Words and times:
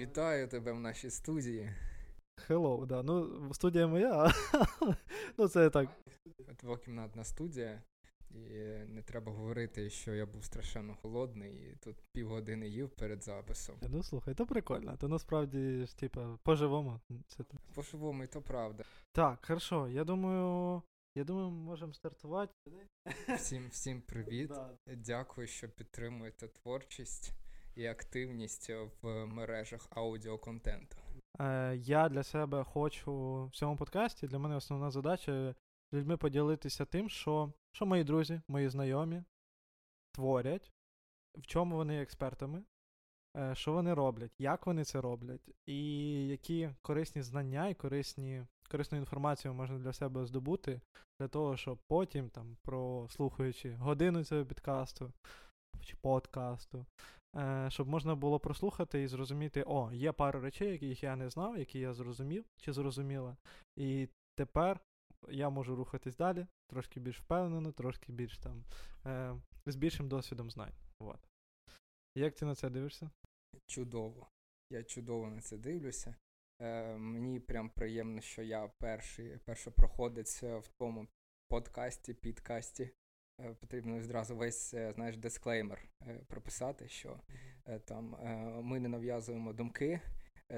Вітаю 0.00 0.48
тебе 0.48 0.72
в 0.72 0.80
нашій 0.80 1.10
студії. 1.10 1.74
Hello, 2.48 2.86
да. 2.86 3.02
Ну, 3.02 3.48
студія 3.54 3.86
моя, 3.86 4.32
ну 5.38 5.48
це 5.48 5.70
так. 5.70 5.88
Двокімнатна 6.60 7.24
студія, 7.24 7.82
і 8.30 8.38
не 8.88 9.02
треба 9.02 9.32
говорити, 9.32 9.90
що 9.90 10.14
я 10.14 10.26
був 10.26 10.44
страшенно 10.44 10.94
холодний, 10.94 11.52
і 11.52 11.76
тут 11.76 11.96
півгодини 12.12 12.68
їв 12.68 12.90
перед 12.90 13.24
записом. 13.24 13.76
Ну 13.88 14.02
слухай, 14.02 14.34
то 14.34 14.46
прикольно. 14.46 14.96
То 14.96 15.08
насправді 15.08 15.86
ж, 15.86 15.96
типа, 15.96 16.38
по-живому. 16.42 17.00
Це... 17.26 17.44
По-живому, 17.74 18.24
і 18.24 18.26
то 18.26 18.42
правда. 18.42 18.84
Так, 19.12 19.46
хорошо, 19.46 19.88
я 19.88 20.04
думаю. 20.04 20.82
Я 21.14 21.24
думаю, 21.24 21.50
ми 21.50 21.62
можемо 21.62 21.92
стартувати. 21.92 22.52
Всім 23.36 23.68
всім 23.68 24.00
привіт. 24.02 24.52
Дякую, 24.86 25.46
що 25.46 25.68
підтримуєте 25.68 26.48
творчість 26.48 27.32
і 27.80 27.86
активність 27.86 28.70
в 29.02 29.26
мережах 29.26 29.86
аудіоконтенту. 29.90 30.96
Е, 31.40 31.76
Я 31.76 32.08
для 32.08 32.22
себе 32.22 32.64
хочу 32.64 33.44
в 33.44 33.56
цьому 33.56 33.76
подкасті. 33.76 34.26
Для 34.26 34.38
мене 34.38 34.56
основна 34.56 34.90
задача 34.90 35.54
з 35.92 35.96
людьми 35.96 36.16
поділитися 36.16 36.84
тим, 36.84 37.08
що 37.08 37.52
що 37.72 37.86
мої 37.86 38.04
друзі, 38.04 38.40
мої 38.48 38.68
знайомі 38.68 39.22
творять, 40.12 40.72
в 41.38 41.46
чому 41.46 41.76
вони 41.76 42.02
експертами, 42.02 42.62
е, 43.36 43.54
що 43.54 43.72
вони 43.72 43.94
роблять, 43.94 44.32
як 44.38 44.66
вони 44.66 44.84
це 44.84 45.00
роблять, 45.00 45.50
і 45.66 45.82
які 46.28 46.70
корисні 46.82 47.22
знання 47.22 47.68
і 47.68 47.74
корисні, 47.74 48.46
корисну 48.70 48.98
інформацію 48.98 49.54
можна 49.54 49.78
для 49.78 49.92
себе 49.92 50.26
здобути, 50.26 50.80
для 51.20 51.28
того, 51.28 51.56
щоб 51.56 51.78
потім, 51.88 52.30
там, 52.30 52.56
прослухаючи 52.62 53.74
годину 53.74 54.24
цього 54.24 54.44
підкасту 54.44 55.12
чи 55.84 55.96
подкасту, 55.96 56.86
Е, 56.86 57.19
щоб 57.68 57.88
можна 57.88 58.14
було 58.14 58.40
прослухати 58.40 59.02
і 59.02 59.08
зрозуміти, 59.08 59.64
о, 59.66 59.92
є 59.92 60.12
пару 60.12 60.40
речей, 60.40 60.72
яких 60.72 61.02
я 61.02 61.16
не 61.16 61.30
знав, 61.30 61.58
які 61.58 61.78
я 61.78 61.94
зрозумів 61.94 62.44
чи 62.56 62.72
зрозуміла. 62.72 63.36
І 63.76 64.08
тепер 64.34 64.80
я 65.28 65.50
можу 65.50 65.76
рухатись 65.76 66.16
далі, 66.16 66.46
трошки 66.68 67.00
більш 67.00 67.20
впевнено, 67.20 67.72
трошки 67.72 68.12
більш 68.12 68.38
там 68.38 68.64
е, 69.06 69.40
з 69.66 69.76
більшим 69.76 70.08
досвідом 70.08 70.50
знань. 70.50 70.74
Вот. 71.00 71.28
Як 72.14 72.34
ти 72.34 72.46
на 72.46 72.54
це 72.54 72.70
дивишся? 72.70 73.10
Чудово. 73.66 74.28
Я 74.70 74.82
чудово 74.82 75.30
на 75.30 75.40
це 75.40 75.56
дивлюся. 75.56 76.14
Е, 76.62 76.96
Мені 76.96 77.40
прям 77.40 77.70
приємно, 77.70 78.20
що 78.20 78.42
я 78.42 78.68
перший 78.78 79.38
першопроходець 79.38 80.42
в 80.42 80.68
тому 80.78 81.08
подкасті, 81.48 82.14
підкасті, 82.14 82.82
Е, 82.84 82.92
потрібно 83.60 84.02
зразу 84.02 84.36
весь 84.36 84.74
е, 84.74 84.92
знаєш, 84.92 85.16
дисклеймер 85.16 85.84
е, 86.02 86.20
прописати, 86.28 86.88
що 86.88 87.20
там 87.84 88.16
ми 88.62 88.80
не 88.80 88.88
нав'язуємо 88.88 89.52
думки, 89.52 90.00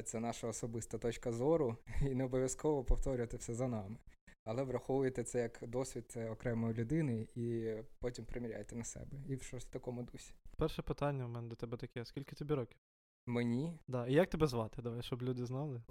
це 0.04 0.20
наша 0.20 0.48
особиста 0.48 0.98
точка 0.98 1.32
зору, 1.32 1.76
і 2.02 2.14
не 2.14 2.24
обов'язково 2.24 2.84
повторювати 2.84 3.36
все 3.36 3.54
за 3.54 3.68
нами. 3.68 3.96
Але 4.44 4.62
враховуйте 4.62 5.24
це 5.24 5.40
як 5.40 5.58
досвід 5.62 6.18
окремої 6.30 6.74
людини 6.74 7.28
і 7.34 7.74
потім 7.98 8.24
приміряйте 8.24 8.76
на 8.76 8.84
себе. 8.84 9.16
І 9.28 9.36
в 9.36 9.42
щось 9.42 9.64
в 9.64 9.70
такому 9.70 10.02
дусі. 10.02 10.34
Перше 10.56 10.82
питання 10.82 11.26
в 11.26 11.28
мене 11.28 11.48
до 11.48 11.56
тебе 11.56 11.76
таке: 11.76 12.04
скільки 12.04 12.36
тобі 12.36 12.54
років? 12.54 12.78
Мені? 13.26 13.78
Да. 13.88 14.06
І 14.06 14.12
як 14.12 14.30
тебе 14.30 14.46
звати? 14.46 14.82
Давай, 14.82 15.02
щоб 15.02 15.22
люди 15.22 15.46
знали. 15.46 15.82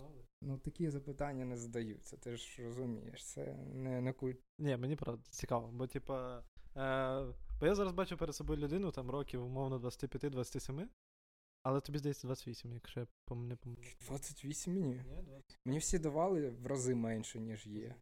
Ну, 0.41 0.57
такі 0.57 0.89
запитання 0.89 1.45
не 1.45 1.57
задаються, 1.57 2.17
ти 2.17 2.37
ж 2.37 2.63
розумієш, 2.63 3.25
це 3.25 3.53
не 3.73 4.01
не 4.01 4.13
культ. 4.13 4.39
Ні, 4.59 4.77
мені 4.77 4.95
правда 4.95 5.23
цікаво, 5.29 5.69
бо 5.71 5.87
типа 5.87 6.43
Е, 6.77 7.33
Бо 7.59 7.65
я 7.65 7.75
зараз 7.75 7.93
бачу 7.93 8.17
перед 8.17 8.35
собою 8.35 8.59
людину 8.59 8.91
там 8.91 9.09
років, 9.09 9.43
умовно, 9.43 9.79
25-27. 9.79 10.87
Але 11.63 11.81
тобі 11.81 11.97
здається 11.97 12.27
28, 12.27 12.73
якщо 12.73 12.99
я 12.99 13.07
не 13.35 13.55
помиляю. 13.55 13.95
28 14.01 14.73
мені? 14.73 15.03
Мені 15.65 15.79
всі 15.79 15.99
давали 15.99 16.49
в 16.49 16.67
рази 16.67 16.95
менше, 16.95 17.39
ніж 17.39 17.67
є. 17.67 17.95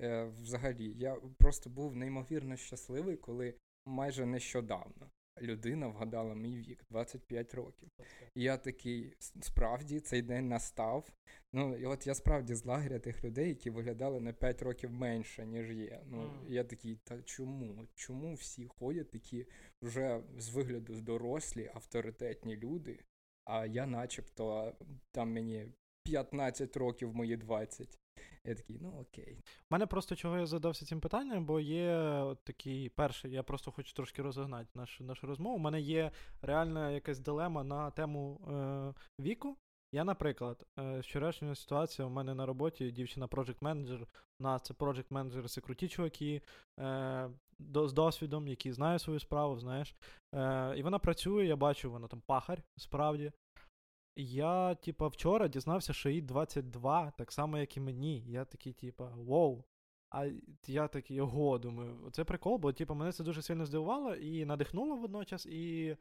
Е, 0.00 0.24
Взагалі, 0.24 0.92
я 0.96 1.14
просто 1.38 1.70
був 1.70 1.96
неймовірно 1.96 2.56
щасливий, 2.56 3.16
коли 3.16 3.54
майже 3.86 4.26
нещодавно 4.26 5.10
людина 5.40 5.86
вгадала 5.86 6.34
мій 6.34 6.56
вік 6.56 6.84
25 6.90 7.54
років. 7.54 7.88
І 8.34 8.42
я 8.42 8.56
такий, 8.56 9.16
справді, 9.40 10.00
цей 10.00 10.22
день 10.22 10.48
настав. 10.48 11.10
Ну, 11.52 11.76
і 11.76 11.86
от 11.86 12.06
я 12.06 12.14
справді 12.14 12.54
з 12.54 12.64
лагеря 12.64 12.98
тих 12.98 13.24
людей, 13.24 13.48
які 13.48 13.70
виглядали 13.70 14.20
на 14.20 14.32
5 14.32 14.62
років 14.62 14.90
менше, 14.90 15.46
ніж 15.46 15.70
є. 15.70 16.00
Ну, 16.06 16.22
mm. 16.22 16.50
я 16.50 16.64
такий, 16.64 16.96
та 17.04 17.22
чому? 17.22 17.86
Чому 17.94 18.34
всі 18.34 18.66
ходять 18.66 19.10
такі 19.10 19.46
вже 19.82 20.22
з 20.38 20.48
вигляду 20.48 21.00
дорослі, 21.00 21.70
авторитетні 21.74 22.56
люди, 22.56 22.98
а 23.44 23.66
я 23.66 23.86
начебто 23.86 24.74
там 25.12 25.32
мені 25.32 25.66
15 26.04 26.76
років, 26.76 27.14
мої 27.14 27.36
20. 27.36 27.98
Я 28.44 28.54
такий, 28.54 28.78
ну 28.80 29.00
окей. 29.00 29.38
У 29.70 29.74
мене 29.74 29.86
просто 29.86 30.16
чого 30.16 30.38
я 30.38 30.46
задався 30.46 30.86
цим 30.86 31.00
питанням, 31.00 31.46
бо 31.46 31.60
є 31.60 31.96
от 32.00 32.44
такий 32.44 32.88
перший, 32.88 33.32
я 33.32 33.42
просто 33.42 33.70
хочу 33.70 33.92
трошки 33.92 34.22
розогнати 34.22 34.68
нашу 34.74 35.04
нашу 35.04 35.26
розмову. 35.26 35.56
У 35.56 35.58
мене 35.58 35.80
є 35.80 36.10
реальна 36.42 36.90
якась 36.90 37.18
дилема 37.18 37.64
на 37.64 37.90
тему 37.90 38.40
е, 38.48 39.22
віку. 39.22 39.56
Я, 39.92 40.04
наприклад, 40.04 40.66
е, 40.78 41.00
вчорашня 41.00 41.54
ситуація 41.54 42.06
у 42.06 42.10
мене 42.10 42.34
на 42.34 42.46
роботі 42.46 42.90
дівчина 42.90 43.26
project 43.26 43.56
менеджер 43.60 44.06
у 44.40 44.42
нас 44.42 44.62
це 44.62 44.74
project 44.74 45.06
менеджери 45.10 45.48
це 45.48 45.60
круті 45.60 45.88
чуваки 45.88 46.42
е, 46.80 47.30
до, 47.58 47.88
з 47.88 47.92
досвідом, 47.92 48.48
які 48.48 48.72
знають 48.72 49.02
свою 49.02 49.20
справу, 49.20 49.58
знаєш. 49.58 49.94
Е, 50.34 50.74
І 50.76 50.82
вона 50.82 50.98
працює, 50.98 51.46
я 51.46 51.56
бачу, 51.56 51.90
вона 51.90 52.08
там 52.08 52.22
пахар, 52.26 52.62
справді. 52.76 53.32
Я, 54.16 54.74
типа, 54.74 55.08
вчора 55.08 55.48
дізнався, 55.48 55.92
що 55.92 56.10
їй 56.10 56.20
22, 56.20 57.10
так 57.10 57.32
само, 57.32 57.58
як 57.58 57.76
і 57.76 57.80
мені. 57.80 58.24
Я 58.26 58.44
такий, 58.44 58.72
типа, 58.72 59.08
воу. 59.08 59.64
А 60.10 60.30
я 60.66 60.88
такий, 60.88 61.20
ого, 61.20 61.58
думаю, 61.58 62.10
це 62.12 62.24
прикол, 62.24 62.58
бо 62.58 62.72
типу, 62.72 62.94
мене 62.94 63.12
це 63.12 63.24
дуже 63.24 63.42
сильно 63.42 63.66
здивувало 63.66 64.14
і 64.14 64.44
надихнуло 64.44 64.96
водночас, 64.96 65.46
і, 65.46 65.96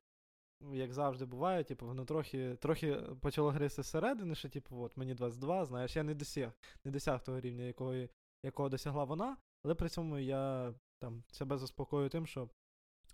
як 0.73 0.93
завжди 0.93 1.25
буває, 1.25 1.63
типу, 1.63 1.85
воно 1.85 2.05
трохи 2.05 2.55
трохи 2.55 2.93
почало 3.21 3.49
гризти 3.49 3.83
зсередини, 3.83 4.35
що 4.35 4.49
типу, 4.49 4.81
от 4.81 4.97
мені 4.97 5.13
22, 5.13 5.65
знаєш, 5.65 5.95
я 5.95 6.03
не 6.03 6.13
досяг 6.13 6.51
не 6.83 6.91
досяг 6.91 7.23
того 7.23 7.39
рівня, 7.39 7.63
якого, 7.63 7.95
якого 8.43 8.69
досягла 8.69 9.03
вона, 9.03 9.37
але 9.63 9.75
при 9.75 9.89
цьому 9.89 10.19
я 10.19 10.73
там 10.99 11.23
себе 11.31 11.57
заспокоюю 11.57 12.09
тим, 12.09 12.27
що 12.27 12.49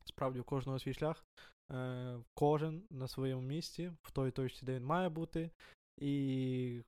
справді 0.05 0.39
у 0.39 0.43
кожного 0.43 0.79
свій 0.79 0.93
шлях, 0.93 1.25
е, 1.71 2.17
кожен 2.33 2.83
на 2.89 3.07
своєму 3.07 3.41
місці, 3.41 3.91
в 4.01 4.11
той 4.11 4.31
точці, 4.31 4.65
де 4.65 4.75
він 4.75 4.85
має 4.85 5.09
бути. 5.09 5.51
І 5.97 6.81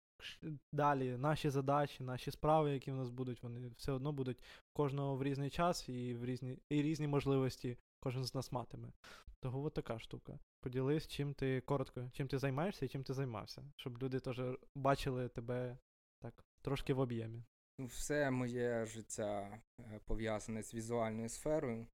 далі 0.72 1.18
наші 1.18 1.50
задачі, 1.50 2.04
наші 2.04 2.32
справи, 2.32 2.74
які 2.74 2.92
в 2.92 2.96
нас 2.96 3.10
будуть, 3.10 3.44
вони 3.44 3.72
все 3.78 3.92
одно 3.92 4.12
будуть 4.12 4.44
кожного 4.74 5.16
в 5.16 5.24
різний 5.24 5.50
час 5.50 5.90
і 5.90 6.16
в 6.16 6.26
різні 6.26 6.58
і 6.70 6.82
різні 6.82 7.08
можливості 7.08 7.78
кожен 8.00 8.24
з 8.24 8.36
нас 8.36 8.52
матиме. 8.52 8.92
Того 9.40 9.64
от 9.64 9.74
така 9.74 10.00
штука. 10.00 10.40
Поділись, 10.62 11.08
чим 11.08 11.34
ти 11.34 11.62
коротко, 11.62 12.10
чим 12.14 12.28
ти 12.28 12.38
займаєшся 12.40 12.86
і 12.86 12.90
чим 12.90 13.04
ти 13.04 13.14
займався, 13.14 13.64
щоб 13.76 14.04
люди 14.04 14.20
теж 14.20 14.42
бачили 14.76 15.30
тебе 15.30 15.78
так 16.22 16.46
трошки 16.62 16.94
в 16.94 17.00
об'ємі. 17.00 17.44
Ну, 17.80 17.86
все 17.86 18.32
моє 18.32 18.86
життя 18.86 19.60
е, 19.80 20.00
пов'язане 20.06 20.64
з 20.64 20.74
візуальною 20.74 21.30
сферою. 21.30 21.88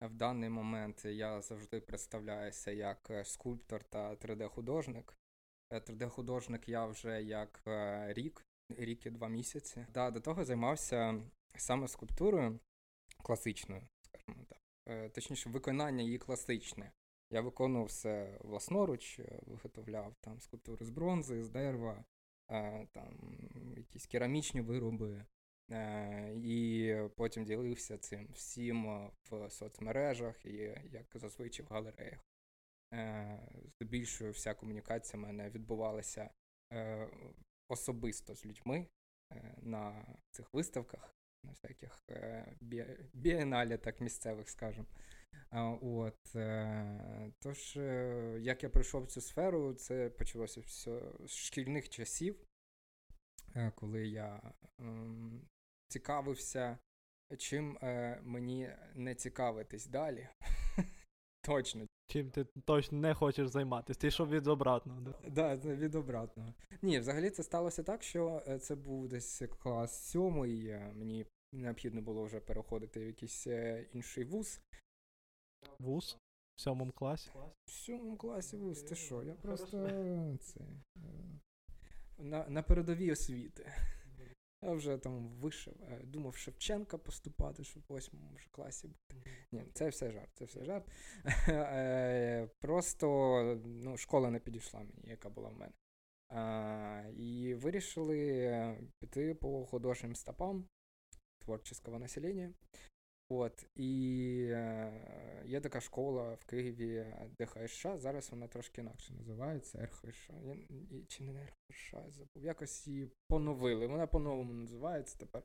В 0.00 0.14
даний 0.14 0.48
момент 0.48 1.04
я 1.04 1.40
завжди 1.40 1.80
представляюся 1.80 2.70
як 2.70 3.10
е, 3.10 3.24
скульптор 3.24 3.84
та 3.84 4.14
3D-художник. 4.14 5.16
3D-художник 5.70 6.68
е, 6.68 6.72
я 6.72 6.86
вже 6.86 7.22
як 7.22 7.62
е, 7.66 8.12
рік, 8.12 8.46
рік 8.68 9.06
і 9.06 9.10
два 9.10 9.28
місяці. 9.28 9.86
Да, 9.94 10.10
До 10.10 10.20
того 10.20 10.44
займався 10.44 11.22
саме 11.56 11.88
скульптурою 11.88 12.60
класичною, 13.22 13.82
скажімо 14.00 14.44
так. 14.48 15.12
Точніше, 15.12 15.50
виконання 15.50 16.02
її 16.02 16.18
класичне. 16.18 16.92
Я 17.30 17.40
виконував 17.40 17.86
все 17.86 18.38
власноруч, 18.40 19.20
виготовляв 19.42 20.14
там 20.20 20.40
скульптури 20.40 20.86
з 20.86 20.90
бронзи, 20.90 21.44
з 21.44 21.48
дерева, 21.48 22.04
там 22.92 23.38
якісь 23.76 24.06
керамічні 24.06 24.60
вироби. 24.60 25.24
Е, 25.70 26.32
і 26.36 26.94
потім 27.16 27.44
ділився 27.44 27.98
цим 27.98 28.28
всім 28.32 28.86
е, 28.86 29.10
в 29.30 29.50
соцмережах 29.50 30.46
і 30.46 30.54
як 30.90 31.06
зазвичай 31.14 31.66
в 31.66 31.68
галереях. 31.68 32.20
Е, 32.92 33.38
здебільшою 33.74 34.32
вся 34.32 34.54
комунікація 34.54 35.22
в 35.22 35.26
мене 35.26 35.50
відбувалася 35.50 36.30
особисто 37.68 38.34
з 38.34 38.46
людьми 38.46 38.86
на 39.62 40.06
цих 40.30 40.54
виставках, 40.54 41.16
на 41.44 41.50
всяких 41.50 42.04
бієналі, 43.12 43.78
так 43.78 44.00
місцевих, 44.00 44.48
скажімо. 44.48 44.86
От, 45.82 46.36
Тож, 47.38 47.76
як 48.40 48.62
я 48.62 48.68
прийшов 48.68 49.02
в 49.02 49.06
цю 49.06 49.20
сферу, 49.20 49.74
це 49.74 50.10
почалося 50.10 50.60
все 50.60 51.02
з 51.26 51.30
шкільних 51.30 51.88
часів, 51.88 52.46
коли 53.74 54.06
я 54.06 54.52
ем, 54.78 55.48
цікавився, 55.94 56.78
чим 57.38 57.78
е, 57.82 58.20
мені 58.22 58.70
не 58.94 59.14
цікавитись 59.14 59.86
далі. 59.86 60.28
Точно. 61.42 61.86
чим 62.08 62.30
ти 62.30 62.44
точно 62.64 62.98
не 62.98 63.14
хочеш 63.14 63.48
займатися. 63.48 64.00
Ти 64.00 64.06
йшов 64.06 64.28
від 64.28 64.46
обратного. 64.46 65.00
Да? 65.00 65.56
Да, 65.56 65.56
від 65.56 65.94
обратного. 65.94 66.54
Ні, 66.82 66.98
взагалі 66.98 67.30
це 67.30 67.42
сталося 67.42 67.82
так, 67.82 68.02
що 68.02 68.42
е, 68.48 68.58
це 68.58 68.74
був 68.74 69.08
десь 69.08 69.42
клас 69.58 70.10
сьомий. 70.10 70.66
е, 70.66 70.92
Мені 70.94 71.26
необхідно 71.52 72.02
було 72.02 72.24
вже 72.24 72.40
переходити 72.40 73.00
в 73.00 73.06
якийсь 73.06 73.46
е, 73.46 73.86
інший 73.92 74.24
вуз. 74.24 74.60
Вуз 75.78 76.18
в 76.56 76.60
сьомому 76.60 76.92
класі. 76.92 77.30
В 77.66 77.70
сьомому 77.70 78.16
класі 78.16 78.56
вуз, 78.56 78.82
ти 78.82 78.94
що? 78.94 79.22
Я 79.22 79.34
просто 79.34 79.88
це, 80.40 80.60
на, 82.18 82.48
на 82.48 82.62
передовій 82.62 83.12
освіти. 83.12 83.72
Я 84.64 84.72
вже 84.72 84.98
там 84.98 85.28
вишив, 85.28 85.74
е, 85.82 86.00
думав 86.04 86.36
Шевченка 86.36 86.98
поступати, 86.98 87.64
щоб 87.64 87.82
в 87.88 87.92
восьмому 87.92 88.30
вже 88.34 88.48
класі 88.50 88.88
бути. 88.88 89.30
Ні, 89.52 89.64
це 89.74 89.88
все 89.88 90.10
жарт, 90.10 90.30
це 90.34 90.44
все 90.44 90.64
жарт. 90.64 90.88
Е, 91.48 92.48
Просто 92.60 93.06
ну, 93.64 93.96
школа 93.96 94.30
не 94.30 94.40
підійшла 94.40 94.80
мені, 94.80 95.02
яка 95.04 95.28
була 95.28 95.48
в 95.48 95.58
мене. 95.58 95.72
А, 96.28 97.02
І 97.16 97.54
вирішили 97.54 98.28
е, 98.38 98.80
піти 99.00 99.34
по 99.34 99.66
художнім 99.66 100.16
стопам 100.16 100.68
творческого 101.38 101.98
населення. 101.98 102.54
От, 103.28 103.66
і 103.76 104.48
е, 104.50 105.42
є 105.46 105.60
така 105.60 105.80
школа 105.80 106.34
в 106.34 106.44
Києві 106.44 107.06
ДХШ, 107.38 107.86
зараз 107.94 108.30
вона 108.30 108.48
трошки 108.48 108.80
інакше 108.80 109.14
називається 109.14 109.86
РХШ. 109.86 110.30
Я, 110.42 110.56
чи 111.08 111.24
не 111.24 111.46
РХШ, 111.46 111.92
я 111.92 112.10
забув. 112.10 112.44
Якось 112.44 112.86
її 112.86 113.10
поновили. 113.28 113.86
Вона 113.86 114.06
по-новому 114.06 114.52
називається 114.52 115.16
тепер. 115.18 115.42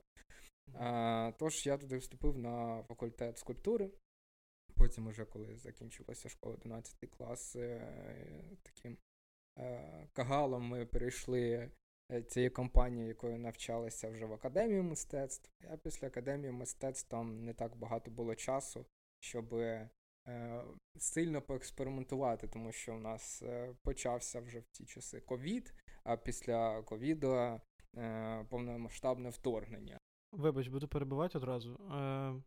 А, 0.73 1.31
тож 1.39 1.65
я 1.65 1.77
туди 1.77 1.97
вступив 1.97 2.37
на 2.37 2.83
факультет 2.83 3.37
скульптури. 3.37 3.91
Потім, 4.75 5.07
уже 5.07 5.25
коли 5.25 5.57
закінчилася 5.57 6.29
школа 6.29 6.55
11 6.55 7.09
клас, 7.09 7.55
е, 7.55 7.93
таким 8.63 8.97
е, 9.57 10.07
кагалом 10.13 10.63
ми 10.63 10.85
перейшли 10.85 11.71
е, 12.11 12.23
цієї 12.23 12.49
компанії, 12.49 13.07
якою 13.07 13.39
навчалися 13.39 14.09
вже 14.09 14.25
в 14.25 14.33
академії 14.33 14.81
мистецтв. 14.81 15.51
А 15.71 15.77
після 15.77 16.07
академії 16.07 16.51
мистецтв 16.51 17.09
там 17.09 17.45
не 17.45 17.53
так 17.53 17.77
багато 17.77 18.11
було 18.11 18.35
часу, 18.35 18.85
щоб 19.19 19.53
е, 19.53 19.89
сильно 20.97 21.41
поекспериментувати, 21.41 22.47
тому 22.47 22.71
що 22.71 22.95
в 22.95 22.99
нас 22.99 23.41
е, 23.41 23.75
почався 23.83 24.41
вже 24.41 24.59
в 24.59 24.67
ті 24.67 24.85
часи 24.85 25.21
ковід, 25.21 25.73
а 26.03 26.17
після 26.17 26.81
ковіду 26.81 27.33
е, 27.33 28.45
повномасштабне 28.49 29.29
вторгнення. 29.29 29.97
Вибач, 30.31 30.67
буду 30.67 30.87
перебивати 30.87 31.37
одразу. 31.37 31.73
Е, 31.73 32.41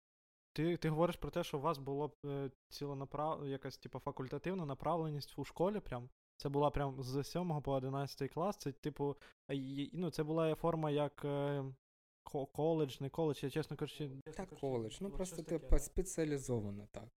ти, 0.53 0.77
ти 0.77 0.89
говориш 0.89 1.17
про 1.17 1.31
те, 1.31 1.45
що 1.45 1.59
у 1.59 1.61
вас 1.61 1.79
було 1.79 2.09
б 2.09 2.15
е, 2.27 2.51
ціленаправ... 2.69 3.47
якась 3.47 3.79
типу, 3.79 3.99
факультативна 3.99 4.67
направленість 4.67 5.39
у 5.39 5.45
школі 5.45 5.81
прям. 5.81 6.09
Це 6.43 6.49
була 6.49 6.71
прям 6.71 7.03
з 7.03 7.25
7 7.25 7.63
по 7.63 7.73
11 7.73 8.31
клас. 8.31 8.57
Це, 8.57 8.73
типу, 8.73 9.17
е, 9.51 9.89
ну, 9.93 10.11
це 10.11 10.23
була 10.23 10.55
форма 10.55 10.91
як 10.91 11.25
е, 11.25 11.65
коледж, 12.53 13.01
не 13.01 13.09
коледж, 13.09 13.45
я 13.45 13.51
чесно 13.51 13.77
кажучи. 13.77 14.11
Так, 14.37 14.49
коледж. 14.61 14.99
Ну 15.01 15.11
просто 15.11 15.43
типу 15.43 15.79
спеціалізовано 15.79 16.89
так. 16.93 17.09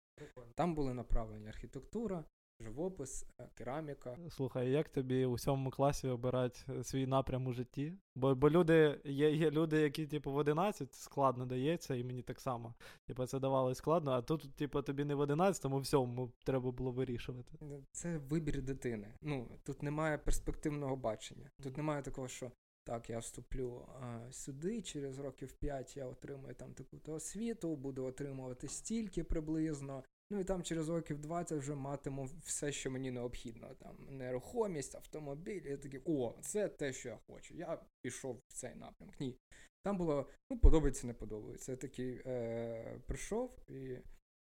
Там 0.55 0.75
були 0.75 0.93
направлені 0.93 1.47
архітектура, 1.47 2.23
живопис, 2.59 3.25
е, 3.39 3.49
кераміка. 3.55 4.17
Слухай, 4.29 4.71
як 4.71 4.89
тобі 4.89 5.25
у 5.25 5.37
сьомому 5.37 5.69
класі 5.69 6.07
обирати 6.07 6.59
е, 6.69 6.83
свій 6.83 7.07
напрям 7.07 7.47
у 7.47 7.53
житті? 7.53 7.93
Бо, 8.15 8.35
бо 8.35 8.49
люди, 8.49 9.01
є, 9.05 9.31
є 9.31 9.51
люди, 9.51 9.81
які, 9.81 10.07
типу, 10.07 10.31
в 10.31 10.35
11 10.35 10.93
складно 10.93 11.45
дається, 11.45 11.95
і 11.95 12.03
мені 12.03 12.21
так 12.21 12.41
само. 12.41 12.73
Типу, 13.05 13.25
це 13.25 13.39
давалось 13.39 13.77
складно, 13.77 14.11
а 14.11 14.21
тут, 14.21 14.55
типу, 14.55 14.81
тобі 14.81 15.05
не 15.05 15.15
в 15.15 15.19
11, 15.19 15.65
а 15.65 15.67
в 15.67 15.85
сьомому 15.85 16.31
треба 16.43 16.71
було 16.71 16.91
вирішувати. 16.91 17.57
Це 17.91 18.17
вибір 18.17 18.61
дитини. 18.61 19.13
Ну, 19.21 19.47
тут 19.63 19.83
немає 19.83 20.17
перспективного 20.17 20.95
бачення. 20.95 21.49
Тут 21.63 21.77
немає 21.77 22.01
такого, 22.01 22.27
що 22.27 22.51
так, 22.85 23.09
я 23.09 23.19
вступлю 23.19 23.87
а, 24.01 24.31
сюди, 24.31 24.81
через 24.81 25.19
років 25.19 25.53
5 25.53 25.97
я 25.97 26.05
отримаю 26.05 26.55
там 26.55 26.73
таку-то 26.73 27.13
освіту, 27.13 27.75
буду 27.75 28.05
отримувати 28.05 28.67
стільки 28.67 29.23
приблизно. 29.23 30.03
Ну 30.31 30.39
і 30.39 30.43
там 30.43 30.63
через 30.63 30.89
років 30.89 31.19
20 31.19 31.59
вже 31.59 31.75
матиму 31.75 32.29
все, 32.43 32.71
що 32.71 32.91
мені 32.91 33.11
необхідно. 33.11 33.73
Там 33.73 33.95
нерухомість, 34.09 34.95
автомобіль. 34.95 35.61
Я 35.65 35.77
такий, 35.77 36.01
о, 36.05 36.33
це 36.41 36.67
те, 36.67 36.93
що 36.93 37.09
я 37.09 37.19
хочу. 37.27 37.55
Я 37.55 37.81
пішов 38.01 38.41
в 38.47 38.53
цей 38.53 38.75
напрямок. 38.75 39.19
Ні. 39.19 39.37
Там 39.83 39.97
було, 39.97 40.29
ну, 40.51 40.59
подобається, 40.59 41.07
не 41.07 41.13
подобається. 41.13 41.71
Я 41.71 41.77
такий 41.77 42.21
е, 42.25 43.01
прийшов 43.07 43.57
і 43.67 43.97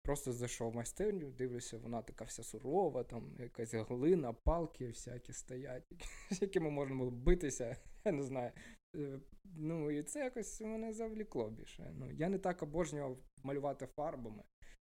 просто 0.03 0.33
зайшов 0.33 0.73
в 0.73 0.75
майстерню, 0.75 1.31
дивлюся, 1.31 1.79
вона 1.79 2.03
така 2.03 2.25
вся 2.25 2.43
сурова, 2.43 3.05
там 3.05 3.37
якась 3.39 3.75
глина, 3.75 4.33
палки 4.33 4.87
всякі 4.87 5.33
стоять, 5.33 5.85
з 6.31 6.43
якими 6.43 6.71
можна 6.71 6.97
було 6.97 7.11
битися, 7.11 7.77
я 8.05 8.13
не 8.13 8.23
знаю. 8.23 8.53
Е, 8.97 9.21
Ну, 9.59 9.91
і 9.91 10.03
це 10.03 10.21
якось 10.25 10.61
мене 10.61 10.93
завлікло 10.93 11.51
більше. 11.51 11.93
Ну, 11.95 12.11
я 12.11 12.29
не 12.29 12.39
так 12.39 12.63
обожнював 12.63 13.19
малювати 13.43 13.87
фарбами. 13.87 14.43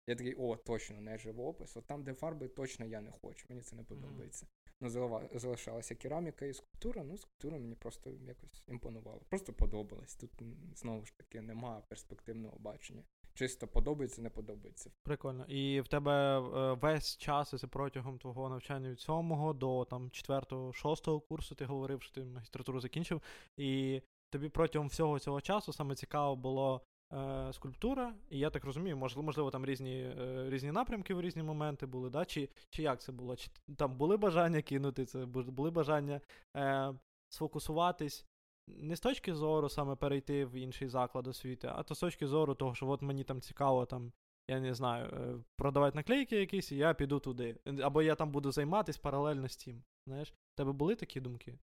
Я 0.06 0.14
такий, 0.14 0.34
о, 0.34 0.56
точно, 0.56 1.00
не 1.00 1.18
живопис. 1.18 1.76
От 1.76 1.86
там, 1.86 2.04
де 2.04 2.14
фарби, 2.14 2.48
точно 2.48 2.86
я 2.86 3.00
не 3.00 3.10
хочу. 3.10 3.46
Мені 3.48 3.60
це 3.60 3.76
не 3.76 3.82
подобається. 3.82 4.46
Ну, 4.80 4.90
залишалася 5.34 5.94
кераміка 5.94 6.46
і 6.46 6.54
скульптура. 6.54 7.02
Ну, 7.04 7.18
скульптура 7.18 7.58
мені 7.58 7.74
просто 7.74 8.10
якось 8.10 8.62
імпонувала. 8.68 9.20
Просто 9.28 9.52
подобалось. 9.52 10.16
Тут 10.16 10.30
знову 10.76 11.06
ж 11.06 11.16
таки 11.16 11.40
немає 11.40 11.82
перспективного 11.88 12.58
бачення. 12.58 13.02
Чисто 13.34 13.68
подобається, 13.68 14.22
не 14.22 14.30
подобається. 14.30 14.90
Прикольно. 15.02 15.44
І 15.44 15.80
в 15.80 15.88
тебе 15.88 16.40
е, 16.40 16.72
весь 16.72 17.16
час, 17.16 17.60
це 17.60 17.66
протягом 17.66 18.18
твого 18.18 18.48
навчання 18.48 18.90
від 18.90 19.00
7 19.00 19.58
до 19.58 19.84
там 19.84 20.08
4-6 20.08 21.20
курсу, 21.20 21.54
ти 21.54 21.64
говорив, 21.64 22.02
що 22.02 22.14
ти 22.14 22.24
магістратуру 22.24 22.80
закінчив, 22.80 23.22
і 23.56 24.02
тобі 24.30 24.48
протягом 24.48 24.88
всього 24.88 25.18
цього 25.18 25.40
часу 25.40 25.72
саме 25.72 25.94
цікаво 25.94 26.36
було 26.36 26.80
е, 27.14 27.52
скульптура, 27.52 28.14
і 28.30 28.38
я 28.38 28.50
так 28.50 28.64
розумію, 28.64 28.96
можливо, 28.96 29.22
можливо 29.22 29.50
там 29.50 29.66
різні, 29.66 30.00
е, 30.00 30.46
різні 30.48 30.72
напрямки 30.72 31.14
в 31.14 31.20
різні 31.20 31.42
моменти 31.42 31.86
були, 31.86 32.10
да? 32.10 32.24
чи, 32.24 32.48
чи 32.70 32.82
як 32.82 33.00
це 33.00 33.12
було? 33.12 33.36
Чи 33.36 33.50
там 33.76 33.96
були 33.96 34.16
бажання 34.16 34.62
кинути 34.62 35.04
це, 35.04 35.26
були 35.26 35.70
бажання 35.70 36.20
е, 36.56 36.94
сфокусуватись 37.28 38.26
не 38.66 38.96
з 38.96 39.00
точки 39.00 39.34
зору 39.34 39.68
саме 39.68 39.96
перейти 39.96 40.44
в 40.44 40.52
інший 40.54 40.88
заклад 40.88 41.26
освіти, 41.26 41.70
а 41.74 41.82
то 41.82 41.94
з 41.94 42.00
точки 42.00 42.26
зору 42.26 42.54
того, 42.54 42.74
що 42.74 42.88
от 42.88 43.02
мені 43.02 43.24
там 43.24 43.40
цікаво 43.40 43.86
там 43.86 44.12
я 44.48 44.60
не 44.60 44.74
знаю, 44.74 45.06
е, 45.06 45.44
продавати 45.56 45.96
наклейки 45.96 46.36
якісь, 46.36 46.72
і 46.72 46.76
я 46.76 46.94
піду 46.94 47.20
туди. 47.20 47.56
Або 47.82 48.02
я 48.02 48.14
там 48.14 48.30
буду 48.30 48.52
займатися 48.52 49.00
паралельно 49.02 49.48
з 49.48 49.56
тим. 49.56 49.82
Знаєш, 50.06 50.34
тебе 50.54 50.72
були 50.72 50.94
такі 50.94 51.20
думки? 51.20 51.58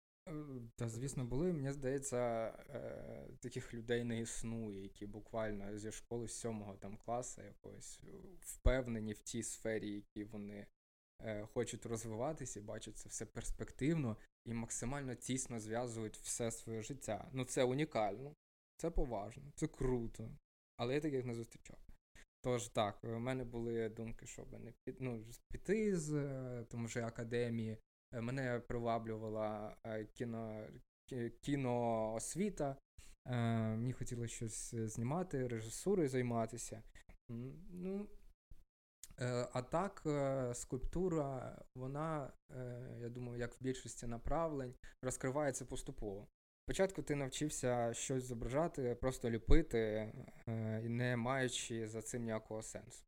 Та, 0.77 0.89
звісно, 0.89 1.25
були. 1.25 1.53
Мені 1.53 1.73
здається, 1.73 2.17
е, 2.71 3.29
таких 3.41 3.75
людей 3.75 4.05
не 4.05 4.21
існує, 4.21 4.83
які 4.83 5.07
буквально 5.07 5.79
зі 5.79 5.93
школи 5.93 6.29
сьомого 6.29 6.77
там 6.77 6.97
класу 6.97 7.43
якогось 7.43 8.03
впевнені 8.41 9.13
в 9.13 9.19
тій 9.19 9.43
сфері, 9.43 9.91
які 9.91 10.25
вони 10.25 10.67
е, 11.23 11.47
хочуть 11.47 11.87
розвиватися, 11.87 12.63
бачать 12.63 12.97
це 12.97 13.09
все 13.09 13.27
перспективно 13.27 14.17
і 14.45 14.55
максимально 14.55 15.15
тісно 15.15 15.61
зв'язують 15.61 16.17
все 16.17 16.51
своє 16.51 16.83
життя. 16.83 17.31
Ну, 17.33 17.45
це 17.45 17.65
унікально, 17.65 18.35
це 18.77 18.91
поважно, 18.91 19.53
це 19.55 19.67
круто. 19.67 20.31
Але 20.77 20.95
я 20.95 21.01
таких 21.01 21.25
не 21.25 21.35
зустрічав. 21.35 21.79
Тож 22.43 22.69
так, 22.69 23.05
у 23.05 23.19
мене 23.19 23.45
були 23.45 23.89
думки, 23.89 24.27
щоб 24.27 24.53
не 24.53 24.73
під, 24.85 25.01
ну, 25.01 25.25
піти 25.53 25.97
з 25.97 26.13
е, 26.15 26.65
тому 26.71 26.89
що 26.89 27.03
академії. 27.03 27.79
Е, 28.13 28.21
Мене 28.21 28.61
приваблювала 28.61 29.77
е, 29.87 30.05
кіно, 30.05 30.67
кіноосвіта. 31.41 32.77
Е, 33.27 33.37
Мені 33.77 33.93
хотілося 33.93 34.35
щось 34.35 34.75
знімати, 34.75 35.49
режисурою 35.49 36.09
займатися. 36.09 36.83
Ну, 37.29 38.09
а 39.53 39.63
так, 39.63 40.03
скульптура, 40.57 41.59
вона, 41.75 42.33
я 43.01 43.09
думаю, 43.09 43.39
як 43.39 43.61
в 43.61 43.63
більшості 43.63 44.07
направлень, 44.07 44.75
розкривається 45.03 45.65
поступово. 45.65 46.29
Спочатку 46.67 47.03
ти 47.03 47.15
навчився 47.15 47.95
щось 47.95 48.25
зображати, 48.25 48.95
просто 48.95 49.31
ліпити, 49.31 50.13
не 50.83 51.17
маючи 51.17 51.89
за 51.89 52.03
цим 52.03 52.23
ніякого 52.23 52.63
сенсу. 52.63 53.05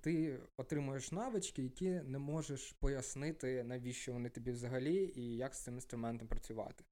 Ти 0.00 0.40
отримуєш 0.56 1.12
навички, 1.12 1.62
які 1.62 1.90
не 1.90 2.18
можеш 2.18 2.72
пояснити, 2.72 3.64
навіщо 3.64 4.12
вони 4.12 4.28
тобі 4.28 4.50
взагалі 4.50 5.12
і 5.16 5.36
як 5.36 5.54
з 5.54 5.62
цим 5.62 5.74
інструментом 5.74 6.28
працювати. 6.28 6.84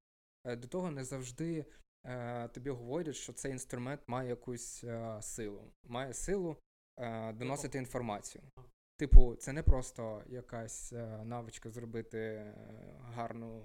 Е, 0.45 0.57
До 0.57 0.69
того 0.69 0.91
не 0.91 1.05
завжди 1.05 1.67
е, 2.07 2.49
тобі 2.49 2.71
говорять, 2.71 3.17
що 3.17 3.33
цей 3.33 3.53
інструмент 3.53 4.01
має 4.07 4.29
якусь 4.29 4.85
е, 4.85 5.19
силу, 5.23 5.73
має 5.85 6.15
силу 6.15 6.57
доносити 7.35 7.79
інформацію. 7.79 8.45
Типу, 8.97 9.35
це 9.35 9.53
не 9.53 9.63
просто 9.63 10.23
якась 10.27 10.93
навичка 11.25 11.71
зробити 11.71 12.53
гарну, 13.01 13.63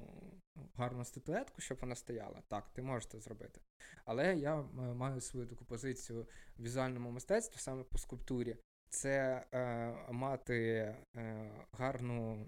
гарну 0.75 1.05
статуетку, 1.05 1.61
щоб 1.61 1.77
вона 1.81 1.95
стояла. 1.95 2.41
Так, 2.47 2.69
ти 2.73 2.81
можеш 2.81 3.07
це 3.09 3.19
зробити. 3.19 3.61
Але 4.05 4.35
я 4.35 4.59
е, 4.59 4.63
маю 4.73 5.21
свою 5.21 5.47
таку 5.47 5.65
позицію 5.65 6.27
в 6.57 6.63
візуальному 6.63 7.11
мистецтві, 7.11 7.59
саме 7.59 7.83
по 7.83 7.97
скульптурі, 7.97 8.57
це 8.89 9.45
е, 9.53 9.95
мати 10.11 10.95
е, 11.15 11.51
гарну 11.71 12.47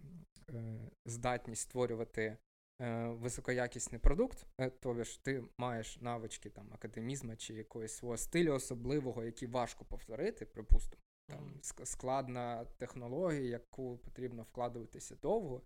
е, 0.50 0.80
здатність 1.06 1.62
створювати 1.62 2.38
е, 2.82 3.08
високоякісний 3.08 4.02
продукт, 4.02 4.46
е, 4.62 4.70
тобто 4.70 5.04
ж 5.04 5.24
ти 5.24 5.44
маєш 5.58 6.02
навички 6.02 6.50
там 6.50 6.74
академізму 6.74 7.36
чи 7.36 7.54
якогось 7.54 7.96
свого 7.96 8.18
стилю 8.18 8.54
особливого, 8.54 9.24
який 9.24 9.48
важко 9.48 9.86
повторити, 9.86 10.46
припустимо. 10.46 11.02
Там 11.30 11.60
складна 11.84 12.66
технологія, 12.78 13.42
яку 13.42 13.98
потрібно 13.98 14.44
вкладуватися 14.44 15.16
довго, 15.16 15.62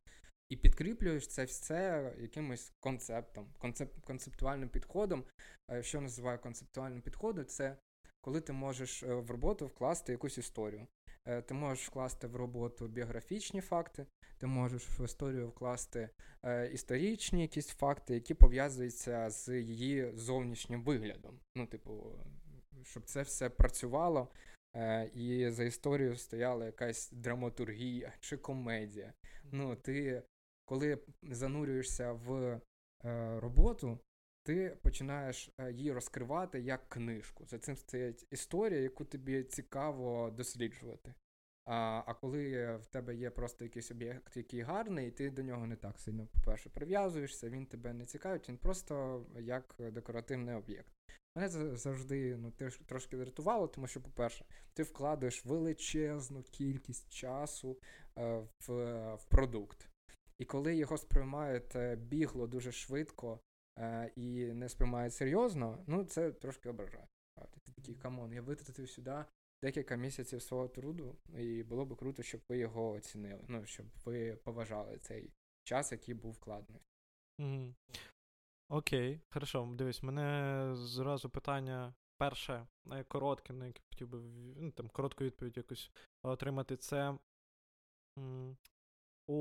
і 0.53 0.57
підкріплюєш 0.57 1.27
це 1.27 1.43
все 1.43 2.13
якимось 2.19 2.71
концептом, 2.79 3.47
концеп, 3.57 3.99
концептуальним 4.01 4.69
підходом. 4.69 5.23
Що 5.81 6.01
називаю 6.01 6.39
концептуальним 6.39 7.01
підходом, 7.01 7.45
це 7.45 7.77
коли 8.21 8.41
ти 8.41 8.53
можеш 8.53 9.03
е, 9.03 9.13
в 9.13 9.31
роботу 9.31 9.67
вкласти 9.67 10.11
якусь 10.11 10.37
історію. 10.37 10.87
Е, 11.25 11.41
ти 11.41 11.53
можеш 11.53 11.87
вкласти 11.87 12.27
в 12.27 12.35
роботу 12.35 12.87
біографічні 12.87 13.61
факти, 13.61 14.05
ти 14.37 14.47
можеш 14.47 14.99
в 14.99 15.03
історію 15.03 15.47
вкласти 15.47 16.09
е, 16.43 16.67
історичні 16.67 17.41
якісь 17.41 17.67
факти, 17.67 18.13
які 18.13 18.33
пов'язуються 18.33 19.29
з 19.29 19.59
її 19.61 20.11
зовнішнім 20.15 20.83
виглядом. 20.83 21.39
Ну, 21.55 21.67
типу, 21.67 22.19
щоб 22.83 23.05
це 23.05 23.21
все 23.21 23.49
працювало, 23.49 24.27
і 25.13 25.49
за 25.49 25.63
історією 25.63 26.15
стояла 26.15 26.65
якась 26.65 27.11
драматургія 27.11 28.13
чи 28.19 28.37
комедія. 28.37 29.13
Ну, 29.51 29.75
ти 29.75 30.23
коли 30.65 30.99
занурюєшся 31.23 32.11
в 32.11 32.61
роботу, 33.39 33.99
ти 34.43 34.77
починаєш 34.81 35.49
е, 35.57 35.71
її 35.71 35.91
розкривати 35.91 36.61
як 36.61 36.89
книжку. 36.89 37.45
За 37.45 37.59
цим 37.59 37.75
стоїть 37.75 38.27
історія, 38.31 38.79
яку 38.79 39.05
тобі 39.05 39.43
цікаво 39.43 40.31
досліджувати. 40.31 41.13
А 41.65 42.03
а 42.05 42.13
коли 42.13 42.75
в 42.75 42.85
тебе 42.85 43.15
є 43.15 43.29
просто 43.29 43.63
якийсь 43.63 43.91
об'єкт, 43.91 44.37
який 44.37 44.61
гарний, 44.61 45.11
ти 45.11 45.29
до 45.29 45.43
нього 45.43 45.67
не 45.67 45.75
так 45.75 45.99
сильно, 45.99 46.27
по-перше, 46.27 46.69
прив'язуєшся, 46.69 47.49
він 47.49 47.65
тебе 47.65 47.93
не 47.93 48.05
цікавить, 48.05 48.49
він 48.49 48.57
просто 48.57 49.25
як 49.39 49.75
декоративний 49.79 50.55
об'єкт. 50.55 50.93
Мене 51.35 51.49
завжди 51.77 52.37
ну, 52.37 52.51
трошки 52.85 53.17
врятувало, 53.17 53.67
тому 53.67 53.87
що, 53.87 54.01
по-перше, 54.01 54.45
ти 54.73 54.83
вкладаєш 54.83 55.45
величезну 55.45 56.43
кількість 56.43 57.13
часу 57.13 57.77
е, 58.17 58.47
в, 58.67 59.15
в 59.15 59.25
продукт. 59.25 59.92
І 60.37 60.45
коли 60.45 60.75
його 60.75 60.97
сприймають 60.97 61.75
е, 61.75 61.95
бігло 61.95 62.47
дуже 62.47 62.71
швидко, 62.71 63.39
е, 63.79 64.11
і 64.15 64.45
не 64.45 64.69
сприймають 64.69 65.13
серйозно, 65.13 65.83
ну 65.87 66.03
це 66.03 66.31
трошки 66.31 66.69
ображає. 66.69 67.07
Ти 67.51 67.71
такий 67.71 67.95
come 67.95 68.17
on, 68.17 68.33
я 68.33 68.41
витратив 68.41 68.89
сюди 68.89 69.25
декілька 69.63 69.95
місяців 69.95 70.41
свого 70.41 70.67
труду, 70.67 71.15
і 71.37 71.63
було 71.63 71.85
б 71.85 71.95
круто, 71.95 72.23
щоб 72.23 72.41
ви 72.49 72.57
його 72.57 72.91
оцінили. 72.91 73.43
Ну, 73.47 73.65
щоб 73.65 73.85
ви 74.05 74.35
поважали 74.35 74.97
цей 74.97 75.33
час, 75.63 75.91
який 75.91 76.13
був 76.13 76.31
вкладений. 76.31 76.81
Mm. 77.41 77.73
Окей, 78.69 79.21
хорошо. 79.29 79.69
Дивись, 79.77 80.03
мене 80.03 80.69
зразу 80.75 81.29
питання 81.29 81.93
перше, 82.17 82.67
коротке, 83.07 83.53
на 83.53 83.67
яке 83.67 83.81
хотів 83.89 84.07
би 84.07 84.19
ну, 84.57 84.71
там, 84.71 84.89
коротку 84.89 85.23
відповідь 85.23 85.57
якусь 85.57 85.91
отримати. 86.23 86.77
Це 86.77 87.17
у, 89.27 89.35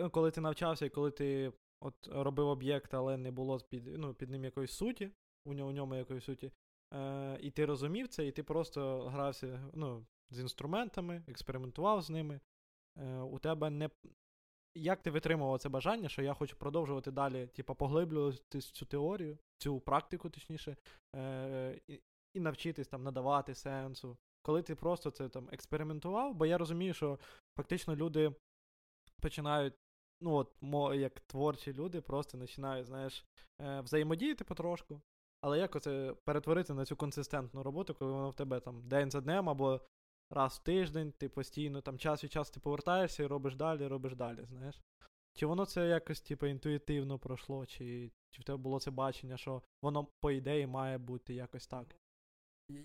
ну, 0.00 0.10
коли 0.10 0.30
ти 0.30 0.40
навчався 0.40 0.86
і 0.86 0.90
коли 0.90 1.10
ти 1.10 1.52
от 1.80 1.94
робив 2.12 2.48
об'єкт, 2.48 2.94
але 2.94 3.16
не 3.16 3.30
було 3.30 3.60
під 3.60 3.86
ну, 3.86 4.14
під 4.14 4.30
ним 4.30 4.44
якоїсь 4.44 4.72
суті, 4.72 5.10
у 5.44 5.52
ньому, 5.54 5.70
у 5.70 5.72
ньому 5.72 5.94
якоїсь 5.94 6.24
суті. 6.24 6.52
Е, 6.94 7.38
І 7.40 7.50
ти 7.50 7.66
розумів 7.66 8.08
це, 8.08 8.26
і 8.26 8.32
ти 8.32 8.42
просто 8.42 9.08
грався 9.08 9.70
ну, 9.74 10.06
з 10.30 10.40
інструментами, 10.40 11.22
експериментував 11.28 12.02
з 12.02 12.10
ними. 12.10 12.40
Е, 12.96 13.18
У 13.18 13.38
тебе 13.38 13.70
не. 13.70 13.90
Як 14.74 15.02
ти 15.02 15.10
витримував 15.10 15.58
це 15.58 15.68
бажання, 15.68 16.08
що 16.08 16.22
я 16.22 16.34
хочу 16.34 16.56
продовжувати 16.56 17.10
далі, 17.10 17.46
типу, 17.46 17.74
поглиблювати 17.74 18.60
цю 18.60 18.86
теорію, 18.86 19.38
цю 19.58 19.80
практику, 19.80 20.30
точніше, 20.30 20.76
е, 21.14 21.80
і, 21.88 22.00
і 22.34 22.40
навчитись 22.40 22.88
там 22.88 23.02
надавати 23.02 23.54
сенсу. 23.54 24.16
Коли 24.42 24.62
ти 24.62 24.74
просто 24.74 25.10
це 25.10 25.28
там 25.28 25.48
експериментував, 25.52 26.34
бо 26.34 26.46
я 26.46 26.58
розумію, 26.58 26.94
що 26.94 27.18
фактично 27.56 27.96
люди 27.96 28.32
починають 29.20 29.74
ну 30.20 30.34
от, 30.34 30.52
мо, 30.60 30.94
як 30.94 31.20
творчі 31.20 31.72
люди 31.72 32.00
просто 32.00 32.38
починають, 32.38 32.86
знаєш, 32.86 33.24
е, 33.60 33.80
взаємодіяти 33.80 34.44
потрошку. 34.44 35.00
Але 35.40 35.58
як 35.58 35.76
оце 35.76 36.14
перетворити 36.24 36.74
на 36.74 36.84
цю 36.84 36.96
консистентну 36.96 37.62
роботу, 37.62 37.94
коли 37.94 38.12
воно 38.12 38.30
в 38.30 38.34
тебе 38.34 38.60
там 38.60 38.88
день 38.88 39.10
за 39.10 39.20
днем 39.20 39.48
або 39.48 39.80
раз 40.30 40.52
в 40.52 40.62
тиждень, 40.62 41.12
ти 41.12 41.28
постійно 41.28 41.80
там 41.80 41.98
час 41.98 42.24
від 42.24 42.32
часу 42.32 42.52
ти 42.52 42.60
повертаєшся 42.60 43.22
і 43.22 43.26
робиш 43.26 43.54
далі, 43.54 43.86
робиш 43.86 44.14
далі, 44.14 44.44
знаєш? 44.44 44.80
Чи 45.34 45.46
воно 45.46 45.66
це 45.66 45.88
якось, 45.88 46.20
типу, 46.20 46.46
інтуїтивно 46.46 47.18
пройшло, 47.18 47.66
чи 47.66 48.12
чи 48.30 48.42
в 48.42 48.44
тебе 48.44 48.58
було 48.58 48.80
це 48.80 48.90
бачення, 48.90 49.36
що 49.36 49.62
воно, 49.82 50.06
по 50.20 50.30
ідеї, 50.30 50.66
має 50.66 50.98
бути 50.98 51.34
якось 51.34 51.66
так? 51.66 51.96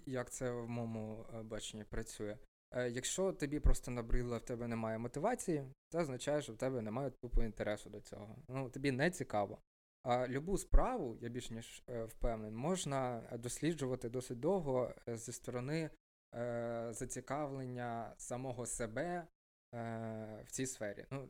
Як 0.06 0.32
це 0.32 0.52
в 0.52 0.70
моєму 0.70 1.26
е, 1.34 1.44
баченні 1.44 1.84
працює? 1.84 2.38
Е, 2.72 2.90
якщо 2.90 3.34
тобі 3.34 3.60
просто 3.60 3.92
набридло, 3.92 4.38
в 4.38 4.46
тебе 4.46 4.68
немає 4.68 4.98
мотивації, 4.98 5.64
це 5.90 6.00
означає, 6.00 6.42
що 6.42 6.54
в 6.54 6.58
тебе 6.58 6.82
немає 6.82 7.10
тупо 7.10 7.44
інтересу 7.44 7.90
до 7.90 8.02
цього. 8.02 8.36
Ну, 8.48 8.70
тобі 8.70 8.92
не 8.92 9.12
цікаво. 9.12 9.62
А 10.04 10.28
любу 10.28 10.58
справу, 10.58 11.18
я 11.22 11.30
більш 11.30 11.52
ніж 11.52 11.84
е, 11.90 12.04
впевнений, 12.04 12.52
можна 12.52 13.30
досліджувати 13.34 14.10
досить 14.10 14.40
довго 14.40 14.94
е, 15.08 15.18
зі 15.18 15.32
сторони 15.32 15.90
е, 16.36 16.88
зацікавлення 16.92 18.14
самого 18.18 18.66
себе 18.66 19.28
е, 19.74 20.44
в 20.46 20.52
цій 20.52 20.66
сфері. 20.66 21.06
Ну, 21.12 21.30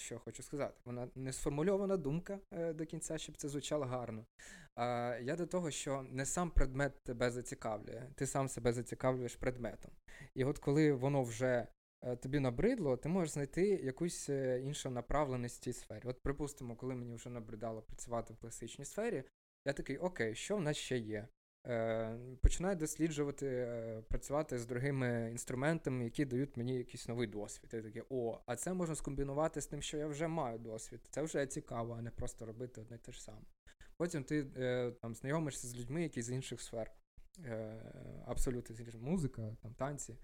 що 0.00 0.18
хочу 0.18 0.42
сказати, 0.42 0.74
вона 0.84 1.08
не 1.14 1.32
сформульована 1.32 1.96
думка 1.96 2.40
е, 2.52 2.72
до 2.72 2.86
кінця, 2.86 3.18
щоб 3.18 3.36
це 3.36 3.48
звучало 3.48 3.84
гарно. 3.84 4.26
Я 5.22 5.36
до 5.36 5.46
того, 5.46 5.70
що 5.70 6.02
не 6.02 6.26
сам 6.26 6.50
предмет 6.50 7.02
тебе 7.02 7.30
зацікавлює, 7.30 8.10
ти 8.14 8.26
сам 8.26 8.48
себе 8.48 8.72
зацікавлюєш 8.72 9.36
предметом. 9.36 9.90
І 10.34 10.44
от 10.44 10.58
коли 10.58 10.92
воно 10.92 11.22
вже 11.22 11.66
е, 12.02 12.16
тобі 12.16 12.40
набридло, 12.40 12.96
ти 12.96 13.08
можеш 13.08 13.32
знайти 13.32 13.68
якусь 13.68 14.28
е, 14.28 14.60
іншу 14.60 14.90
направленість 14.90 15.60
в 15.60 15.64
цій 15.64 15.72
сфері. 15.72 16.02
От, 16.04 16.22
припустимо, 16.22 16.76
коли 16.76 16.94
мені 16.94 17.14
вже 17.14 17.30
набридало 17.30 17.82
працювати 17.82 18.34
в 18.34 18.36
класичній 18.36 18.84
сфері, 18.84 19.24
я 19.66 19.72
такий, 19.72 19.98
окей, 19.98 20.34
що 20.34 20.56
в 20.56 20.60
нас 20.60 20.76
ще 20.76 20.98
є? 20.98 21.28
Е, 21.66 22.18
починаю 22.42 22.76
досліджувати, 22.76 23.46
е, 23.46 24.02
працювати 24.08 24.58
з 24.58 24.66
другими 24.66 25.28
інструментами, 25.30 26.04
які 26.04 26.24
дають 26.24 26.56
мені 26.56 26.74
якийсь 26.74 27.08
новий 27.08 27.26
досвід. 27.26 27.70
Я 27.72 27.82
такий, 27.82 28.02
о, 28.08 28.40
а 28.46 28.56
це 28.56 28.72
можна 28.72 28.94
скомбінувати 28.94 29.60
з 29.60 29.66
тим, 29.66 29.82
що 29.82 29.96
я 29.96 30.06
вже 30.06 30.28
маю 30.28 30.58
досвід. 30.58 31.00
Це 31.10 31.22
вже 31.22 31.46
цікаво, 31.46 31.96
а 31.98 32.02
не 32.02 32.10
просто 32.10 32.46
робити 32.46 32.80
одне 32.80 32.98
те 32.98 33.12
ж 33.12 33.22
саме. 33.22 33.42
Потім 33.96 34.24
ти 34.24 34.46
е, 34.56 34.90
там 34.90 35.14
знайомишся 35.14 35.68
з 35.68 35.76
людьми, 35.76 36.02
які 36.02 36.22
з 36.22 36.30
інших 36.30 36.60
сфер. 36.60 36.92
Абсолютно 38.26 38.76
з 38.76 38.80
інших 38.80 39.00
музика, 39.00 39.56
там 39.62 39.74
танці. 39.74 40.16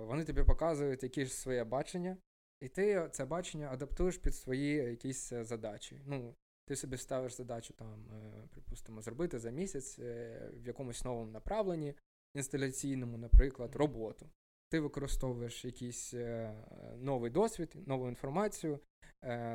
Вони 0.00 0.24
тобі 0.24 0.42
показують 0.42 1.02
якісь 1.02 1.32
своє 1.32 1.64
бачення, 1.64 2.16
і 2.60 2.68
ти 2.68 3.08
це 3.12 3.24
бачення 3.24 3.70
адаптуєш 3.70 4.18
під 4.18 4.34
свої 4.34 4.74
якісь 4.74 5.28
задачі. 5.28 6.00
Ну, 6.06 6.34
ти 6.72 6.76
собі 6.76 6.96
ставиш 6.96 7.32
задачу, 7.32 7.74
там, 7.74 7.88
е, 7.88 8.48
припустимо, 8.50 9.02
зробити 9.02 9.38
за 9.38 9.50
місяць 9.50 9.98
е, 9.98 10.50
в 10.54 10.66
якомусь 10.66 11.04
новому 11.04 11.30
направленні, 11.30 11.94
інсталяційному, 12.34 13.18
наприклад, 13.18 13.76
роботу. 13.76 14.30
Ти 14.70 14.80
використовуєш 14.80 15.64
якийсь 15.64 16.14
е, 16.14 16.54
новий 16.96 17.30
досвід, 17.30 17.76
нову 17.86 18.08
інформацію, 18.08 18.80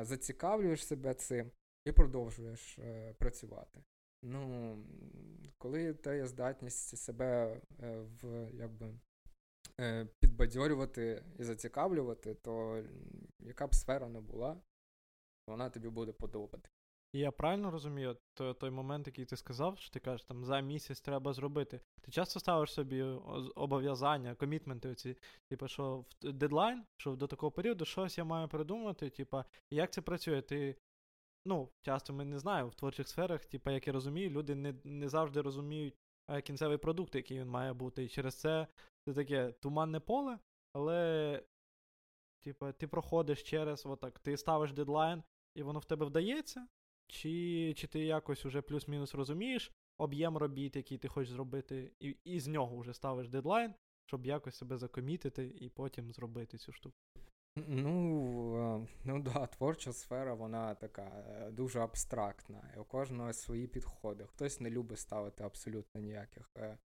зацікавлюєш 0.02 0.86
себе 0.86 1.14
цим 1.14 1.50
і 1.84 1.92
продовжуєш 1.92 2.78
працювати. 3.18 3.82
Ну, 4.22 4.76
коли 5.58 5.94
ти 5.94 6.16
є 6.16 6.26
здатність 6.26 6.98
себе 6.98 7.60
в 8.22 8.50
якби 8.52 8.94
підбадьорювати 10.20 11.24
і 11.38 11.44
зацікавлювати, 11.44 12.34
то 12.34 12.84
яка 13.40 13.66
б 13.66 13.74
сфера 13.74 14.08
не 14.08 14.20
була, 14.20 14.60
вона 15.46 15.70
тобі 15.70 15.88
буде 15.88 16.12
подобати. 16.12 16.68
Я 17.12 17.30
правильно 17.30 17.70
розумію, 17.70 18.16
то, 18.34 18.54
той 18.54 18.70
момент, 18.70 19.06
який 19.06 19.24
ти 19.24 19.36
сказав, 19.36 19.78
що 19.78 19.90
ти 19.90 20.00
кажеш, 20.00 20.26
там 20.26 20.44
за 20.44 20.60
місяць 20.60 21.00
треба 21.00 21.32
зробити. 21.32 21.80
Ти 22.00 22.10
часто 22.10 22.40
ставиш 22.40 22.72
собі 22.72 23.02
обов'язання, 23.54 24.34
комітменти, 24.34 24.88
оці, 24.88 25.16
типу, 25.48 25.68
що 25.68 26.04
в 26.22 26.32
дедлайн, 26.32 26.84
що 26.96 27.16
до 27.16 27.26
такого 27.26 27.52
періоду 27.52 27.84
щось 27.84 28.18
я 28.18 28.24
маю 28.24 28.48
придумати, 28.48 29.10
типу, 29.10 29.44
як 29.70 29.92
це 29.92 30.00
працює? 30.02 30.42
Ти, 30.42 30.76
ну, 31.44 31.68
часто 31.82 32.12
ми 32.12 32.24
не 32.24 32.38
знаємо 32.38 32.68
в 32.68 32.74
творчих 32.74 33.08
сферах, 33.08 33.44
типу, 33.44 33.70
як 33.70 33.86
я 33.86 33.92
розумію, 33.92 34.30
люди 34.30 34.54
не 34.54 34.74
не 34.84 35.08
завжди 35.08 35.40
розуміють 35.40 35.94
е, 36.30 36.42
кінцевий 36.42 36.78
продукт, 36.78 37.14
який 37.14 37.40
він 37.40 37.48
має 37.48 37.72
бути. 37.72 38.04
І 38.04 38.08
через 38.08 38.34
це 38.34 38.66
це 39.04 39.14
таке 39.14 39.52
туманне 39.52 40.00
поле, 40.00 40.38
але. 40.72 41.42
Типа, 42.40 42.72
ти 42.72 42.88
проходиш 42.88 43.42
через 43.42 43.86
отак, 43.86 44.18
ти 44.18 44.36
ставиш 44.36 44.72
дедлайн, 44.72 45.22
і 45.54 45.62
воно 45.62 45.78
в 45.78 45.84
тебе 45.84 46.06
вдається, 46.06 46.68
чи 47.08 47.74
чи 47.76 47.86
ти 47.86 48.00
якось 48.00 48.46
уже 48.46 48.62
плюс-мінус 48.62 49.14
розумієш 49.14 49.72
об'єм 49.98 50.36
робіт, 50.36 50.76
який 50.76 50.98
ти 50.98 51.08
хочеш 51.08 51.32
зробити, 51.32 51.92
і 52.00 52.16
і 52.24 52.40
з 52.40 52.48
нього 52.48 52.78
вже 52.78 52.94
ставиш 52.94 53.28
дедлайн, 53.28 53.74
щоб 54.06 54.26
якось 54.26 54.56
себе 54.56 54.76
закомітити 54.76 55.52
і 55.60 55.68
потім 55.68 56.12
зробити 56.12 56.58
цю 56.58 56.72
штуку? 56.72 56.96
Ну, 57.66 58.84
е, 58.84 58.88
ну 59.04 59.22
да, 59.22 59.46
творча 59.46 59.92
сфера, 59.92 60.34
вона 60.34 60.74
така 60.74 61.02
е, 61.02 61.50
дуже 61.50 61.80
абстрактна. 61.80 62.72
І 62.76 62.78
у 62.78 62.84
кожного 62.84 63.32
свої 63.32 63.66
підходи. 63.66 64.26
Хтось 64.26 64.60
не 64.60 64.70
любить 64.70 64.98
ставити 64.98 65.44
абсолютно 65.44 66.00
ніяких 66.00 66.50
е, 66.56 66.78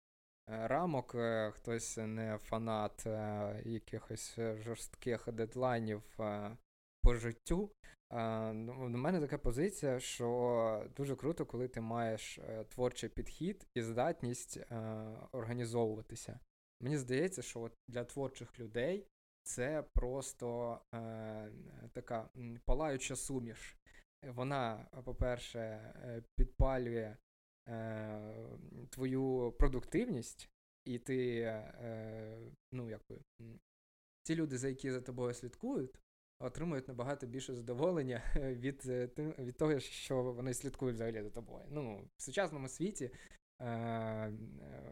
рамок, 0.47 1.15
хтось 1.51 1.97
не 1.97 2.37
фанат 2.37 3.05
якихось 3.65 4.39
жорстких 4.63 5.27
дедлайнів 5.31 6.03
по 7.01 7.15
життю. 7.15 7.71
Ну, 8.53 8.85
У 8.85 8.89
мене 8.89 9.19
така 9.19 9.37
позиція, 9.37 9.99
що 9.99 10.89
дуже 10.95 11.15
круто, 11.15 11.45
коли 11.45 11.67
ти 11.67 11.81
маєш 11.81 12.39
творчий 12.69 13.09
підхід 13.09 13.67
і 13.75 13.81
здатність 13.81 14.59
організовуватися. 15.31 16.39
Мені 16.81 16.97
здається, 16.97 17.41
що 17.41 17.61
от 17.61 17.73
для 17.87 18.03
творчих 18.03 18.59
людей 18.59 19.07
це 19.43 19.83
просто 19.93 20.79
е, 20.93 21.51
така 21.93 22.29
палаюча 22.65 23.15
суміш. 23.15 23.77
Вона, 24.27 24.87
по-перше, 25.05 25.59
е, 25.59 26.23
підпалює 26.35 27.17
е, 27.67 28.47
твою 28.89 29.55
продуктивність, 29.59 30.49
і 30.85 30.99
ти, 30.99 31.39
е, 31.39 32.37
ну, 32.71 32.89
якби, 32.89 33.19
ті 34.23 34.35
люди, 34.35 34.57
за 34.57 34.67
які 34.69 34.91
за 34.91 35.01
тобою 35.01 35.33
слідкують, 35.33 35.99
отримують 36.41 36.87
набагато 36.87 37.27
більше 37.27 37.53
задоволення 37.53 38.21
від 38.35 38.83
е, 38.85 39.09
від 39.39 39.57
того, 39.57 39.79
що 39.79 40.23
вони 40.23 40.53
слідкують 40.53 40.95
взагалі 40.95 41.21
за 41.21 41.29
тобою. 41.29 41.65
Ну, 41.69 42.01
В 42.17 42.21
сучасному 42.21 42.67
світі 42.67 43.11
Е, 43.61 44.33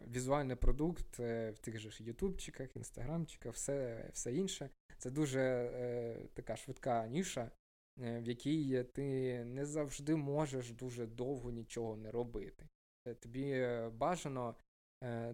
візуальний 0.08 0.56
продукт 0.56 1.20
е, 1.20 1.50
в 1.50 1.58
тих 1.58 1.78
же 1.78 2.04
ютубчиках, 2.04 2.76
інстаграмчиках, 2.76 3.54
все 3.54 4.08
все 4.12 4.34
інше. 4.34 4.70
Це 4.98 5.10
дуже 5.10 5.40
е, 5.40 6.16
така 6.34 6.56
швидка 6.56 7.06
ніша, 7.06 7.50
в 7.96 8.28
якій 8.28 8.84
ти 8.84 9.44
не 9.44 9.66
завжди 9.66 10.16
можеш 10.16 10.70
дуже 10.70 11.06
довго 11.06 11.50
нічого 11.50 11.96
не 11.96 12.10
робити. 12.10 12.68
Тобі 13.20 13.68
бажано 13.92 14.56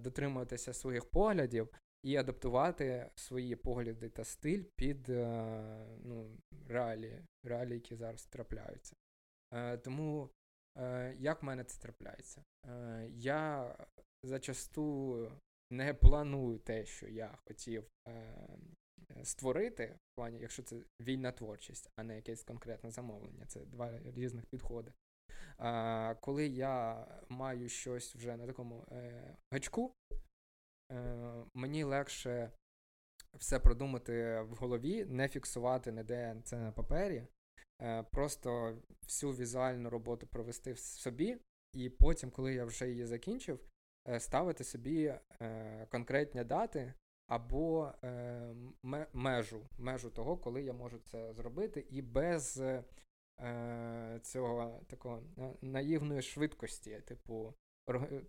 дотримуватися 0.01 0.73
своїх 0.73 1.05
поглядів 1.05 1.69
і 2.03 2.17
адаптувати 2.17 3.11
свої 3.15 3.57
погляди 3.57 4.09
та 4.09 4.25
стиль 4.25 4.63
під 4.77 5.09
ну, 6.05 6.39
реалії, 6.69 7.23
реалії, 7.45 7.75
які 7.75 7.97
зараз 7.97 8.27
трапляються. 8.27 8.97
Тому 9.83 10.31
Е, 10.79 11.15
як 11.19 11.43
в 11.43 11.47
мене 11.47 11.65
це 11.65 11.83
трапляється? 11.83 12.45
Е, 12.67 13.09
я 13.11 13.75
зачасту 14.23 15.33
не 15.71 15.95
планую 15.95 16.59
те, 16.59 16.87
що 16.87 17.09
я 17.09 17.39
хотів 17.45 17.85
е, 18.09 18.49
створити, 19.23 19.87
в 19.87 20.17
плані, 20.17 20.39
якщо 20.41 20.63
це 20.63 20.77
вільна 21.01 21.33
творчість, 21.33 21.91
а 21.97 22.03
не 22.03 22.17
якесь 22.17 22.45
конкретне 22.45 22.91
замовлення. 22.91 23.45
Це 23.47 23.61
два 23.61 24.01
різних 24.05 24.47
підходи. 24.47 24.93
Коли 26.21 26.47
я 26.47 27.07
маю 27.29 27.69
щось 27.69 28.17
вже 28.17 28.37
на 28.37 28.47
такому 28.47 28.85
гачку, 29.53 29.95
мені 31.55 31.85
легше 31.85 32.51
все 33.35 33.59
продумати 33.59 34.41
в 34.41 34.55
голові, 34.55 35.05
не 35.05 35.29
фіксувати 35.29 35.93
ніде 35.93 36.37
це 36.45 36.57
на 36.57 36.73
папері, 36.73 37.27
Е, 37.83 38.03
просто 38.03 38.79
всю 39.03 39.33
візуальну 39.33 39.91
роботу 39.91 40.27
провести 40.27 40.73
в 40.73 40.79
собі, 40.79 41.39
і 41.73 41.91
потім, 41.91 42.31
коли 42.31 42.55
я 42.55 42.65
вже 42.65 42.89
її 42.89 43.07
закінчив, 43.07 43.61
е, 44.09 44.21
ставити 44.21 44.65
собі 44.65 45.15
е, 45.41 45.87
конкретні 45.91 46.45
дати 46.45 46.95
або 47.29 47.93
межу, 49.13 49.67
межу 49.79 50.11
того, 50.11 50.37
коли 50.37 50.63
я 50.63 50.73
можу 50.73 50.99
це 50.99 51.35
зробити, 51.35 51.87
і 51.91 52.03
без 52.03 52.63
цього 54.23 54.81
такого 54.87 55.23
наївної 55.63 56.23
швидкості, 56.23 57.01
типу. 57.01 57.55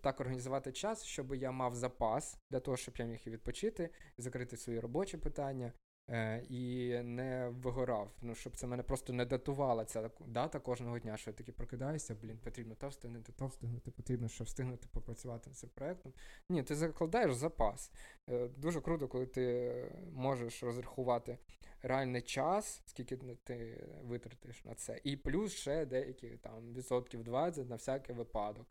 Так 0.02 0.20
організувати 0.20 0.72
час, 0.72 1.04
щоб 1.04 1.36
я 1.36 1.52
мав 1.52 1.76
запас 1.76 2.38
для 2.52 2.60
того, 2.60 2.78
щоб 2.78 2.96
я 2.98 3.06
міг 3.06 3.22
і 3.26 3.30
відпочити, 3.30 3.89
закрити 4.17 4.58
свої 4.58 4.80
робочі 4.80 5.17
питання, 5.17 5.74
Е, 6.10 6.43
І 6.50 6.93
не 7.04 7.50
вигорав. 7.50 8.12
Ну, 8.22 8.36
щоб 8.36 8.58
це 8.58 8.67
мене 8.67 8.84
просто 8.84 9.13
не 9.13 9.26
датувала 9.26 9.86
ця 9.86 10.10
дата 10.28 10.60
кожного 10.60 11.00
дня, 11.00 11.17
що 11.17 11.30
я 11.30 11.34
таки 11.34 11.52
прокидаюся, 11.52 12.15
блін, 12.15 12.38
потрібно 12.38 12.76
то 12.76 12.88
встигнути, 12.88 13.32
то 13.32 13.48
встигнути, 13.48 13.91
потрібно, 13.91 14.28
щоб 14.28 14.48
встигнути 14.48 14.88
попрацювати 14.91 15.50
над 15.50 15.58
цим 15.58 15.70
проєктом. 15.70 16.13
Ні, 16.50 16.63
ти 16.63 16.76
закладаєш 16.76 17.34
запас. 17.34 17.91
Е, 18.30 18.48
Дуже 18.48 18.82
круто, 18.82 19.08
коли 19.08 19.26
ти 19.26 19.74
можеш 20.13 20.63
розрахувати 20.63 21.38
реальний 21.82 22.22
час, 22.22 22.82
скільки 22.86 23.17
ти 23.17 23.88
витратиш 24.04 24.65
на 24.65 24.76
це. 24.76 25.02
І 25.04 25.17
плюс 25.17 25.54
ще 25.54 25.86
деякі 25.86 26.30
там 26.30 26.74
відсотків 26.74 27.24
20 27.24 27.70
на 27.70 27.76
всякий 27.76 28.15
випадок. 28.15 28.67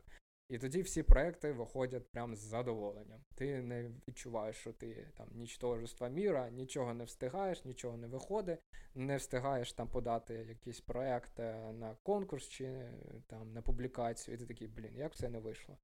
І 0.49 0.57
тоді 0.57 0.81
всі 0.81 1.03
проекти 1.03 1.51
виходять 1.51 2.11
прям 2.11 2.35
з 2.35 2.39
задоволенням. 2.39 3.19
Ти 3.35 3.61
не 3.61 3.91
відчуваєш, 4.07 4.55
що 4.55 4.73
ти 4.73 5.07
там 5.17 5.27
нічтожество 5.31 6.09
міра, 6.09 6.49
нічого 6.49 6.93
не 6.93 7.03
встигаєш, 7.03 7.65
нічого 7.65 7.97
не 7.97 8.07
виходить, 8.07 8.59
не 8.95 9.17
встигаєш 9.17 9.73
там 9.73 9.87
подати 9.87 10.33
якийсь 10.33 10.81
проект 10.81 11.39
е, 11.39 11.73
на 11.73 11.95
конкурс 12.03 12.49
чи 12.49 12.65
е, 12.65 12.93
там 13.27 13.53
на 13.53 13.61
публікацію, 13.61 14.35
і 14.35 14.37
ти 14.37 14.45
такий, 14.45 14.67
блін, 14.67 14.95
як 14.95 15.15
це 15.15 15.29
не 15.29 15.39
вийшло? 15.39 15.77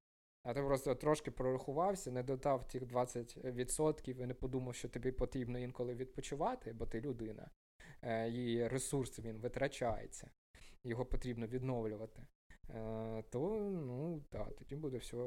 А 0.43 0.53
ти 0.53 0.61
просто 0.61 0.95
трошки 0.95 1.31
прорахувався, 1.31 2.11
не 2.11 2.23
додав 2.23 2.67
тих 2.67 2.83
20% 2.83 4.23
і 4.23 4.25
не 4.25 4.33
подумав, 4.33 4.75
що 4.75 4.89
тобі 4.89 5.11
потрібно 5.11 5.59
інколи 5.59 5.95
відпочивати, 5.95 6.73
бо 6.73 6.85
ти 6.85 7.01
людина, 7.01 7.49
е, 8.01 8.31
і 8.31 8.67
ресурс 8.67 9.19
він 9.19 9.37
витрачається, 9.37 10.29
його 10.83 11.05
потрібно 11.05 11.47
відновлювати. 11.47 12.25
Е, 12.69 13.23
то 13.29 13.39
ну 13.87 14.23
так, 14.29 14.55
тоді 14.55 14.75
буде 14.75 14.97
все 14.97 15.17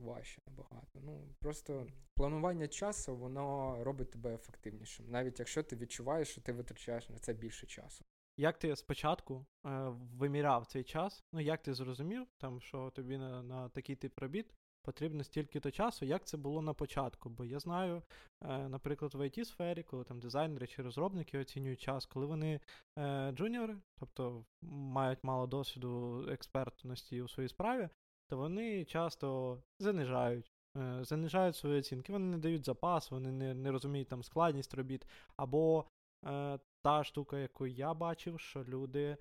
важче 0.00 0.42
набагато. 0.46 1.00
Ну 1.02 1.34
Просто 1.38 1.86
планування 2.14 2.68
часу 2.68 3.16
воно 3.16 3.76
робить 3.84 4.10
тебе 4.10 4.34
ефективнішим, 4.34 5.06
навіть 5.08 5.38
якщо 5.38 5.62
ти 5.62 5.76
відчуваєш, 5.76 6.28
що 6.28 6.40
ти 6.40 6.52
витрачаєш 6.52 7.08
на 7.08 7.18
це 7.18 7.32
більше 7.32 7.66
часу. 7.66 8.04
Як 8.36 8.58
ти 8.58 8.76
спочатку 8.76 9.46
е, 9.66 9.70
виміряв 10.14 10.66
цей 10.66 10.84
час? 10.84 11.24
Ну 11.32 11.40
як 11.40 11.62
ти 11.62 11.74
зрозумів, 11.74 12.26
там, 12.38 12.60
що 12.60 12.90
тобі 12.90 13.18
на, 13.18 13.42
на 13.42 13.68
такий 13.68 13.96
тип 13.96 14.18
робіт 14.18 14.54
потрібно 14.86 15.24
стільки-то 15.24 15.70
часу, 15.70 16.04
як 16.06 16.24
це 16.24 16.36
було 16.36 16.62
на 16.62 16.74
початку. 16.74 17.28
Бо 17.28 17.44
я 17.44 17.58
знаю, 17.58 18.02
е, 18.42 18.68
наприклад, 18.68 19.14
в 19.14 19.20
it 19.20 19.44
сфері 19.44 19.82
коли 19.82 20.04
там 20.04 20.20
дизайнери 20.20 20.66
чи 20.66 20.82
розробники 20.82 21.38
оцінюють 21.38 21.80
час, 21.80 22.06
коли 22.06 22.26
вони 22.26 22.60
е, 22.98 23.32
джуніори, 23.32 23.76
тобто 24.00 24.44
мають 24.62 25.24
мало 25.24 25.46
досвіду 25.46 26.24
експертності 26.30 27.22
у 27.22 27.28
своїй 27.28 27.48
справі, 27.48 27.88
то 28.28 28.36
вони 28.36 28.84
часто 28.84 29.58
занижають. 29.80 30.52
Е, 30.76 31.04
занижають 31.04 31.56
свої 31.56 31.78
оцінки, 31.78 32.12
вони 32.12 32.26
не 32.26 32.38
дають 32.38 32.64
запас, 32.64 33.10
вони 33.10 33.32
не 33.32 33.54
не 33.54 33.70
розуміють 33.70 34.08
там 34.08 34.22
складність 34.22 34.74
робіт. 34.74 35.06
Або 35.36 35.84
е, 36.26 36.58
та 36.82 37.04
штука, 37.04 37.38
яку 37.38 37.66
я 37.66 37.94
бачив, 37.94 38.40
що 38.40 38.64
люди, 38.64 39.16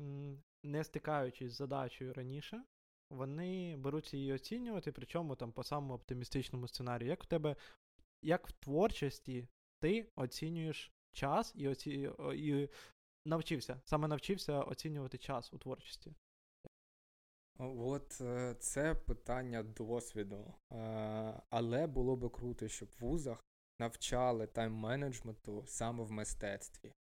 м, 0.00 0.42
не 0.64 0.84
стикаючись 0.84 1.52
з 1.52 1.56
задачею 1.56 2.12
раніше, 2.12 2.62
вони 3.10 3.76
беруться 3.76 4.16
її 4.16 4.32
оцінювати, 4.32 4.92
причому 4.92 5.36
там 5.36 5.52
по 5.52 5.64
самому 5.64 5.94
оптимістичному 5.94 6.68
сценарію. 6.68 7.08
Як 7.08 7.22
у 7.22 7.26
тебе, 7.26 7.56
як 8.22 8.48
в 8.48 8.52
творчості 8.52 9.48
ти 9.80 10.08
оцінюєш 10.16 10.92
час 11.12 11.52
і, 11.56 11.68
оці... 11.68 12.10
і 12.34 12.68
навчився, 13.26 13.80
саме 13.84 14.08
навчився 14.08 14.60
оцінювати 14.60 15.18
час 15.18 15.52
у 15.52 15.58
творчості? 15.58 16.14
От 17.58 18.20
е, 18.20 18.54
це 18.58 18.94
питання 18.94 19.62
досвіду. 19.62 20.54
Е, 20.72 21.40
але 21.50 21.86
було 21.86 22.16
би 22.16 22.28
круто, 22.28 22.68
щоб 22.68 22.88
в 22.88 23.04
вузах 23.04 23.44
навчали 23.78 24.46
тайм-менеджменту 24.46 25.66
саме 25.66 26.04
в 26.04 26.10
мистецтві. 26.10 26.92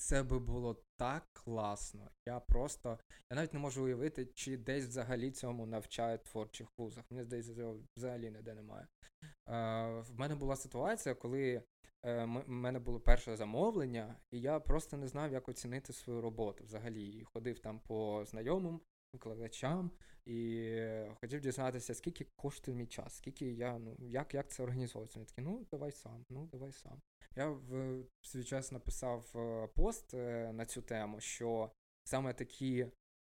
Це 0.00 0.22
би 0.22 0.38
було 0.38 0.76
так 0.96 1.28
класно. 1.32 2.10
Я 2.26 2.40
просто. 2.40 2.98
Я 3.30 3.36
навіть 3.36 3.52
не 3.52 3.58
можу 3.58 3.84
уявити, 3.84 4.26
чи 4.26 4.56
десь 4.56 4.86
взагалі 4.86 5.30
цьому 5.30 5.66
навчають 5.66 6.24
творчих 6.24 6.68
вузах. 6.78 7.04
Мені 7.10 7.24
здається, 7.24 7.54
цього 7.54 7.76
взагалі 7.96 8.30
ніде 8.30 8.54
немає. 8.54 8.86
Е, 9.22 10.00
В 10.00 10.18
мене 10.18 10.34
була 10.34 10.56
ситуація, 10.56 11.14
коли 11.14 11.62
е, 12.06 12.24
в 12.24 12.48
мене 12.48 12.78
було 12.78 13.00
перше 13.00 13.36
замовлення, 13.36 14.16
і 14.30 14.40
я 14.40 14.60
просто 14.60 14.96
не 14.96 15.08
знав, 15.08 15.32
як 15.32 15.48
оцінити 15.48 15.92
свою 15.92 16.20
роботу 16.20 16.64
взагалі. 16.64 17.08
І 17.08 17.24
ходив 17.24 17.58
там 17.58 17.80
по 17.80 18.24
знайомим 18.24 18.80
викладачам 19.12 19.90
і 20.26 20.72
хотів 21.20 21.40
дізнатися, 21.40 21.94
скільки 21.94 22.26
коштує 22.36 22.76
мій 22.76 22.86
час, 22.86 23.16
скільки 23.16 23.52
я, 23.52 23.78
ну, 23.78 23.96
як 23.98 24.34
як 24.34 24.50
це 24.50 24.62
організовується. 24.62 25.18
Вони 25.18 25.26
такі, 25.26 25.42
ну 25.42 25.66
давай 25.70 25.92
сам, 25.92 26.24
ну 26.30 26.46
давай 26.46 26.72
сам. 26.72 27.02
Я 27.36 27.48
в 27.48 28.04
свій 28.22 28.44
час 28.44 28.72
написав 28.72 29.32
е, 29.34 29.68
пост 29.74 30.14
е, 30.14 30.52
на 30.52 30.66
цю 30.66 30.82
тему, 30.82 31.20
що 31.20 31.70
саме 32.04 32.34
такі 32.34 32.86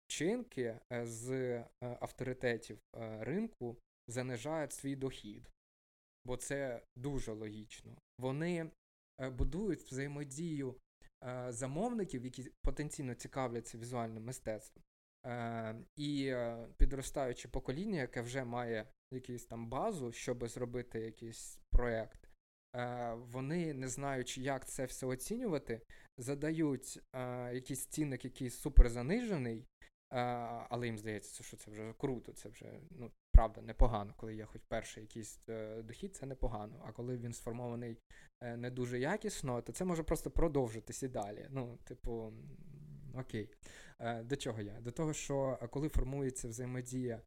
вчинки 0.07 0.81
е, 0.93 1.07
з 1.07 1.59
авторитетів 1.81 2.79
ринку 3.21 3.77
занижають 4.09 4.73
свій 4.73 4.97
дохід. 4.97 5.51
бо 6.25 6.37
це 6.37 6.83
дуже 6.97 7.33
логічно. 7.33 7.97
Вони 8.19 8.71
будують 9.19 9.83
взаємодію 9.83 10.77
замовників, 11.49 12.25
які 12.25 12.51
потенційно 12.63 13.15
цікавляться 13.15 13.79
візуальним 13.79 14.25
мистецтвом, 14.25 14.85
і 15.97 16.35
підростаюче 16.77 17.49
покоління, 17.49 18.01
яке 18.01 18.21
вже 18.21 18.45
має 18.45 18.87
якусь 19.13 19.47
там 19.47 19.69
базу, 19.69 20.13
щоб 20.13 20.49
зробити 20.49 21.01
якийсь 21.01 21.59
проєкт. 21.71 22.30
Е, 22.77 23.15
вони, 23.15 23.75
не 23.75 23.89
знаючи, 23.89 24.41
як 24.41 24.67
це 24.67 24.85
все 24.85 25.07
оцінювати, 25.07 25.81
задають 26.19 27.01
е, 27.13 27.55
якийсь 27.55 27.87
цінник, 27.87 28.25
який 28.25 28.51
супер 28.51 28.89
занижений, 28.89 29.59
е, 29.59 30.17
але 30.71 30.87
їм 30.87 30.99
здається, 30.99 31.43
що 31.43 31.57
це 31.57 31.71
вже 31.71 31.95
круто, 31.99 32.33
це 32.33 32.49
вже 32.49 32.81
ну, 32.91 33.11
правда 33.33 33.63
непогано, 33.63 34.15
коли 34.17 34.35
є 34.35 34.45
хоч 34.45 34.63
перший 34.69 35.03
якийсь 35.03 35.41
дохід, 35.85 36.17
це 36.17 36.27
непогано. 36.27 36.83
А 36.87 36.93
коли 36.93 37.19
він 37.19 37.33
сформований 37.33 37.99
не 38.57 38.71
дуже 38.71 38.99
якісно, 38.99 39.63
то 39.63 39.73
це 39.73 39.85
може 39.85 40.03
просто 40.03 40.31
продовжитись 40.31 41.03
і 41.03 41.09
далі. 41.09 41.47
Ну, 41.51 41.79
типу, 41.85 42.33
окей. 43.15 43.51
До 44.23 44.37
чого 44.37 44.61
я? 44.61 44.81
До 44.81 44.91
того, 44.91 45.13
що 45.13 45.59
коли 45.71 45.89
формується 45.89 46.49
взаємодія 46.49 47.23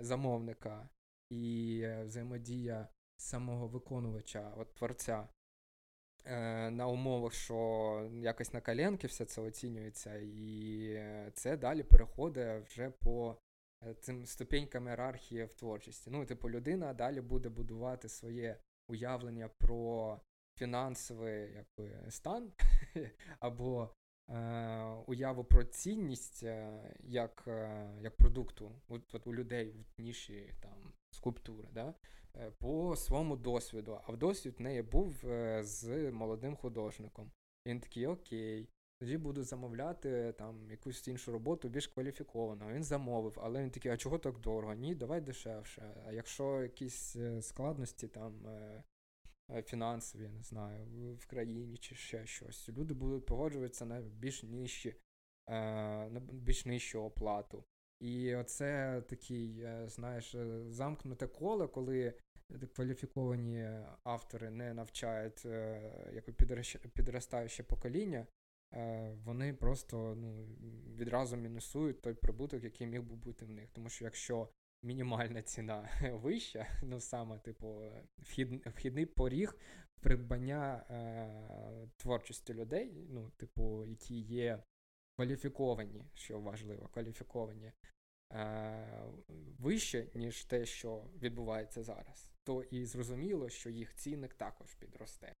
замовника 0.00 0.88
і 1.30 1.84
взаємодія 2.04 2.88
самого 3.20 3.68
виконувача, 3.68 4.52
от 4.56 4.74
творця, 4.74 5.28
е, 6.24 6.70
на 6.70 6.86
умовах, 6.86 7.32
що 7.32 8.10
якось 8.12 8.52
на 8.52 8.60
коленки 8.60 9.06
все 9.06 9.24
це 9.24 9.40
оцінюється, 9.40 10.14
і 10.16 11.00
це 11.34 11.56
далі 11.56 11.82
переходить 11.82 12.66
вже 12.66 12.90
по 12.90 13.36
е, 13.82 13.94
цим 13.94 14.26
ступенькам 14.26 14.86
ієрархії 14.86 15.44
в 15.44 15.54
творчості. 15.54 16.10
Ну, 16.10 16.26
типу, 16.26 16.50
людина 16.50 16.94
далі 16.94 17.20
буде 17.20 17.48
будувати 17.48 18.08
своє 18.08 18.56
уявлення 18.88 19.48
про 19.48 20.20
фінансовий 20.58 21.52
якби, 21.52 22.10
стан 22.10 22.52
або 23.40 23.94
е, 24.28 24.80
уяву 25.06 25.44
про 25.44 25.64
цінність 25.64 26.42
як, 27.00 27.48
як 28.00 28.16
продукту 28.16 28.72
от, 28.88 29.14
от 29.14 29.26
у 29.26 29.34
людей 29.34 29.86
в 29.98 30.02
ніші 30.02 30.54
там, 30.60 30.92
скульптури, 31.10 31.68
да? 31.72 31.94
Е, 32.36 32.50
по 32.58 32.96
своєму 32.96 33.36
досвіду. 33.36 34.00
А 34.06 34.12
в 34.12 34.16
досвід 34.16 34.54
в 34.58 34.62
неї 34.62 34.82
був 34.82 35.26
е, 35.26 35.64
з 35.64 36.10
молодим 36.10 36.56
художником. 36.56 37.30
Він 37.66 37.80
такий, 37.80 38.06
окей, 38.06 38.68
тоді 39.00 39.16
буду 39.18 39.42
замовляти 39.44 40.34
там 40.38 40.70
якусь 40.70 41.08
іншу 41.08 41.32
роботу 41.32 41.68
більш 41.68 41.86
кваліфіковану. 41.86 42.68
Він 42.68 42.84
замовив, 42.84 43.38
але 43.42 43.62
він 43.62 43.70
такий, 43.70 43.92
а 43.92 43.96
чого 43.96 44.18
так 44.18 44.38
дорого? 44.38 44.74
Ні, 44.74 44.94
давай 44.94 45.20
дешевше. 45.20 46.02
А 46.06 46.12
якщо 46.12 46.62
якісь 46.62 47.16
е, 47.16 47.42
складності 47.42 48.08
там 48.08 48.46
фінансові, 49.64 50.28
не 50.28 50.42
знаю, 50.42 50.86
в- 51.14 51.26
країні 51.26 51.76
чи 51.76 51.94
ще 51.94 52.26
щось, 52.26 52.68
люди 52.68 52.94
будуть 52.94 53.26
погоджуватися 53.26 53.84
на 53.86 54.00
більш 54.00 54.42
нижчі, 54.42 54.94
на 55.48 56.20
більш 56.32 56.66
нижчу 56.66 57.02
оплату. 57.02 57.64
І 58.00 58.34
оце 58.34 59.02
такий, 59.08 59.60
е, 59.60 59.88
знаєш, 59.88 60.34
е, 60.34 60.64
замкнуте 60.68 61.26
коло, 61.26 61.68
коли 61.68 62.14
кваліфіковані 62.74 63.68
автори 64.04 64.50
не 64.50 64.74
навчають 64.74 65.46
е, 65.46 66.10
якби 66.14 66.32
підростаюче 66.94 67.62
покоління, 67.62 68.26
вони 69.24 69.54
просто 69.54 70.14
ну, 70.16 70.46
відразу 70.96 71.36
мінусують 71.36 72.02
той 72.02 72.14
прибуток, 72.14 72.64
який 72.64 72.86
міг 72.86 73.02
би 73.02 73.16
бути 73.16 73.44
в 73.44 73.50
них. 73.50 73.70
Тому 73.72 73.88
що 73.88 74.04
якщо 74.04 74.48
мінімальна 74.82 75.42
ціна 75.42 75.88
вища, 76.22 76.66
ну 76.82 77.00
саме, 77.00 77.38
типу, 77.38 77.82
вхід, 78.18 78.66
вхідний 78.66 79.06
поріг 79.06 79.56
придбання 80.00 80.84
творчості 81.96 82.54
людей, 82.54 83.06
ну, 83.08 83.30
типу, 83.30 83.84
які 83.86 84.20
є 84.20 84.62
кваліфіковані, 85.20 86.04
що 86.14 86.40
важливо, 86.40 86.88
кваліфіковані 86.88 87.72
е, 88.32 89.12
вище, 89.58 90.06
ніж 90.14 90.44
те, 90.44 90.66
що 90.66 91.04
відбувається 91.22 91.82
зараз, 91.82 92.30
то 92.44 92.62
і 92.62 92.84
зрозуміло, 92.84 93.48
що 93.48 93.70
їх 93.70 93.94
цінник 93.94 94.34
також 94.34 94.74
підросте. 94.74 95.34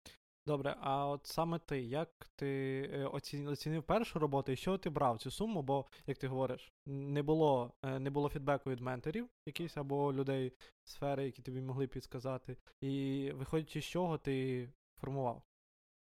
Добре, 0.46 0.76
а 0.80 1.06
от 1.06 1.26
саме 1.26 1.58
ти, 1.58 1.80
як 1.80 2.30
ти 2.36 2.80
е, 2.92 3.04
оці- 3.04 3.46
оцінив 3.46 3.82
першу 3.82 4.18
роботу 4.18 4.52
і 4.52 4.56
що 4.56 4.78
ти 4.78 4.90
брав 4.90 5.18
цю 5.18 5.30
суму? 5.30 5.62
Бо, 5.62 5.86
як 6.06 6.18
ти 6.18 6.28
говориш, 6.28 6.72
не 6.86 7.22
було, 7.22 7.72
е, 7.82 7.98
не 7.98 8.10
було 8.10 8.28
фідбеку 8.28 8.70
від 8.70 8.80
менторів 8.80 9.28
якихось 9.46 9.76
або 9.76 10.12
людей 10.12 10.52
сфери, 10.84 11.24
які 11.24 11.42
тобі 11.42 11.60
могли 11.60 11.86
підсказати. 11.86 12.56
І 12.80 13.30
виходячи 13.34 13.80
з 13.80 13.84
чого 13.84 14.18
ти 14.18 14.68
формував 15.00 15.42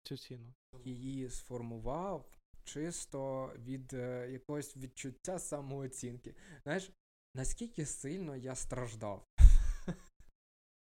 цю 0.03 0.17
ціну? 0.17 0.53
Її 0.83 1.29
сформував 1.29 2.36
чисто 2.67 3.51
від 3.57 3.93
е, 3.93 4.29
якогось 4.31 4.77
відчуття 4.77 5.39
самооцінки. 5.39 6.35
Знаєш, 6.63 6.91
наскільки 7.35 7.85
сильно 7.85 8.35
я 8.35 8.55
страждав. 8.55 9.25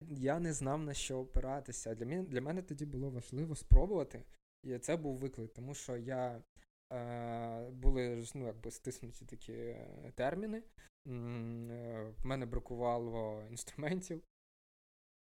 Я 0.02 0.40
не 0.40 0.54
знав 0.54 0.82
на 0.82 0.94
що 0.94 1.20
опиратися. 1.20 1.96
Для 1.96 2.06
мене, 2.06 2.24
для 2.24 2.42
мене 2.42 2.62
тоді 2.62 2.86
було 2.86 3.10
важливо 3.10 3.56
спробувати, 3.56 4.24
і 4.64 4.80
це 4.80 4.98
був 4.98 5.18
виклик, 5.18 5.54
тому 5.54 5.74
що 5.74 5.98
я 5.98 6.44
е, 6.94 7.70
були 7.72 8.26
ну, 8.36 8.46
якби 8.46 8.72
стиснуті 8.72 9.26
такі 9.26 9.54
е, 9.54 10.12
терміни. 10.16 10.58
Е, 10.58 10.64
В 12.18 12.26
мене 12.26 12.46
бракувало 12.46 13.44
інструментів. 13.50 14.24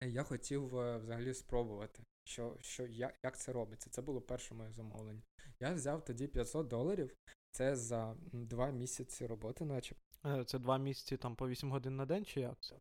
Я 0.05 0.23
хотів 0.23 0.79
е, 0.79 0.99
взагалі 0.99 1.35
спробувати, 1.35 2.03
що, 2.25 2.57
що, 2.61 2.87
як, 2.87 3.39
це 3.39 3.53
робиться. 3.53 3.91
Це 3.91 4.03
було 4.03 4.21
перше 4.21 4.55
моє 4.55 4.73
замовлення. 4.73 5.23
Я 5.61 5.75
взяв 5.75 6.05
тоді 6.05 6.27
500 6.27 6.69
доларів. 6.69 7.17
Це 7.51 7.77
за 7.77 8.17
два 8.33 8.71
місяці 8.71 9.27
роботи, 9.27 9.65
наче 9.65 9.97
Е, 10.27 10.45
Це 10.45 10.59
два 10.59 10.79
місяці 10.79 11.17
там 11.17 11.37
по 11.37 11.49
8 11.49 11.71
годин 11.71 11.97
на 11.97 12.07
день, 12.07 12.25
чи 12.25 12.41
як 12.41 12.61
це? 12.61 12.77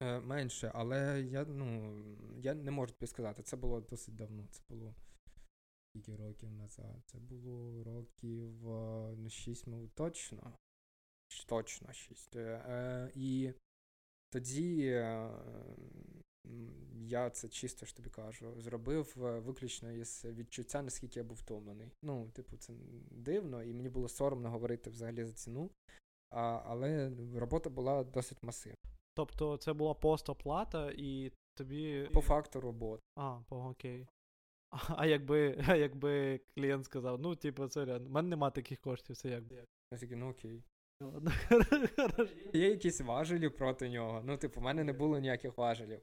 Е, 0.00 0.20
менше, 0.20 0.72
але 0.74 1.22
я, 1.22 1.44
ну, 1.44 1.98
я 2.42 2.54
не 2.54 2.70
можу 2.70 2.92
тобі 2.92 3.06
сказати. 3.06 3.42
Це 3.42 3.56
було 3.56 3.80
досить 3.80 4.16
давно. 4.16 4.48
Це 4.50 4.62
було 4.68 4.94
скільки 5.88 6.16
років 6.16 6.50
назад. 6.50 7.02
Це 7.06 7.18
було 7.18 7.84
років 7.84 8.70
е, 8.70 9.14
ну, 9.16 9.30
6, 9.30 9.66
точно. 9.94 10.58
Точно 11.46 11.92
6. 11.92 12.36
Е, 12.36 13.12
і 13.14 13.52
тоді 14.30 14.90
я 16.94 17.30
це 17.30 17.48
чисто 17.48 17.86
ж 17.86 17.96
тобі 17.96 18.10
кажу, 18.10 18.60
зробив 18.60 19.14
е, 19.24 19.38
виключно 19.38 19.92
із 19.92 20.24
відчуття, 20.24 20.82
наскільки 20.82 21.20
я 21.20 21.24
був 21.24 21.36
втомлений. 21.36 21.92
Ну, 22.02 22.30
типу, 22.30 22.56
це 22.56 22.72
дивно, 23.10 23.62
і 23.62 23.74
мені 23.74 23.88
було 23.88 24.08
соромно 24.08 24.50
говорити 24.50 24.90
взагалі 24.90 25.24
за 25.24 25.32
ціну. 25.32 25.70
А, 26.30 26.62
але 26.66 27.12
робота 27.34 27.70
була 27.70 28.04
досить 28.04 28.42
масивна. 28.42 28.76
Тобто 29.14 29.56
це 29.56 29.72
була 29.72 29.94
постоплата, 29.94 30.92
і 30.96 31.32
тобі. 31.54 32.08
По 32.12 32.20
факту 32.20 32.60
роботи. 32.60 33.02
А, 33.16 33.40
по 33.48 33.56
окей. 33.56 34.06
А, 34.96 35.06
якби, 35.06 35.64
а 35.68 35.76
якби 35.76 36.40
клієнт 36.54 36.84
сказав, 36.84 37.20
ну, 37.20 37.36
типу, 37.36 37.68
сорян, 37.68 38.04
в 38.04 38.10
мене 38.10 38.28
нема 38.28 38.50
таких 38.50 38.80
коштів, 38.80 39.16
це 39.16 39.28
як. 39.28 39.44
Я 39.92 39.98
такий, 39.98 40.16
ну 40.16 40.30
окей. 40.30 40.62
Ладно. 41.00 41.32
Є 42.52 42.68
якісь 42.68 43.00
важелі 43.00 43.48
проти 43.48 43.88
нього. 43.88 44.22
Ну, 44.24 44.36
типу, 44.36 44.60
в 44.60 44.62
мене 44.62 44.84
не 44.84 44.92
було 44.92 45.18
ніяких 45.18 45.58
важелів. 45.58 46.00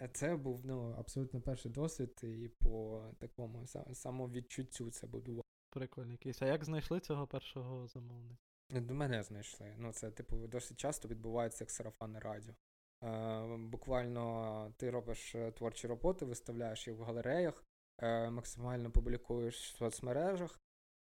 Е, 0.00 0.08
Це 0.12 0.36
був 0.36 0.60
ну, 0.64 0.94
абсолютно 0.98 1.40
перший 1.40 1.70
досвід, 1.72 2.20
і 2.22 2.48
по 2.48 3.04
такому 3.18 3.62
са- 3.62 3.94
самовідчуттю 3.94 4.90
це 4.90 5.06
будував. 5.06 5.44
Прикольний 5.70 6.16
кейс. 6.16 6.42
А 6.42 6.46
як 6.46 6.64
знайшли 6.64 7.00
цього 7.00 7.26
першого 7.26 7.86
замовника? 7.86 8.36
До 8.70 8.94
мене 8.94 9.22
знайшли. 9.22 9.74
Ну, 9.78 9.92
це, 9.92 10.10
типу, 10.10 10.36
досить 10.36 10.78
часто 10.78 11.08
відбувається 11.08 11.64
як 11.64 11.70
сарафанне 11.70 12.20
радіо. 12.20 12.54
Е, 13.04 13.56
буквально 13.56 14.74
ти 14.76 14.90
робиш 14.90 15.34
е, 15.34 15.52
творчі 15.52 15.86
роботи, 15.86 16.24
виставляєш 16.24 16.88
їх 16.88 16.96
в 16.96 17.02
галереях, 17.02 17.64
е, 17.98 18.30
максимально 18.30 18.90
публікуєш 18.90 19.72
в 19.72 19.76
соцмережах. 19.76 20.60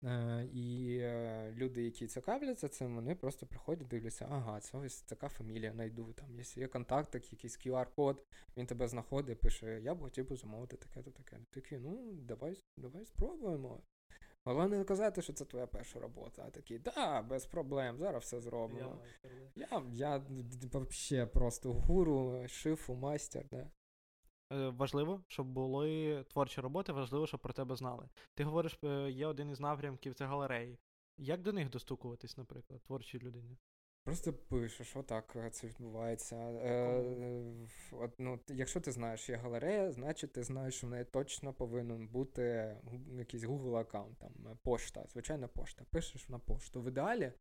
Е, 0.05 0.49
і 0.53 0.99
е, 1.01 1.53
люди, 1.57 1.83
які 1.85 2.07
цікавляться 2.07 2.69
цим, 2.69 2.95
вони 2.95 3.15
просто 3.15 3.47
приходять, 3.47 3.89
дивляться, 3.89 4.27
ага, 4.31 4.61
це 4.61 4.79
ось 4.79 5.01
така 5.01 5.29
фамілія, 5.29 5.75
найду. 5.75 6.13
Там 6.13 6.39
є, 6.39 6.45
є 6.57 6.69
контакт, 6.69 7.15
якийсь 7.15 7.59
QR-код, 7.59 8.25
він 8.57 8.67
тебе 8.67 8.89
знаходить, 8.89 9.41
пише, 9.41 9.81
я 9.81 9.95
б 9.95 10.01
хотів 10.01 10.29
би 10.29 10.37
замовити 10.37 10.77
таке-то 10.77 11.11
таке. 11.11 11.39
Такий, 11.51 11.79
ну, 11.79 12.13
давай, 12.13 12.65
давай 12.77 13.05
спробуємо. 13.05 13.83
Головне 14.45 14.79
не 14.79 14.85
казати, 14.85 15.23
що 15.23 15.33
це 15.33 15.45
твоя 15.45 15.67
перша 15.67 16.01
робота, 16.01 16.45
а 16.47 16.51
такий, 16.51 16.79
да, 16.79 17.23
без 17.23 17.47
проблем, 17.47 17.99
зараз 17.99 18.23
все 18.23 18.41
зробимо. 18.41 18.99
Я, 19.55 19.83
я, 19.93 20.25
взагалі 20.73 21.27
просто 21.27 21.73
гуру, 21.73 22.49
шифу, 22.49 22.95
майстер, 22.95 23.45
да. 23.51 23.71
Е, 24.53 24.69
Важливо, 24.69 25.23
щоб 25.29 25.47
були 25.47 26.25
творчі 26.25 26.61
роботи, 26.61 26.93
важливо, 26.93 27.27
щоб 27.27 27.41
про 27.41 27.53
тебе 27.53 27.77
знали. 27.77 28.09
Ти 28.35 28.45
говориш, 28.45 28.79
е, 28.85 29.11
є 29.11 29.27
один 29.27 29.51
із 29.51 29.61
напрямків 29.61 30.15
це 30.15 30.27
галереї. 30.27 30.79
Як 31.19 31.43
до 31.43 31.53
них 31.53 31.71
достукуватись, 31.71 32.37
наприклад, 32.37 32.83
творчій 32.83 33.19
людині? 33.19 33.59
Просто 34.05 34.33
пишеш, 34.33 34.97
отак 34.97 35.37
е, 35.37 35.51
це 35.51 35.67
відбувається. 35.67 36.37
Е, 36.37 37.03
от, 37.93 38.11
ну, 38.19 38.41
якщо 38.49 38.81
ти 38.81 38.93
знаєш, 38.93 39.29
є 39.29 39.37
галерея, 39.37 39.93
значить 39.93 40.33
ти 40.33 40.43
знаєш, 40.43 40.75
що 40.75 40.87
в 40.87 40.91
неї 40.91 41.05
точно 41.05 41.53
повинен 41.53 42.09
бути 42.09 42.77
якийсь 43.13 43.43
Google 43.43 43.77
аккаунт, 43.77 44.19
там 44.19 44.33
е, 44.47 44.57
пошта, 44.63 45.05
звичайна 45.13 45.49
пошта. 45.49 45.85
Пишеш 45.91 46.29
на 46.29 46.39
пошту. 46.39 46.83
В 46.83 46.89
ідеалі 46.89 47.33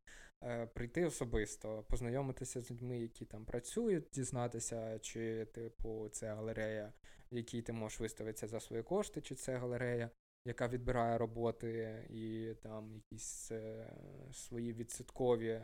е, 0.42 0.66
прийти 0.66 1.04
особисто, 1.04 1.84
познайомитися 1.88 2.60
з 2.60 2.70
людьми, 2.70 2.98
які 2.98 3.24
там 3.24 3.44
працюють, 3.44 4.08
дізнатися, 4.12 4.98
чи 4.98 5.44
типу 5.44 6.08
це 6.08 6.34
галерея, 6.34 6.92
в 7.32 7.36
якій 7.36 7.62
ти 7.62 7.72
можеш 7.72 8.00
виставитися 8.00 8.46
за 8.46 8.60
свої 8.60 8.82
кошти, 8.82 9.20
чи 9.20 9.34
це 9.34 9.56
галерея, 9.56 10.10
яка 10.44 10.68
відбирає 10.68 11.18
роботи 11.18 12.04
і 12.10 12.54
там 12.62 12.94
якісь 12.94 13.50
е, 13.50 13.92
свої 14.32 14.72
відсоткові 14.72 15.62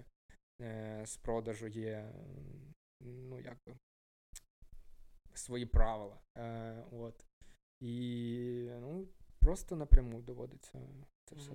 з 1.05 1.17
продажу 1.17 1.67
є, 1.67 2.13
ну, 3.01 3.41
якби, 3.41 3.77
свої 5.35 5.67
правила. 5.67 6.19
Е, 6.37 6.85
от. 6.93 7.27
І 7.81 8.69
ну, 8.81 9.09
просто 9.39 9.77
напряму 9.77 10.23
доводиться 10.23 10.81
це 11.25 11.37
все. 11.37 11.53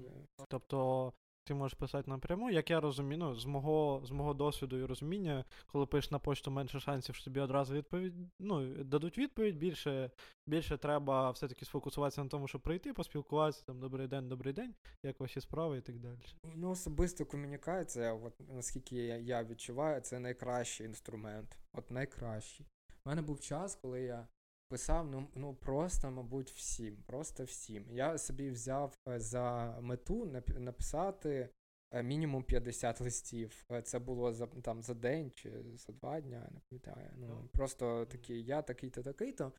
Тобто 0.48 1.14
ти 1.46 1.54
можеш 1.54 1.78
писати 1.78 2.12
напряму, 2.12 2.50
як 2.50 2.70
я 2.70 2.80
розумію, 2.80 3.18
ну, 3.18 3.36
з 3.36 3.46
мого, 3.46 4.02
з 4.06 4.12
мого 4.12 4.34
досвіду 4.34 4.78
і 4.78 4.86
розуміння, 4.86 5.46
коли 5.68 5.86
пишеш 5.86 6.12
на 6.12 6.20
почту 6.20 6.52
менше 6.52 6.80
шансів, 6.80 7.16
що 7.16 7.24
тобі 7.24 7.40
одразу 7.40 7.74
відповідь, 7.74 8.14
ну, 8.40 8.84
дадуть 8.84 9.18
відповідь, 9.18 9.58
більше, 9.58 10.12
більше 10.48 10.78
треба 10.78 11.32
все-таки 11.32 11.66
сфокусуватися 11.66 12.24
на 12.24 12.30
тому, 12.30 12.48
щоб 12.48 12.62
прийти, 12.62 12.94
поспілкуватися, 12.94 13.64
там, 13.66 13.80
добрий 13.80 14.08
день, 14.08 14.30
добрий 14.30 14.54
день, 14.54 14.76
як 15.04 15.20
ваші 15.20 15.42
справи 15.42 15.78
і 15.78 15.82
так 15.82 16.00
далі. 16.00 16.20
Ну, 16.56 16.70
особисто 16.70 17.26
комунікація, 17.26 18.14
от 18.14 18.34
наскільки 18.50 18.96
я, 18.96 19.44
відчуваю, 19.44 20.02
це 20.02 20.20
найкращий 20.20 20.88
інструмент. 20.88 21.58
От 21.74 21.92
найкращий. 21.92 22.66
У 23.06 23.10
мене 23.10 23.22
був 23.22 23.40
час, 23.40 23.76
коли 23.76 24.02
я 24.02 24.28
писав, 24.70 25.08
ну, 25.08 25.28
ну 25.36 25.54
просто, 25.56 26.12
мабуть, 26.12 26.52
всім. 26.52 26.98
Просто 27.08 27.44
всім. 27.44 27.86
Я 27.92 28.18
собі 28.18 28.50
взяв 28.50 28.98
е, 29.10 29.20
за 29.20 29.78
мету 29.82 30.26
нап- 30.26 30.60
написати 30.60 31.50
е, 31.94 32.04
мінімум 32.04 32.44
50 32.44 33.02
листів. 33.02 33.66
Е, 33.72 33.82
Це 33.82 34.00
було 34.00 34.34
за 34.34 34.48
там 34.48 34.84
за 34.84 34.94
день 34.94 35.32
чи 35.36 35.64
за 35.76 35.94
два 35.94 36.22
дня, 36.22 36.50
не 36.52 36.60
пам'ятаю. 36.70 37.12
Ну, 37.18 37.28
Ну. 37.28 37.50
просто 37.54 38.06
такий, 38.06 38.44
я 38.44 38.62
такий-то, 38.62 39.04
такий-то. 39.04 39.52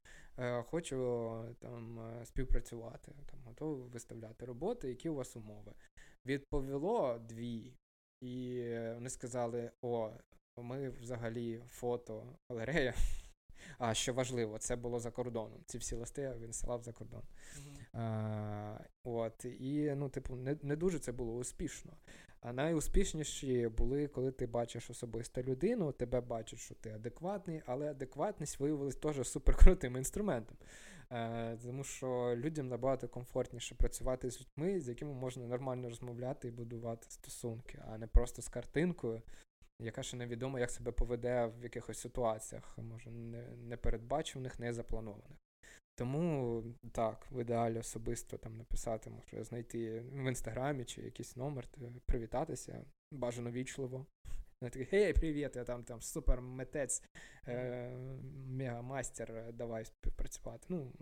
Хочу 0.66 0.96
там 1.58 2.00
співпрацювати, 2.24 3.12
там 3.30 3.40
готовий 3.44 3.88
виставляти 3.88 4.44
роботи, 4.46 4.88
які 4.88 5.08
у 5.08 5.14
вас 5.14 5.36
умови. 5.36 5.72
Відповіло 6.26 7.18
дві, 7.18 7.72
і 8.20 8.62
вони 8.94 9.10
сказали: 9.10 9.70
о, 9.82 10.10
ми 10.58 10.90
взагалі 10.90 11.62
фото 11.66 12.38
галерея. 12.50 12.94
А 13.78 13.94
що 13.94 14.14
важливо, 14.14 14.58
це 14.58 14.76
було 14.76 15.00
за 15.00 15.10
кордоном. 15.10 15.60
Ці 15.66 15.78
всі 15.78 15.94
листи 15.94 16.34
він 16.40 16.52
ссилав 16.52 16.82
за 16.82 16.92
кордон. 16.92 17.22
А, 17.92 18.78
от, 19.04 19.44
і, 19.44 19.94
ну, 19.96 20.08
типу, 20.08 20.36
не, 20.36 20.56
не 20.62 20.76
дуже 20.76 20.98
це 20.98 21.12
було 21.12 21.34
успішно. 21.34 21.92
А 22.40 22.52
найуспішніші 22.52 23.68
були, 23.68 24.06
коли 24.06 24.32
ти 24.32 24.46
бачиш 24.46 24.90
особисто 24.90 25.42
людину, 25.42 25.92
тебе 25.92 26.20
бачать, 26.20 26.58
що 26.58 26.74
ти 26.74 26.90
адекватний, 26.90 27.62
але 27.66 27.90
адекватність 27.90 28.60
виявилась 28.60 28.96
теж 28.96 29.28
суперкрутим 29.28 29.96
інструментом. 29.96 30.56
Е, 31.10 31.56
тому 31.62 31.84
що 31.84 32.34
людям 32.36 32.68
набагато 32.68 33.08
комфортніше 33.08 33.74
працювати 33.74 34.30
з 34.30 34.40
людьми, 34.40 34.80
з 34.80 34.88
якими 34.88 35.12
можна 35.12 35.46
нормально 35.46 35.88
розмовляти 35.88 36.48
і 36.48 36.50
будувати 36.50 37.06
стосунки, 37.10 37.82
а 37.88 37.98
не 37.98 38.06
просто 38.06 38.42
з 38.42 38.48
картинкою, 38.48 39.22
яка 39.80 40.02
ще 40.02 40.16
невідомо, 40.16 40.58
як 40.58 40.70
себе 40.70 40.92
поведе 40.92 41.46
в 41.46 41.62
якихось 41.62 41.98
ситуаціях, 41.98 42.78
може, 42.78 43.10
непередбачуваних, 43.56 44.58
не 44.58 44.72
запланованих. 44.72 45.38
Тому 45.94 46.62
так, 46.92 47.26
в 47.30 47.40
ідеалі 47.40 47.78
особисто 47.78 48.36
там 48.36 48.56
написати, 48.56 49.10
може 49.10 49.44
знайти 49.44 50.00
в 50.00 50.28
інстаграмі 50.28 50.84
чи 50.84 51.02
якийсь 51.02 51.36
номер, 51.36 51.68
привітатися, 52.06 52.84
бажано 53.12 53.50
вічливо. 53.50 54.06
Не 54.62 54.70
такий, 54.70 54.86
гей, 54.92 55.12
привіт, 55.12 55.56
я 55.56 55.64
там 55.64 55.84
там 55.84 56.02
супер 56.02 56.40
митець, 56.40 57.02
е, 57.48 57.90
мегамастер, 58.48 59.52
давай 59.52 59.84
співпрацювати. 59.84 60.66
Ну, 60.68 60.92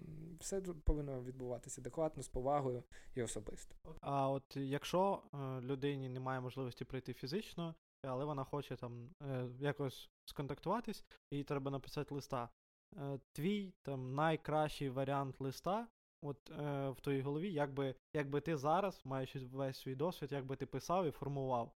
все 0.41 0.61
повинно 0.61 1.23
відбуватися 1.23 1.81
адекватно, 1.81 2.23
з 2.23 2.29
повагою 2.29 2.83
і 3.15 3.23
особисто. 3.23 3.77
А 4.01 4.31
от 4.31 4.57
якщо 4.57 5.23
е, 5.35 5.37
людині 5.61 6.09
немає 6.09 6.41
можливості 6.41 6.85
прийти 6.85 7.13
фізично, 7.13 7.75
але 8.07 8.25
вона 8.25 8.45
хоче 8.45 8.77
там 8.77 9.11
е, 9.23 9.49
якось 9.61 10.11
сконтактуватись, 10.25 11.05
їй 11.31 11.45
треба 11.45 11.71
написати 11.71 12.15
листа. 12.15 12.49
Е, 12.97 13.19
твій 13.33 13.75
там 13.83 14.15
найкращий 14.15 14.91
варіант 14.91 15.41
листа, 15.41 15.89
от 16.23 16.51
е, 16.51 16.91
в 16.91 17.01
твоїй 17.01 17.23
голові, 17.23 17.53
якби, 17.53 17.95
якби 18.13 18.41
ти 18.41 18.57
зараз, 18.57 19.01
маючи 19.05 19.39
весь 19.39 19.79
свій 19.79 19.95
досвід, 19.95 20.33
якби 20.33 20.57
ти 20.57 20.67
писав 20.67 21.07
і 21.07 21.11
формував 21.11 21.73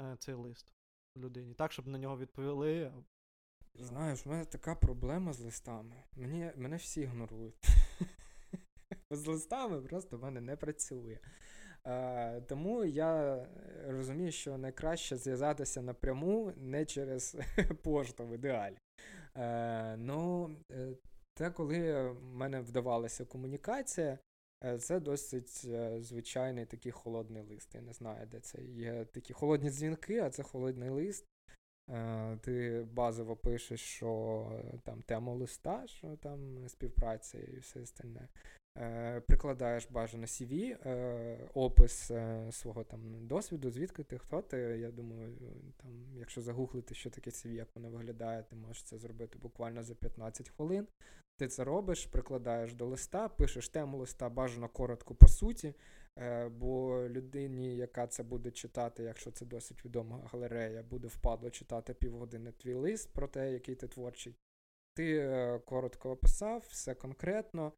е, 0.00 0.16
цей 0.18 0.34
лист 0.34 0.74
людині, 1.16 1.54
так, 1.54 1.72
щоб 1.72 1.86
на 1.86 1.98
нього 1.98 2.18
відповіли. 2.18 2.92
Знаєш, 3.74 4.26
у 4.26 4.30
мене 4.30 4.44
така 4.44 4.74
проблема 4.74 5.32
з 5.32 5.40
листами. 5.40 6.04
Мені, 6.16 6.52
мене 6.56 6.76
всі 6.76 7.00
ігнорують. 7.00 7.54
з 9.10 9.26
листами 9.26 9.80
просто 9.80 10.18
в 10.18 10.22
мене 10.22 10.40
не 10.40 10.56
працює. 10.56 11.18
Е, 11.86 12.40
тому 12.40 12.84
я 12.84 13.46
розумію, 13.86 14.32
що 14.32 14.58
найкраще 14.58 15.16
зв'язатися 15.16 15.82
напряму 15.82 16.52
не 16.56 16.84
через 16.84 17.36
пошту 17.82 18.26
в 18.26 18.34
ідеалі. 18.34 18.76
Е, 19.36 19.96
ну, 19.96 20.50
е, 20.70 20.88
те, 21.34 21.50
коли 21.50 22.08
в 22.08 22.24
мене 22.24 22.60
вдавалася 22.60 23.24
комунікація, 23.24 24.18
це 24.78 25.00
досить 25.00 25.66
звичайний 25.98 26.66
такий 26.66 26.92
холодний 26.92 27.42
лист. 27.42 27.74
Я 27.74 27.80
не 27.80 27.92
знаю, 27.92 28.26
де 28.26 28.40
це 28.40 28.62
є 28.62 29.04
такі 29.04 29.32
холодні 29.32 29.70
дзвінки, 29.70 30.18
а 30.18 30.30
це 30.30 30.42
холодний 30.42 30.88
лист. 30.88 31.26
Ти 32.40 32.86
базово 32.92 33.36
пишеш, 33.36 33.80
що 33.80 34.62
там 34.84 35.02
тему 35.02 35.34
листа, 35.34 35.86
що 35.86 36.16
там 36.16 36.68
співпраця 36.68 37.38
і 37.38 37.58
все 37.58 37.80
остальне. 37.80 38.28
Е, 38.80 39.20
Прикладаєш 39.20 39.88
бажано 39.90 40.24
CV, 40.24 40.76
е, 40.86 41.48
опис 41.54 42.10
е, 42.10 42.48
свого 42.52 42.84
там 42.84 43.26
досвіду, 43.26 43.70
звідки 43.70 44.02
ти, 44.02 44.18
хто 44.18 44.42
ти. 44.42 44.56
Я 44.56 44.90
думаю, 44.90 45.36
там, 45.76 45.90
якщо 46.18 46.40
загуглити, 46.40 46.94
що 46.94 47.10
таке 47.10 47.30
CV, 47.30 47.48
як 47.48 47.68
воно 47.74 47.90
виглядає, 47.90 48.42
ти 48.42 48.56
можеш 48.56 48.82
це 48.82 48.98
зробити 48.98 49.38
буквально 49.38 49.82
за 49.82 49.94
15 49.94 50.48
хвилин. 50.48 50.86
Ти 51.36 51.48
це 51.48 51.64
робиш, 51.64 52.06
прикладаєш 52.06 52.74
до 52.74 52.86
листа, 52.86 53.28
пишеш 53.28 53.68
тему 53.68 53.98
листа 53.98 54.28
бажано 54.28 54.68
коротко 54.68 55.14
по 55.14 55.28
суті, 55.28 55.74
бо 56.50 57.02
людині, 57.08 57.76
яка 57.76 58.06
це 58.06 58.22
буде 58.22 58.50
читати, 58.50 59.02
якщо 59.02 59.30
це 59.30 59.46
досить 59.46 59.84
відома 59.84 60.28
галерея, 60.32 60.82
буде 60.82 61.08
впадло 61.08 61.50
читати 61.50 61.94
півгодини 61.94 62.52
твій 62.52 62.74
лист 62.74 63.12
про 63.12 63.28
те, 63.28 63.52
який 63.52 63.74
ти 63.74 63.88
творчий. 63.88 64.34
Ти 64.94 65.28
коротко 65.64 66.10
описав, 66.10 66.64
все 66.68 66.94
конкретно, 66.94 67.72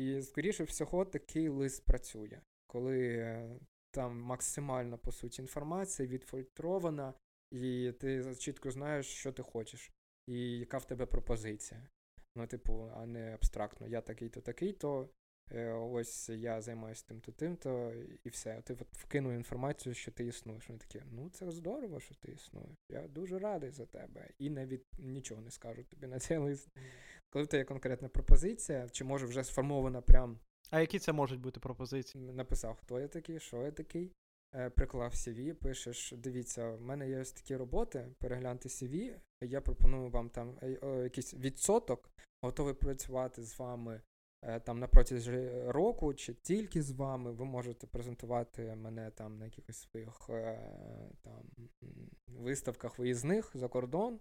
і, 0.00 0.22
скоріше 0.22 0.64
всього, 0.64 1.04
такий 1.04 1.48
лист 1.48 1.84
працює, 1.84 2.40
коли 2.66 3.16
е, 3.16 3.58
там 3.90 4.20
максимально 4.20 4.98
по 4.98 5.12
суті 5.12 5.42
інформація 5.42 6.08
відфільтрована, 6.08 7.14
і 7.50 7.92
ти 8.00 8.34
чітко 8.34 8.70
знаєш, 8.70 9.06
що 9.06 9.32
ти 9.32 9.42
хочеш, 9.42 9.90
і 10.26 10.58
яка 10.58 10.78
в 10.78 10.84
тебе 10.84 11.06
пропозиція. 11.06 11.88
Ну, 12.36 12.46
типу, 12.46 12.90
а 12.96 13.06
не 13.06 13.34
абстрактно. 13.34 13.86
Я 13.86 14.00
такий-то, 14.00 14.40
такий-то. 14.40 15.02
е, 15.02 15.08
Ось 15.92 16.28
я 16.28 16.60
займаюся 16.60 17.04
тим-то, 17.08 17.32
тим-то, 17.32 17.92
і 18.24 18.28
все. 18.28 18.62
Ти 18.62 18.72
от 18.72 18.86
вкинув 18.92 19.32
інформацію, 19.32 19.94
що 19.94 20.10
ти 20.10 20.26
існуєш. 20.26 20.68
Вони 20.68 20.78
такі, 20.78 21.02
ну 21.12 21.30
це 21.30 21.50
здорово, 21.50 22.00
що 22.00 22.14
ти 22.14 22.32
існуєш. 22.32 22.78
Я 22.88 23.08
дуже 23.08 23.38
радий 23.38 23.70
за 23.70 23.86
тебе. 23.86 24.28
І 24.38 24.50
навіть 24.50 24.86
нічого 24.98 25.40
не 25.40 25.50
скажу 25.50 25.84
тобі 25.84 26.06
на 26.06 26.18
цей 26.18 26.38
лист. 26.38 26.68
Коли 27.30 27.44
в 27.44 27.48
тебе 27.48 27.58
є 27.58 27.64
конкретна 27.64 28.08
пропозиція, 28.08 28.88
чи 28.88 29.04
може 29.04 29.26
вже 29.26 29.44
сформована 29.44 30.00
прям 30.00 30.38
А 30.70 30.80
які 30.80 30.98
це 30.98 31.12
можуть 31.12 31.40
бути 31.40 31.60
пропозиції? 31.60 32.32
написав, 32.32 32.76
хто 32.76 33.00
я 33.00 33.08
такий, 33.08 33.40
що 33.40 33.62
я 33.62 33.70
такий, 33.70 34.12
е, 34.54 34.70
приклав 34.70 35.12
CV, 35.12 35.52
пишеш, 35.52 36.14
дивіться, 36.16 36.70
в 36.70 36.80
мене 36.80 37.08
є 37.08 37.20
ось 37.20 37.32
такі 37.32 37.56
роботи, 37.56 38.08
перегляньте 38.18 38.68
CV, 38.68 39.14
я 39.40 39.60
пропоную 39.60 40.10
вам 40.10 40.30
там 40.30 40.58
е, 40.62 40.78
якийсь 41.02 41.34
відсоток, 41.34 42.10
готовий 42.42 42.74
працювати 42.74 43.42
з 43.42 43.58
вами 43.58 43.94
е, 43.94 44.02
там 44.64 44.78
на 44.78 44.86
протязі 44.86 45.50
року, 45.66 46.14
чи 46.14 46.34
тільки 46.34 46.82
з 46.82 46.90
вами, 46.90 47.32
ви 47.32 47.44
можете 47.44 47.86
презентувати 47.86 48.74
мене 48.74 49.10
там 49.10 49.38
на 49.38 49.44
якихось 49.44 49.76
своїх 49.76 50.30
е, 50.30 50.58
там 51.22 51.68
виставках 52.26 52.98
виїзних 52.98 53.50
за 53.54 53.68
кордон. 53.68 54.20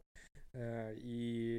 Е, 0.56 0.96
І 0.96 1.54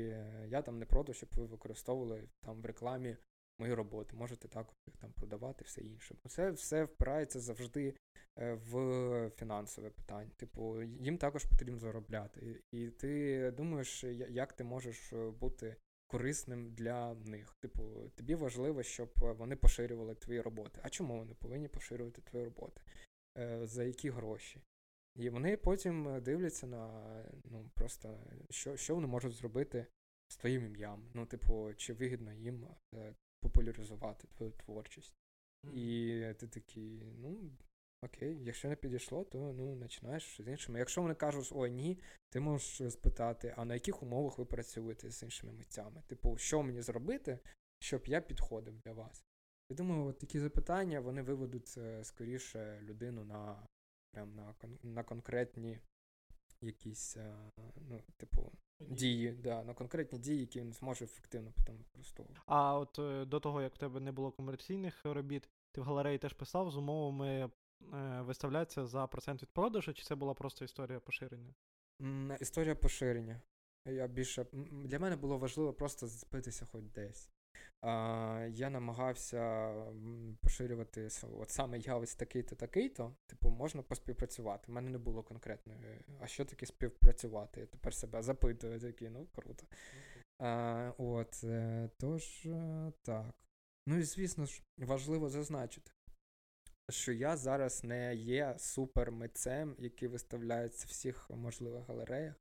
я 0.49 0.63
там 0.63 0.79
не 0.79 0.87
проти, 0.87 1.15
щоб 1.15 1.29
ви 1.37 1.45
використовували 1.45 2.29
там 2.41 2.63
в 2.63 2.67
рекламі 2.67 3.17
мої 3.59 3.75
роботи. 3.75 4.17
Можете 4.17 4.49
також 4.49 4.75
їх 4.87 4.97
там 4.97 5.13
продавати, 5.13 5.65
все 5.65 5.81
інше. 5.81 6.15
Це 6.29 6.51
все 6.51 6.85
впирається 6.85 7.41
завжди 7.41 7.95
в 8.37 9.31
фінансове 9.37 9.91
питання. 9.91 10.31
Типу, 10.37 10.83
їм 10.83 11.19
також 11.19 11.45
потрібно 11.45 11.79
заробляти. 11.79 12.63
І 12.73 12.89
ти 12.89 13.51
думаєш, 13.51 14.05
як 14.29 14.53
ти 14.53 14.65
можеш 14.65 15.13
бути 15.41 15.77
корисним 16.11 16.75
для 16.75 17.15
них. 17.15 17.57
Типу, 17.61 18.11
тобі 18.15 18.35
важливо, 18.35 18.83
щоб 18.83 19.13
вони 19.17 19.57
поширювали 19.57 20.15
твої 20.15 20.41
роботи. 20.41 20.81
А 20.83 20.91
чому 20.91 21.19
вони 21.19 21.35
повинні 21.35 21.69
поширювати 21.69 22.23
твої 22.23 22.45
роботи? 22.45 22.81
За 23.63 23.85
які 23.85 24.11
гроші? 24.11 24.61
І 25.17 25.31
вони 25.31 25.57
потім 25.57 26.23
дивляться 26.23 26.67
на 26.67 27.05
ну, 27.45 27.71
просто 27.75 28.19
що 28.51 28.77
що 28.77 28.95
вони 28.95 29.07
можуть 29.07 29.33
зробити 29.33 29.87
з 30.29 30.37
твоїм 30.37 30.67
ім'ям. 30.67 31.11
Ну, 31.15 31.27
типу, 31.27 31.75
чи 31.77 31.93
вигідно 31.93 32.33
їм 32.33 32.67
популяризувати 33.43 34.29
твою 34.29 34.53
творчість. 34.53 35.15
І 35.75 36.25
ти 36.39 36.49
такий, 36.49 37.03
ну, 37.19 37.51
окей, 38.03 38.45
якщо 38.45 38.69
не 38.69 38.77
підійшло, 38.77 39.25
то 39.25 39.39
ну, 39.39 39.81
починаєш 39.81 40.43
з 40.43 40.49
іншими. 40.49 40.79
Якщо 40.79 41.03
вони 41.03 41.15
кажуть, 41.15 41.53
ой, 41.55 41.71
ні, 41.71 41.99
ти 42.31 42.41
можеш 42.41 42.93
спитати, 42.93 43.55
а 43.57 43.65
на 43.65 43.75
яких 43.75 44.03
умовах 44.03 44.39
ви 44.39 44.45
працюєте 44.45 45.11
з 45.11 45.23
іншими 45.23 45.53
митцями? 45.53 46.03
Типу, 46.07 46.39
що 46.39 46.63
мені 46.63 46.83
зробити, 46.83 47.39
щоб 47.81 48.07
я 48.07 48.21
підходив 48.21 48.79
для 48.79 48.93
вас? 48.93 49.25
Я 49.71 49.77
думаю, 49.77 50.05
от 50.05 50.19
такі 50.19 50.41
запитання 50.41 51.01
вони 51.01 51.23
виведуть 51.23 51.75
е, 51.79 52.05
скоріше 52.05 52.81
людину 52.83 53.25
на 53.25 53.67
прям 54.13 54.35
на, 54.35 54.55
на 54.83 55.03
конкретні 55.03 55.79
якісь, 56.63 57.17
е, 57.17 57.51
ну, 57.89 58.03
типу, 58.17 58.53
дії, 58.81 59.33
да, 59.33 59.65
на 59.65 59.75
конкретні 59.75 60.19
дії, 60.19 60.41
які 60.41 60.61
він 60.61 60.73
зможе 60.73 61.05
ефективно 61.05 61.53
потім 61.57 61.77
використовувати. 61.77 62.41
А 62.47 62.79
от 62.79 62.99
е, 62.99 63.25
до 63.25 63.41
того, 63.41 63.63
як 63.63 63.75
в 63.75 63.79
тебе 63.79 64.01
не 64.01 64.13
було 64.13 64.33
комерційних 64.33 65.05
робіт, 65.05 65.49
ти 65.73 65.81
в 65.81 65.85
галереї 65.85 66.19
теж 66.19 66.33
писав 66.33 66.71
з 66.71 66.77
умовами 66.77 67.51
е, 67.95 68.21
виставлятися 68.21 68.87
за 68.87 69.07
процент 69.07 69.43
від 69.43 69.49
продажу, 69.49 69.95
чи 69.95 70.03
це 70.03 70.15
була 70.15 70.35
просто 70.35 70.65
історія 70.65 71.01
поширення? 71.01 71.55
Історія 72.41 72.75
поширення. 72.75 73.41
Я 73.87 74.07
більше 74.07 74.47
Для 74.85 74.99
мене 74.99 75.17
було 75.17 75.39
важливо 75.39 75.73
просто 75.73 76.07
зацепитися 76.07 76.67
хоч 76.73 76.85
десь. 76.85 77.31
Я 78.49 78.71
намагався 78.71 79.73
поширювати 80.41 81.09
от 81.39 81.51
саме 81.51 81.79
я 81.79 81.97
ось 81.97 82.15
такий-то, 82.15 82.57
такий-то, 82.57 83.17
типу, 83.27 83.51
можна 83.51 83.83
поспівпрацювати. 83.83 84.65
У 84.69 84.73
мене 84.73 84.91
не 84.91 84.99
було 84.99 85.23
конкретної, 85.23 85.79
а 86.21 86.27
що 86.27 86.45
таке 86.45 86.67
співпрацювати? 86.67 87.61
Я 87.61 87.67
тепер 87.67 87.95
себе 87.95 88.23
запитую, 88.23 88.81
такий, 88.81 89.09
ну 89.09 89.27
круто. 89.35 89.67
А, 90.39 90.93
От, 90.99 91.45
е, 91.45 91.91
тож, 91.99 92.47
е, 92.47 92.93
так. 93.03 93.35
Ну 93.87 93.99
і 93.99 94.03
звісно 94.03 94.47
ж, 94.47 94.63
важливо 94.79 95.29
зазначити, 95.29 95.93
що 96.91 97.13
я 97.13 97.37
зараз 97.37 97.85
не 97.85 98.15
є 98.15 98.55
супермитцем, 98.59 99.77
який 99.79 100.09
виставляється 100.09 100.87
в 100.87 100.91
всіх 100.91 101.31
можливих 101.31 101.89
галереях. 101.89 102.35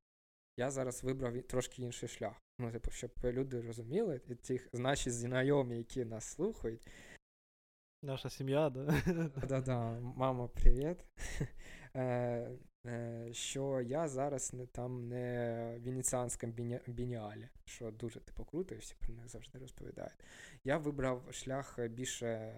Я 0.58 0.72
зараз 0.72 1.04
вибрав 1.04 1.42
трошки 1.42 1.82
інший 1.82 2.10
шлях. 2.10 2.42
Ну, 2.60 2.72
типу, 2.72 2.92
щоб 2.92 3.12
люди 3.24 3.62
розуміли, 3.62 4.22
і 4.28 4.36
ті 4.36 4.62
наші 4.74 5.12
знайомі, 5.12 5.78
які 5.78 6.06
нас 6.06 6.26
слухають. 6.26 6.88
Наша 8.04 8.30
сім'я, 8.30 8.70
да? 8.70 9.02
Да-да, 9.48 10.00
мама, 10.00 10.48
привіт. 10.48 11.06
Е, 12.86 12.92
е, 12.92 13.34
що 13.34 13.82
я 13.82 14.08
зараз 14.08 14.54
не 14.54 14.66
там 14.66 15.08
не 15.08 15.76
в 15.80 15.84
венеціанському 15.84 16.54
бініалі, 16.88 17.50
що 17.66 17.92
дуже 17.92 18.20
типу 18.20 18.46
круто, 18.46 18.76
і 18.76 18.78
всі 18.78 18.96
про 19.00 19.14
них 19.14 19.28
завжди 19.28 19.60
розповідають. 19.60 20.24
Я 20.64 20.78
вибрав 20.78 21.24
шлях 21.32 21.80
більше 21.80 22.54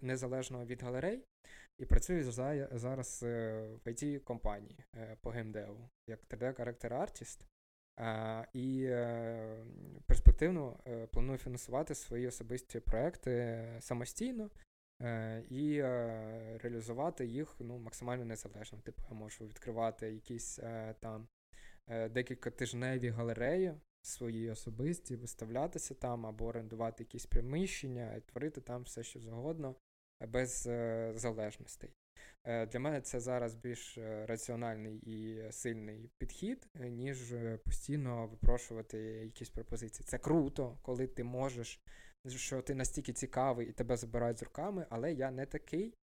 незалежного 0.00 0.64
від 0.64 0.82
галерей 0.82 1.24
і 1.78 1.84
працюю 1.84 2.32
зараз 2.72 3.22
е, 3.22 3.62
в 3.84 3.88
it 3.88 4.18
компанії 4.18 4.84
по 5.20 5.30
геймдеву, 5.30 5.88
як 6.08 6.20
3D-характер 6.28 6.94
артіст. 6.94 7.44
І 8.52 8.84
е, 8.84 9.64
перспективно 10.06 10.76
е, 10.86 11.06
планую 11.06 11.38
фінансувати 11.38 11.94
свої 11.94 12.28
особисті 12.28 12.80
проекти 12.80 13.64
самостійно 13.80 14.44
е, 14.44 14.48
і 15.50 15.82
реалізувати 16.62 17.26
їх 17.26 17.56
ну, 17.60 17.78
максимально 17.78 18.24
незалежно. 18.24 18.78
Типу, 18.78 19.02
я 19.10 19.16
можу 19.16 19.46
відкривати 19.46 20.12
якісь 20.12 20.60
там 21.00 21.28
декілька 22.10 22.50
тижневі 22.50 23.08
галереї 23.08 23.74
свої 24.02 24.50
особисті, 24.50 25.16
виставлятися 25.16 25.94
там 25.94 26.26
або 26.26 26.46
орендувати 26.46 27.02
якісь 27.02 27.26
приміщення 27.26 28.14
і 28.14 28.20
творити 28.20 28.60
там 28.60 28.82
все, 28.82 29.02
що 29.02 29.20
завгодно, 29.20 29.74
без 30.20 30.62
залежностей. 31.14 31.90
Е, 32.44 32.66
для 32.66 32.80
мене 32.80 33.00
це 33.00 33.20
зараз 33.20 33.54
більш 33.54 33.98
е, 33.98 34.26
раціональний 34.26 34.96
і 34.96 35.52
сильний 35.52 36.10
підхід, 36.18 36.68
е, 36.80 36.90
ніж 36.90 37.34
постійно 37.64 38.26
випрошувати 38.26 38.98
якісь 38.98 39.50
пропозиції. 39.50 40.06
Це 40.06 40.18
круто, 40.18 40.78
коли 40.82 41.06
ти 41.06 41.24
можеш, 41.24 41.80
що 42.28 42.62
ти 42.62 42.74
настільки 42.74 43.12
цікавий 43.12 43.68
і 43.68 43.72
тебе 43.72 43.96
забирають 43.96 44.38
з 44.38 44.42
руками, 44.42 44.86
але 44.90 45.12
я 45.12 45.30
не 45.30 45.46
такий. 45.46 45.94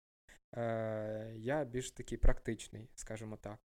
Я 1.33 1.65
більш 1.71 1.91
такий 1.91 2.17
практичний, 2.17 2.89
скажімо 2.95 3.37
так. 3.41 3.59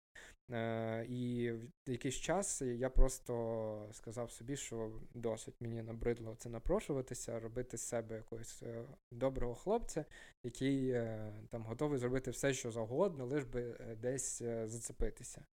Е, 0.52 1.06
і 1.10 1.52
в 1.52 1.90
якийсь 1.92 2.16
час 2.16 2.62
я 2.62 2.90
просто 2.90 3.90
сказав 3.94 4.32
собі, 4.32 4.56
що 4.56 4.92
досить 5.14 5.56
мені 5.62 5.82
набридло 5.82 6.36
це 6.36 6.50
напрошуватися, 6.50 7.40
робити 7.40 7.78
з 7.78 7.82
себе 7.82 8.16
якогось 8.16 8.64
е, 8.64 8.84
доброго 9.12 9.56
хлопця, 9.56 10.06
який 10.44 10.90
е, 10.90 11.34
там 11.50 11.64
готовий 11.64 12.00
зробити 12.00 12.32
все, 12.32 12.54
що 12.54 12.72
завгодно, 12.72 13.26
лиш 13.26 13.44
би 13.44 13.78
десь 14.02 14.42
зацепитися. 14.66 15.46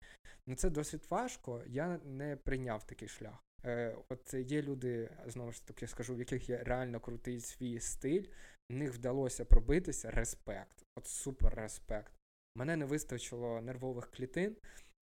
Ну 0.46 0.54
це 0.54 0.70
досить 0.70 1.10
важко. 1.10 1.62
Я 1.66 2.00
не 2.04 2.36
прийняв 2.36 2.86
такий 2.86 3.08
шлях. 3.08 3.44
От 4.08 4.34
є 4.34 4.62
люди, 4.62 5.10
знову 5.26 5.52
ж 5.52 5.66
таки 5.66 5.86
скажу, 5.86 6.14
в 6.14 6.18
яких 6.18 6.48
є 6.48 6.56
реально 6.56 7.00
крутий 7.00 7.40
свій 7.40 7.80
стиль, 7.80 8.24
в 8.70 8.74
них 8.74 8.94
вдалося 8.94 9.44
пробитися 9.44 10.10
респект. 10.10 10.84
От 10.96 11.06
супер 11.06 11.54
респект. 11.54 12.12
Мене 12.56 12.76
не 12.76 12.84
вистачило 12.84 13.60
нервових 13.60 14.10
клітин, 14.10 14.56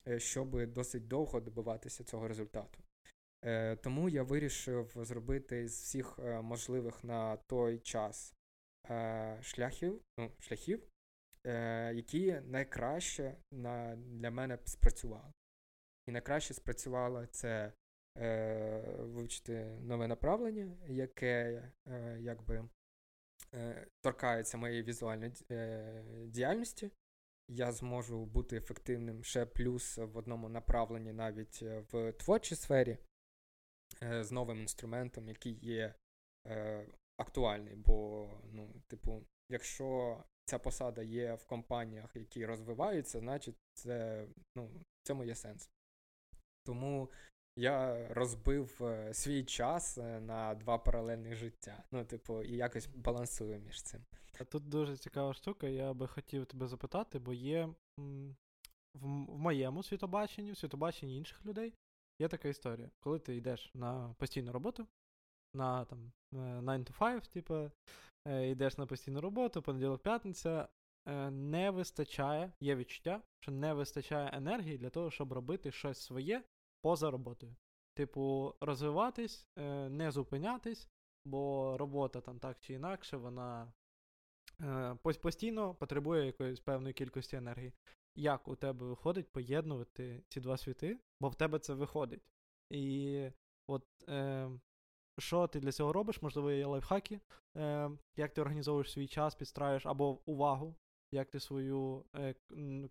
е, 0.09 0.21
щоб 0.21 0.67
досить 0.67 1.09
довго 1.09 1.41
добиватися 1.41 2.05
цього 2.05 2.29
результату. 2.29 2.83
Е, 3.45 3.77
тому 3.77 4.09
я 4.09 4.23
вирішив 4.23 4.93
зробити 4.97 5.69
з 5.69 5.83
всіх 5.83 6.19
е, 6.19 6.41
можливих 6.41 7.05
на 7.05 7.37
той 7.37 7.79
час 7.79 8.35
шляхів, 9.41 10.01
ну, 10.19 10.31
шляхів, 10.39 10.83
які 11.95 12.41
найкраще 12.45 13.37
на, 13.53 13.97
для 13.97 14.31
мене 14.31 14.59
спрацювали. 14.65 15.33
І 16.07 16.13
найкраще 16.13 16.55
спрацювало 16.55 17.27
це 17.27 17.73
вивчити 18.99 19.65
нове 19.81 20.07
направлення, 20.09 20.77
яке 20.89 21.63
якби 22.21 22.69
торкається 24.01 24.59
моєї 24.59 24.83
візуальної 24.83 25.33
діяльності 26.27 26.91
я 27.49 27.73
зможу 27.73 28.25
бути 28.25 28.57
ефективним 28.57 29.25
ще 29.25 29.47
плюс 29.47 29.99
в 29.99 30.17
одному 30.17 30.49
направленні 30.49 31.13
навіть 31.13 31.63
е, 31.63 31.85
в 31.93 32.13
творчій 32.13 32.55
сфері 32.55 32.99
е, 34.03 34.25
з 34.25 34.33
новим 34.33 34.61
інструментом, 34.61 35.29
який 35.29 35.53
є 35.53 35.95
е, 36.47 36.87
актуальний. 37.17 37.75
Бо, 37.75 38.29
ну, 38.53 38.83
типу, 38.87 39.27
якщо 39.51 40.19
ця 40.45 40.59
посада 40.59 41.03
є 41.03 41.35
в 41.35 41.45
компаніях, 41.45 42.17
які 42.17 42.47
розвиваються, 42.47 43.21
значить 43.21 43.57
це 43.75 44.27
ну, 44.57 44.67
в 44.67 45.07
цьому 45.07 45.25
є 45.25 45.35
сенс. 45.35 45.71
Тому 46.67 47.11
я 47.57 48.09
розбив 48.11 48.83
свій 49.13 49.45
час 49.45 49.97
на 49.97 50.55
два 50.55 50.79
паралельних 50.79 51.35
життя. 51.35 51.85
Ну, 51.93 52.05
типу, 52.05 52.43
і 52.43 52.57
якось 52.57 52.87
балансую 52.87 53.61
між 53.61 53.83
цим. 53.83 54.05
Тут 54.49 54.69
дуже 54.69 54.97
цікава 54.97 55.35
штука, 55.35 55.69
я 55.69 55.95
би 55.95 56.07
хотів 56.07 56.47
тебе 56.47 56.67
запитати, 56.67 57.19
бо 57.19 57.33
є 57.33 57.69
в, 58.95 59.07
моєму 59.39 59.83
світобаченні, 59.83 60.53
в 60.53 60.59
світобаченні 60.59 61.17
інших 61.17 61.47
людей, 61.47 61.73
є 62.21 62.29
така 62.29 62.49
історія. 62.49 62.91
Коли 63.01 63.19
ти 63.19 63.37
йдеш 63.37 63.71
на 63.75 64.15
постійну 64.19 64.53
роботу, 64.53 64.87
на 65.55 65.85
там 65.85 66.13
9 66.33 66.69
е, 66.69 66.93
to 66.93 66.99
5, 66.99 67.31
типу, 67.31 67.71
е, 68.29 68.51
йдеш 68.51 68.79
на 68.79 68.87
постійну 68.87 69.21
роботу, 69.21 69.63
понеділок, 69.63 70.03
п'ятниця, 70.03 70.69
е, 71.09 71.31
не 71.31 71.71
вистачає, 71.71 72.53
є 72.61 72.77
відчуття, 72.77 73.23
що 73.41 73.53
не 73.53 73.75
вистачає 73.75 74.31
енергії 74.33 74.79
для 74.79 74.91
того, 74.91 75.11
щоб 75.11 75.33
робити 75.33 75.73
щось 75.73 75.99
своє 75.99 76.43
поза 76.85 77.11
роботою. 77.11 77.57
Типу, 77.95 78.55
розвиватись, 78.61 79.49
не 79.89 80.11
зупинятись, 80.11 80.89
бо 81.25 81.77
робота 81.79 82.21
там 82.21 82.39
так 82.39 82.57
чи 82.61 82.75
інакше, 82.75 83.17
вона 83.17 83.73
Е, 84.61 84.95
постійно 85.23 85.75
потребує 85.75 86.27
якоїсь 86.27 86.61
певної 86.61 86.95
кількості 86.95 87.37
енергії. 87.37 87.73
Як 88.17 88.49
у 88.49 88.57
тебе 88.57 88.87
виходить 88.87 89.33
поєднувати 89.33 90.23
ці 90.29 90.41
два 90.41 90.57
світи, 90.57 90.99
бо 91.21 91.29
в 91.29 91.35
тебе 91.35 91.59
це 91.59 91.75
виходить. 91.75 92.23
І 92.71 93.29
от 93.67 93.85
е, 94.09 94.51
що 95.19 95.47
ти 95.47 95.61
для 95.61 95.73
цього 95.73 95.93
робиш? 95.93 96.23
Можливо, 96.23 96.51
є 96.51 96.67
лайфхаки, 96.67 97.21
е, 97.57 97.91
як 98.17 98.35
ти 98.35 98.41
організовуєш 98.41 98.93
свій 98.93 99.09
час, 99.09 99.35
підстраюєш 99.35 99.87
або 99.87 100.21
увагу, 100.27 100.75
як 101.13 101.31
ти 101.31 101.41
свою 101.41 102.05
е, 102.17 102.35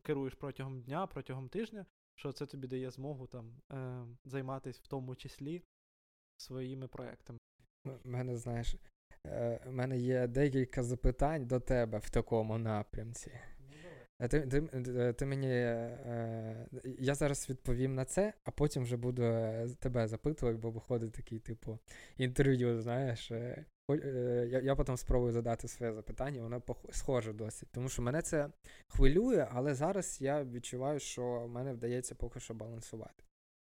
керуєш 0.02 0.34
протягом 0.34 0.82
дня, 0.82 1.08
протягом 1.08 1.50
тижня, 1.50 1.86
що 2.16 2.32
це 2.32 2.46
тобі 2.46 2.68
дає 2.68 2.92
змогу 2.92 3.28
там 3.28 3.62
е, 3.72 4.06
займатися 4.26 4.80
в 4.84 4.88
тому 4.88 5.16
числі 5.16 5.64
своїми 6.38 6.88
проектами. 6.88 7.40
Мене, 8.04 8.38
знаєш, 8.38 8.76
е, 9.26 9.60
в 9.66 9.72
мене 9.72 9.98
є 9.98 10.28
декілька 10.28 10.84
запитань 10.84 11.48
до 11.48 11.60
тебе 11.60 11.98
в 11.98 12.10
такому 12.10 12.58
напрямці. 12.58 13.32
Е, 14.24 14.28
ти 14.28 14.42
ти, 14.42 14.64
е, 14.74 15.14
ти 15.14 15.26
мені. 15.26 15.48
Е, 15.50 16.68
Я 17.00 17.16
зараз 17.16 17.50
відповім 17.50 17.96
на 17.96 18.06
це, 18.06 18.34
а 18.44 18.52
потім 18.52 18.84
вже 18.84 18.98
буду 18.98 19.22
тебе 19.80 20.08
запитувати, 20.08 20.58
бо 20.58 20.72
виходить 20.72 21.12
такий, 21.12 21.40
типу, 21.40 21.80
інтерв'ю, 22.18 22.82
знаєш. 22.82 23.32
Я 23.90 24.62
я 24.62 24.76
потім 24.76 24.98
спробую 24.98 25.32
задати 25.32 25.68
своє 25.68 25.94
запитання, 25.94 26.42
воно 26.42 26.62
схоже 26.92 27.34
досить. 27.34 27.70
Тому 27.72 27.90
що 27.90 28.02
мене 28.02 28.22
це 28.22 28.50
хвилює, 28.88 29.48
але 29.52 29.76
зараз 29.76 30.22
я 30.22 30.44
відчуваю, 30.44 31.00
що 31.00 31.48
мене 31.48 31.74
вдається 31.74 32.16
поки 32.16 32.40
що 32.40 32.54
балансувати. 32.54 33.24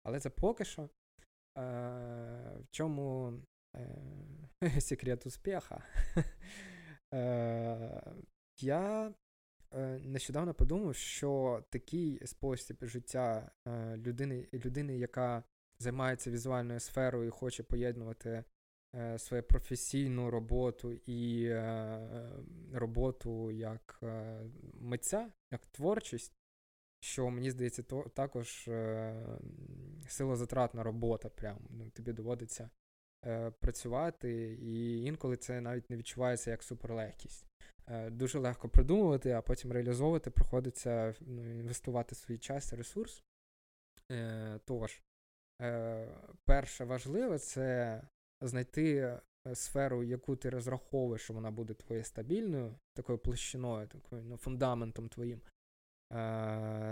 Але 0.05 0.21
це 0.21 0.31
поки 0.31 0.65
що. 0.65 0.83
Е, 0.83 0.89
В 2.61 2.67
чому 2.71 3.33
е, 3.77 4.81
секрет 4.81 5.27
успіха? 5.27 5.83
Е, 7.15 8.03
Я 8.61 9.15
Е, 9.75 9.99
нещодавно 10.05 10.55
подумав, 10.55 10.95
що 10.95 11.63
такий 11.71 12.27
спосіб 12.27 12.77
життя 12.83 13.51
е, 13.69 13.97
людини, 13.97 14.49
людини, 14.55 14.99
яка 14.99 15.43
займається 15.79 16.31
візуальною 16.31 16.81
сферою 16.81 17.29
і 17.29 17.31
хоче 17.31 17.63
поєднувати 17.63 18.31
е, 18.31 18.45
свою 19.19 19.43
професійну 19.43 20.31
роботу 20.31 20.93
і 20.93 21.53
роботу 22.73 23.51
як 23.51 24.01
митця, 24.81 25.33
як 25.53 25.67
творчість, 25.67 26.33
що 27.01 27.31
мені 27.31 27.51
здається, 27.51 27.83
то 27.83 28.03
також 28.03 28.71
силозатратна 30.09 30.83
робота. 30.83 31.29
Прям 31.29 31.59
ну, 31.71 31.91
тобі 31.91 32.13
доводиться 32.13 32.71
працювати, 33.61 34.59
і 34.63 35.03
інколи 35.03 35.37
це 35.37 35.61
навіть 35.61 35.91
не 35.91 35.97
відчувається 35.97 36.51
як 36.51 36.63
суперлегкість. 36.63 37.47
Е, 37.89 38.11
дуже 38.11 38.39
легко 38.39 38.69
придумувати, 38.69 39.33
а 39.33 39.43
потім 39.43 39.73
реалізовувати, 39.73 40.31
приходиться 40.31 41.15
ну, 41.21 41.61
інвестувати 41.61 42.15
свій 42.15 42.39
час 42.39 42.73
і 42.73 42.77
ресурс. 42.77 43.23
Е, 44.13 44.61
тож, 44.65 45.03
е, 45.63 46.09
перше 46.45 46.85
важливе 46.85 47.39
це 47.39 48.03
знайти 48.41 49.19
сферу, 49.55 50.03
яку 50.03 50.37
ти 50.37 50.51
розраховуєш, 50.51 51.23
що 51.23 51.35
вона 51.35 51.51
буде 51.51 51.75
твоєю 51.75 52.05
стабільною, 52.05 52.75
такою 52.95 53.19
площиною, 53.19 53.89
такою 53.89 54.23
ну, 54.23 54.37
фундаментом 54.37 55.09
твоїм. 55.09 55.41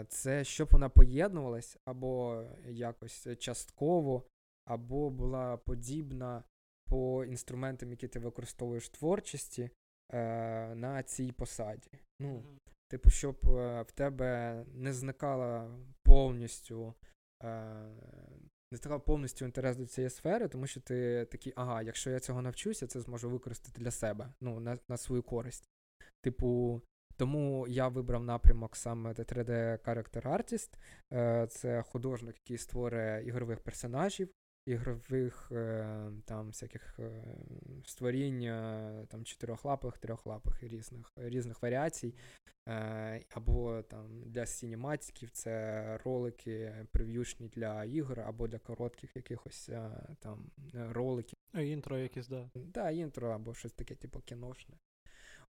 Це 0.08 0.44
щоб 0.44 0.68
вона 0.70 0.88
поєднувалась 0.88 1.78
або 1.84 2.44
якось 2.68 3.28
частково, 3.38 4.22
або 4.64 5.10
була 5.10 5.56
подібна 5.56 6.44
по 6.86 7.24
інструментам, 7.24 7.90
які 7.90 8.08
ти 8.08 8.18
використовуєш 8.18 8.84
в 8.84 8.88
творчості, 8.88 9.70
е, 10.12 10.74
на 10.74 11.02
цій 11.02 11.32
посаді. 11.32 11.90
Ну. 12.20 12.42
Типу, 12.88 13.10
щоб 13.10 13.36
е, 13.44 13.82
в 13.82 13.92
тебе 13.92 14.64
не 14.74 14.92
зникала 14.92 15.78
повністю. 16.02 16.94
Не 18.74 18.78
зникала 18.78 18.98
повністю 18.98 19.44
інтерес 19.44 19.76
до 19.76 19.86
цієї 19.86 20.10
сфери, 20.10 20.48
тому 20.48 20.66
що 20.66 20.80
ти 20.80 21.24
такий, 21.30 21.52
ага, 21.56 21.82
якщо 21.82 22.10
я 22.10 22.20
цього 22.20 22.42
навчуся, 22.42 22.86
це 22.86 23.00
зможу 23.00 23.30
використати 23.30 23.80
для 23.80 23.90
себе, 23.90 24.32
ну, 24.40 24.60
на 24.60 24.78
на 24.88 24.96
свою 24.96 25.22
користь. 25.22 25.68
Типу, 26.22 26.82
тому 27.16 27.66
я 27.68 27.88
вибрав 27.88 28.24
напрямок 28.24 28.76
саме 28.76 29.12
3D 29.12 29.78
Character 29.84 30.22
Artist. 30.22 30.70
Е, 31.12 31.46
Це 31.50 31.82
художник, 31.82 32.36
який 32.36 32.58
створює 32.58 33.22
ігрових 33.26 33.60
персонажів, 33.60 34.28
ігрових 34.66 35.52
е, 35.52 36.10
там 36.24 36.46
всяких 36.46 36.98
е, 36.98 37.24
створінь 37.84 38.42
е, 38.42 39.06
там 39.08 39.24
чотирьохлапих, 39.24 39.98
трьохлапих 39.98 40.62
і 40.62 40.68
різних 40.68 41.12
різних 41.16 41.62
варіацій. 41.62 42.14
Або 43.34 43.82
там 43.82 44.22
для 44.26 44.46
сінематиків 44.46 45.30
це 45.30 45.98
ролики 46.04 46.86
прев'юшні 46.92 47.48
для 47.48 47.84
ігор, 47.84 48.20
або 48.20 48.48
для 48.48 48.58
коротких 48.58 49.16
якихось 49.16 49.70
там 50.18 50.50
роликів. 50.72 51.38
Інтро 51.54 51.98
якісь, 51.98 52.28
да. 52.28 52.50
Да, 52.54 52.90
інтро, 52.90 53.30
або 53.30 53.54
щось 53.54 53.72
таке, 53.72 53.94
типу, 53.94 54.20
кіношне. 54.20 54.76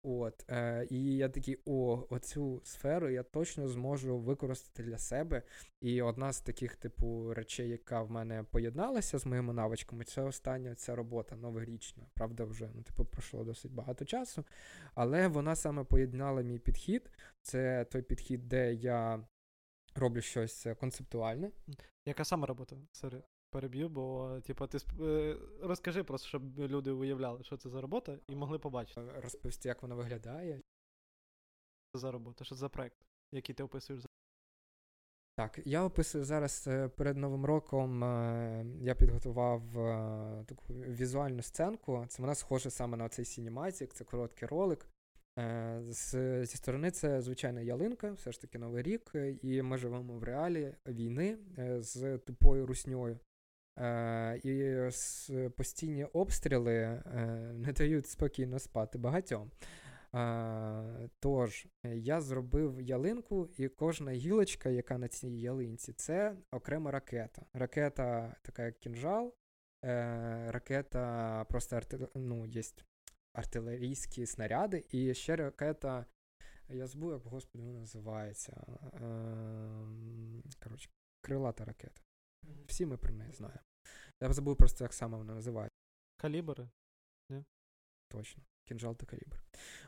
От, 0.03 0.45
е, 0.49 0.87
І 0.89 1.15
я 1.17 1.29
такий, 1.29 1.59
о, 1.65 2.07
оцю 2.09 2.61
сферу 2.63 3.09
я 3.09 3.23
точно 3.23 3.67
зможу 3.67 4.17
використати 4.17 4.83
для 4.83 4.97
себе. 4.97 5.41
І 5.81 6.01
одна 6.01 6.33
з 6.33 6.41
таких, 6.41 6.75
типу, 6.75 7.33
речей, 7.33 7.69
яка 7.69 8.01
в 8.01 8.11
мене 8.11 8.43
поєдналася 8.43 9.17
з 9.19 9.25
моїми 9.25 9.53
навичками, 9.53 10.03
це 10.03 10.21
остання 10.21 10.75
ця 10.75 10.95
робота 10.95 11.35
новорічна. 11.35 12.03
Правда, 12.13 12.43
вже 12.43 12.69
ну, 12.75 12.81
типу, 12.83 13.05
пройшло 13.05 13.43
досить 13.43 13.71
багато 13.71 14.05
часу. 14.05 14.45
Але 14.95 15.27
вона 15.27 15.55
саме 15.55 15.83
поєднала 15.83 16.41
мій 16.41 16.59
підхід. 16.59 17.11
Це 17.41 17.85
той 17.85 18.01
підхід, 18.01 18.49
де 18.49 18.73
я 18.73 19.27
роблю 19.95 20.21
щось 20.21 20.67
концептуальне. 20.79 21.51
Яка 22.05 22.23
саме 22.25 22.47
робота? 22.47 22.75
Sorry 22.91 23.21
переб'ю, 23.53 23.89
бо 23.89 24.39
типу, 24.43 24.67
ти 24.67 24.77
е, 25.01 25.37
розкажи 25.61 26.03
просто, 26.03 26.27
щоб 26.27 26.59
люди 26.59 26.91
уявляли, 26.91 27.43
що 27.43 27.57
це 27.57 27.69
за 27.69 27.81
робота, 27.81 28.19
і 28.27 28.35
могли 28.35 28.59
побачити. 28.59 29.01
Розповісти, 29.15 29.69
як 29.69 29.81
вона 29.81 29.95
виглядає. 29.95 30.61
Що 31.91 31.99
за 31.99 32.11
робота, 32.11 32.45
що 32.45 32.55
це 32.55 32.59
за 32.59 32.69
проект, 32.69 32.97
який 33.31 33.55
ти 33.55 33.63
описуєш 33.63 34.05
так, 35.37 35.59
я 35.65 35.83
описую 35.83 36.23
зараз 36.23 36.67
е, 36.67 36.87
перед 36.87 37.17
Новим 37.17 37.45
роком. 37.45 38.03
Е, 38.03 38.65
я 38.81 38.95
підготував 38.95 39.61
таку 40.45 40.73
візуальну 40.73 41.41
сценку. 41.41 42.05
Це 42.09 42.21
вона 42.21 42.35
схожа 42.35 42.69
саме 42.69 42.97
на 42.97 43.09
цей 43.09 43.25
Cinematic, 43.25 43.87
це 43.93 44.03
короткий 44.03 44.47
ролик. 44.47 44.87
З, 45.89 46.11
Зі 46.45 46.57
сторони 46.57 46.91
це 46.91 47.21
звичайна 47.21 47.61
ялинка, 47.61 48.11
все 48.11 48.31
ж 48.31 48.41
таки 48.41 48.57
Новий 48.57 48.83
рік, 48.83 49.11
і 49.41 49.61
ми 49.61 49.77
живемо 49.77 50.13
в 50.13 50.23
реалі 50.23 50.75
війни 50.87 51.37
з 51.79 52.17
тупою 52.17 52.65
русньою. 52.65 53.19
Е, 53.79 54.41
І 54.43 55.49
постійні 55.49 56.05
обстріли 56.05 56.75
е, 56.75 57.01
не 57.53 57.73
дають 57.73 58.07
спокійно 58.07 58.59
спати 58.59 58.97
багатьом. 58.97 59.51
Е, 60.15 61.09
Тож, 61.19 61.67
я 61.83 62.21
зробив 62.21 62.81
ялинку, 62.81 63.49
і 63.57 63.67
кожна 63.67 64.11
гілочка, 64.11 64.69
яка 64.69 64.97
на 64.97 65.07
цій 65.07 65.29
ялинці, 65.29 65.93
це 65.93 66.35
окрема 66.51 66.91
ракета. 66.91 67.45
Ракета, 67.53 68.35
така 68.41 68.65
як 68.65 68.79
кінжал, 68.79 69.33
ракета 70.47 71.45
просто 71.49 71.75
арти... 71.75 72.07
ну, 72.15 72.45
є 72.45 72.61
артилерійські 73.33 74.25
снаряди, 74.25 74.85
і 74.91 75.13
ще 75.13 75.35
ракета. 75.35 76.05
Я 76.69 76.87
забув, 76.87 77.11
як 77.11 77.23
господи 77.23 77.63
вона 77.63 77.79
називається. 77.79 78.63
Е, 78.93 79.13
коротше, 80.63 80.89
крилата 81.21 81.65
ракета. 81.65 82.02
Всі 82.67 82.85
ми 82.85 82.97
про 82.97 83.13
неї 83.13 83.31
знаємо. 83.31 83.61
Я 84.21 84.33
забув 84.33 84.55
просто, 84.55 84.83
як 84.83 84.93
саме 84.93 85.17
вона 85.17 85.33
називається. 85.33 85.77
Калібри? 86.17 86.69
Не? 87.29 87.43
Точно. 88.09 88.43
Кінжал 88.67 88.95
та 88.95 89.05
калібр. 89.05 89.43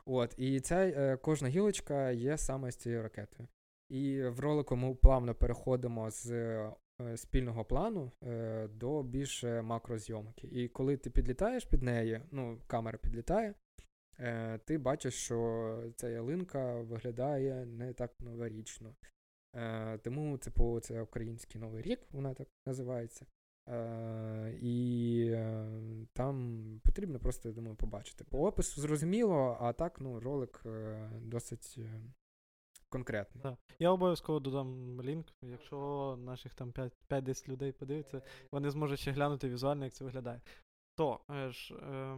От, 0.05 0.35
І 0.37 0.59
ця 0.59 0.75
е, 0.75 1.17
кожна 1.17 1.49
гілочка 1.49 2.11
є 2.11 2.37
саме 2.37 2.71
з 2.71 2.75
цією 2.75 3.03
ракетою. 3.03 3.49
І 3.89 4.23
в 4.23 4.39
ролику 4.39 4.75
ми 4.75 4.95
плавно 4.95 5.35
переходимо 5.35 6.11
з 6.11 6.31
е, 6.31 6.73
спільного 7.17 7.65
плану 7.65 8.11
е, 8.23 8.67
до 8.67 9.03
більш 9.03 9.43
макрозйомки. 9.43 10.47
І 10.47 10.67
коли 10.67 10.97
ти 10.97 11.09
підлітаєш 11.09 11.65
під 11.65 11.83
неї, 11.83 12.21
ну, 12.31 12.61
камера 12.67 12.97
підлітає, 12.97 13.53
ти 14.65 14.77
бачиш, 14.77 15.13
що 15.13 15.91
ця 15.95 16.09
ялинка 16.09 16.81
виглядає 16.81 17.65
не 17.65 17.93
так 17.93 18.19
новорічно. 18.19 18.95
Е, 19.55 19.97
тому, 19.97 20.37
типу, 20.37 20.79
це 20.79 21.01
український 21.01 21.61
новий 21.61 21.81
рік, 21.81 21.99
вона 22.11 22.33
так 22.33 22.47
називається. 22.65 23.25
Е, 23.67 24.57
І 24.61 25.27
е, 25.31 25.67
там 26.13 26.61
потрібно 26.83 27.19
просто, 27.19 27.49
я 27.49 27.55
думаю, 27.55 27.75
побачити. 27.75 28.23
По 28.23 28.47
опису 28.47 28.81
зрозуміло, 28.81 29.57
а 29.61 29.73
так, 29.73 30.01
ну, 30.01 30.19
ролик 30.19 30.63
е, 30.65 31.09
досить 31.21 31.79
конкретний. 32.89 33.43
Так. 33.43 33.55
Я 33.79 33.91
обов'язково 33.91 34.39
додам 34.39 35.01
лінк. 35.01 35.27
Якщо 35.41 36.15
наших 36.19 36.53
там 36.53 36.71
5-10 37.09 37.49
людей 37.49 37.71
подивиться, 37.71 38.21
вони 38.51 38.69
зможуть 38.69 38.99
ще 38.99 39.11
глянути 39.11 39.49
візуально, 39.49 39.85
як 39.85 39.93
це 39.93 40.03
виглядає. 40.03 40.41
То 40.95 41.19
ж, 41.29 41.75
е, 41.75 42.17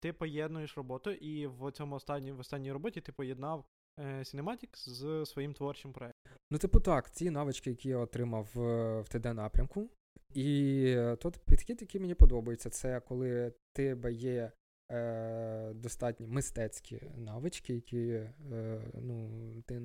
ти 0.00 0.12
поєднуєш 0.12 0.76
роботу, 0.76 1.10
і 1.10 1.46
в 1.46 1.72
цьому 1.72 1.94
останній, 1.94 2.32
в 2.32 2.40
останній 2.40 2.72
роботі 2.72 3.00
ти 3.00 3.12
поєднав 3.12 3.64
е, 3.98 4.18
Cinematics 4.18 4.88
з 4.88 5.26
своїм 5.26 5.54
творчим 5.54 5.92
проєктом. 5.92 6.17
Ну, 6.50 6.58
типу, 6.58 6.80
так, 6.80 7.10
ці 7.10 7.30
навички, 7.30 7.70
які 7.70 7.88
я 7.88 7.98
отримав 7.98 8.48
в 8.54 9.04
ТД 9.08 9.24
напрямку. 9.24 9.90
І 10.34 10.96
тут 11.20 11.38
підхід, 11.38 11.80
який 11.80 12.00
мені 12.00 12.14
подобається, 12.14 12.70
це 12.70 13.00
коли 13.00 13.52
тебе 13.72 14.12
є 14.12 14.52
е, 14.90 15.72
достатньо 15.74 16.26
мистецькі 16.26 17.02
навички, 17.16 17.74
які 17.74 18.08
е, 18.52 18.82
ну, 18.94 19.28
ти 19.66 19.82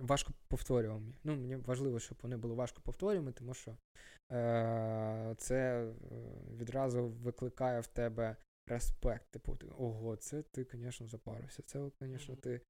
важко 0.00 0.32
повторювані. 0.48 1.14
Ну, 1.24 1.36
Мені 1.36 1.56
важливо, 1.56 1.98
щоб 1.98 2.18
вони 2.22 2.36
були 2.36 2.54
важко 2.54 2.80
повторювані, 2.82 3.32
тому 3.32 3.54
що 3.54 3.76
е, 4.32 5.34
це 5.38 5.84
е, 5.84 5.94
відразу 6.56 7.08
викликає 7.08 7.80
в 7.80 7.86
тебе 7.86 8.36
респект. 8.66 9.30
Типу, 9.30 9.56
ти, 9.56 9.66
ого, 9.78 10.16
це 10.16 10.42
ти, 10.42 10.66
звісно, 10.72 11.08
запарився. 11.08 11.62
Це, 11.62 11.90
звісно, 12.00 12.36
ти. 12.36 12.60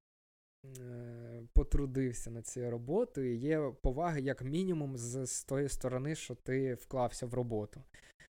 Е, 0.65 1.43
потрудився 1.53 2.31
над 2.31 2.47
цією 2.47 2.71
роботою, 2.71 3.37
є 3.37 3.71
поваги, 3.81 4.21
як 4.21 4.41
мінімум, 4.41 4.97
з, 4.97 5.25
з 5.25 5.43
тої 5.43 5.69
сторони, 5.69 6.15
що 6.15 6.35
ти 6.35 6.73
вклався 6.73 7.25
в 7.25 7.33
роботу. 7.33 7.83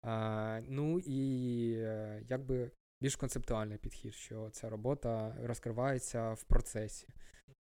А, 0.03 0.61
Ну 0.69 0.99
і 0.99 1.73
е, 1.77 2.23
якби 2.29 2.71
більш 3.01 3.17
концептуальний 3.17 3.79
підхід, 3.79 4.15
що 4.15 4.51
ця 4.51 4.71
робота 4.71 5.37
розкривається 5.43 6.33
в 6.33 6.45
процесі. 6.45 7.09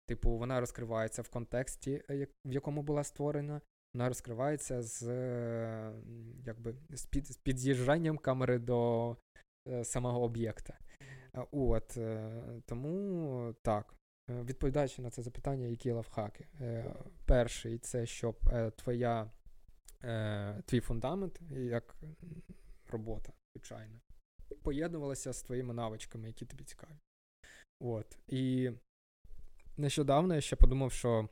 Типу, 0.06 0.30
вона 0.30 0.60
розкривається 0.60 1.22
в 1.22 1.28
контексті, 1.28 2.02
е, 2.10 2.26
в 2.44 2.52
якому 2.52 2.82
була 2.82 3.04
створена, 3.04 3.60
вона 3.94 4.08
розкривається 4.08 4.82
з 4.82 5.02
якби, 6.44 6.74
з, 6.90 7.06
під, 7.06 7.26
з 7.26 7.36
під'їжджанням 7.36 8.18
камери 8.18 8.58
до 8.58 9.16
самого 9.82 10.22
об'єкта. 10.22 10.78
От, 11.50 11.98
Тому 12.66 13.54
так. 13.62 13.94
Відповідаючи 14.28 15.02
на 15.02 15.10
це 15.10 15.22
запитання, 15.22 15.66
які 15.66 15.90
лавхаки. 15.90 16.46
Перший 17.26 17.78
це 17.78 18.06
щоб 18.06 18.36
твоя 18.76 19.30
е, 20.04 20.62
твій 20.66 20.80
фундамент, 20.80 21.40
як 21.50 21.96
робота, 22.90 23.32
звичайно, 23.54 24.00
поєднувалася 24.62 25.32
з 25.32 25.42
твоїми 25.42 25.74
навичками, 25.74 26.28
які 26.28 26.46
тобі 26.46 26.64
цікаві. 26.64 26.98
От. 27.80 28.18
І 28.26 28.70
нещодавно 29.76 30.34
я 30.34 30.40
ще 30.40 30.56
подумав, 30.56 30.92
що 30.92 31.28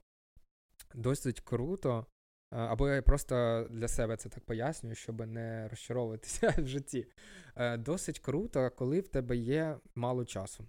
досить 0.95 1.41
круто, 1.41 2.07
або 2.51 2.88
я 2.88 3.03
просто 3.03 3.66
для 3.70 3.88
себе 3.88 4.16
це 4.16 4.28
так 4.28 4.45
пояснюю, 4.45 4.95
щоб 4.95 5.26
не 5.26 5.68
розчаровуватися 5.68 6.55
в 6.59 6.66
житті. 6.66 7.07
Е, 7.57 7.76
досить 7.76 8.18
круто, 8.18 8.70
коли 8.70 9.01
в 9.01 9.09
тебе 9.09 9.36
є 9.36 9.78
мало 9.95 10.24
часу. 10.24 10.68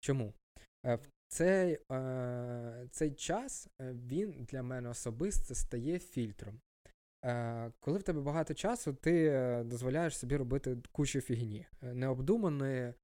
Чому? 0.00 0.34
Е, 0.86 0.98
цей 1.28 1.78
е, 1.92 2.88
цей 2.90 3.10
час 3.10 3.68
він 3.80 4.46
для 4.50 4.62
мене 4.62 4.88
особисто 4.88 5.54
стає 5.54 5.98
фільтром. 5.98 6.60
Е, 7.26 7.72
коли 7.80 7.98
в 7.98 8.02
тебе 8.02 8.20
багато 8.20 8.54
часу, 8.54 8.94
ти 8.94 9.26
е, 9.26 9.64
дозволяєш 9.64 10.18
собі 10.18 10.36
робити 10.36 10.76
кучу 10.92 11.20
фігні. 11.20 11.66
Е, 11.82 11.94
необдуманої, 11.94 12.94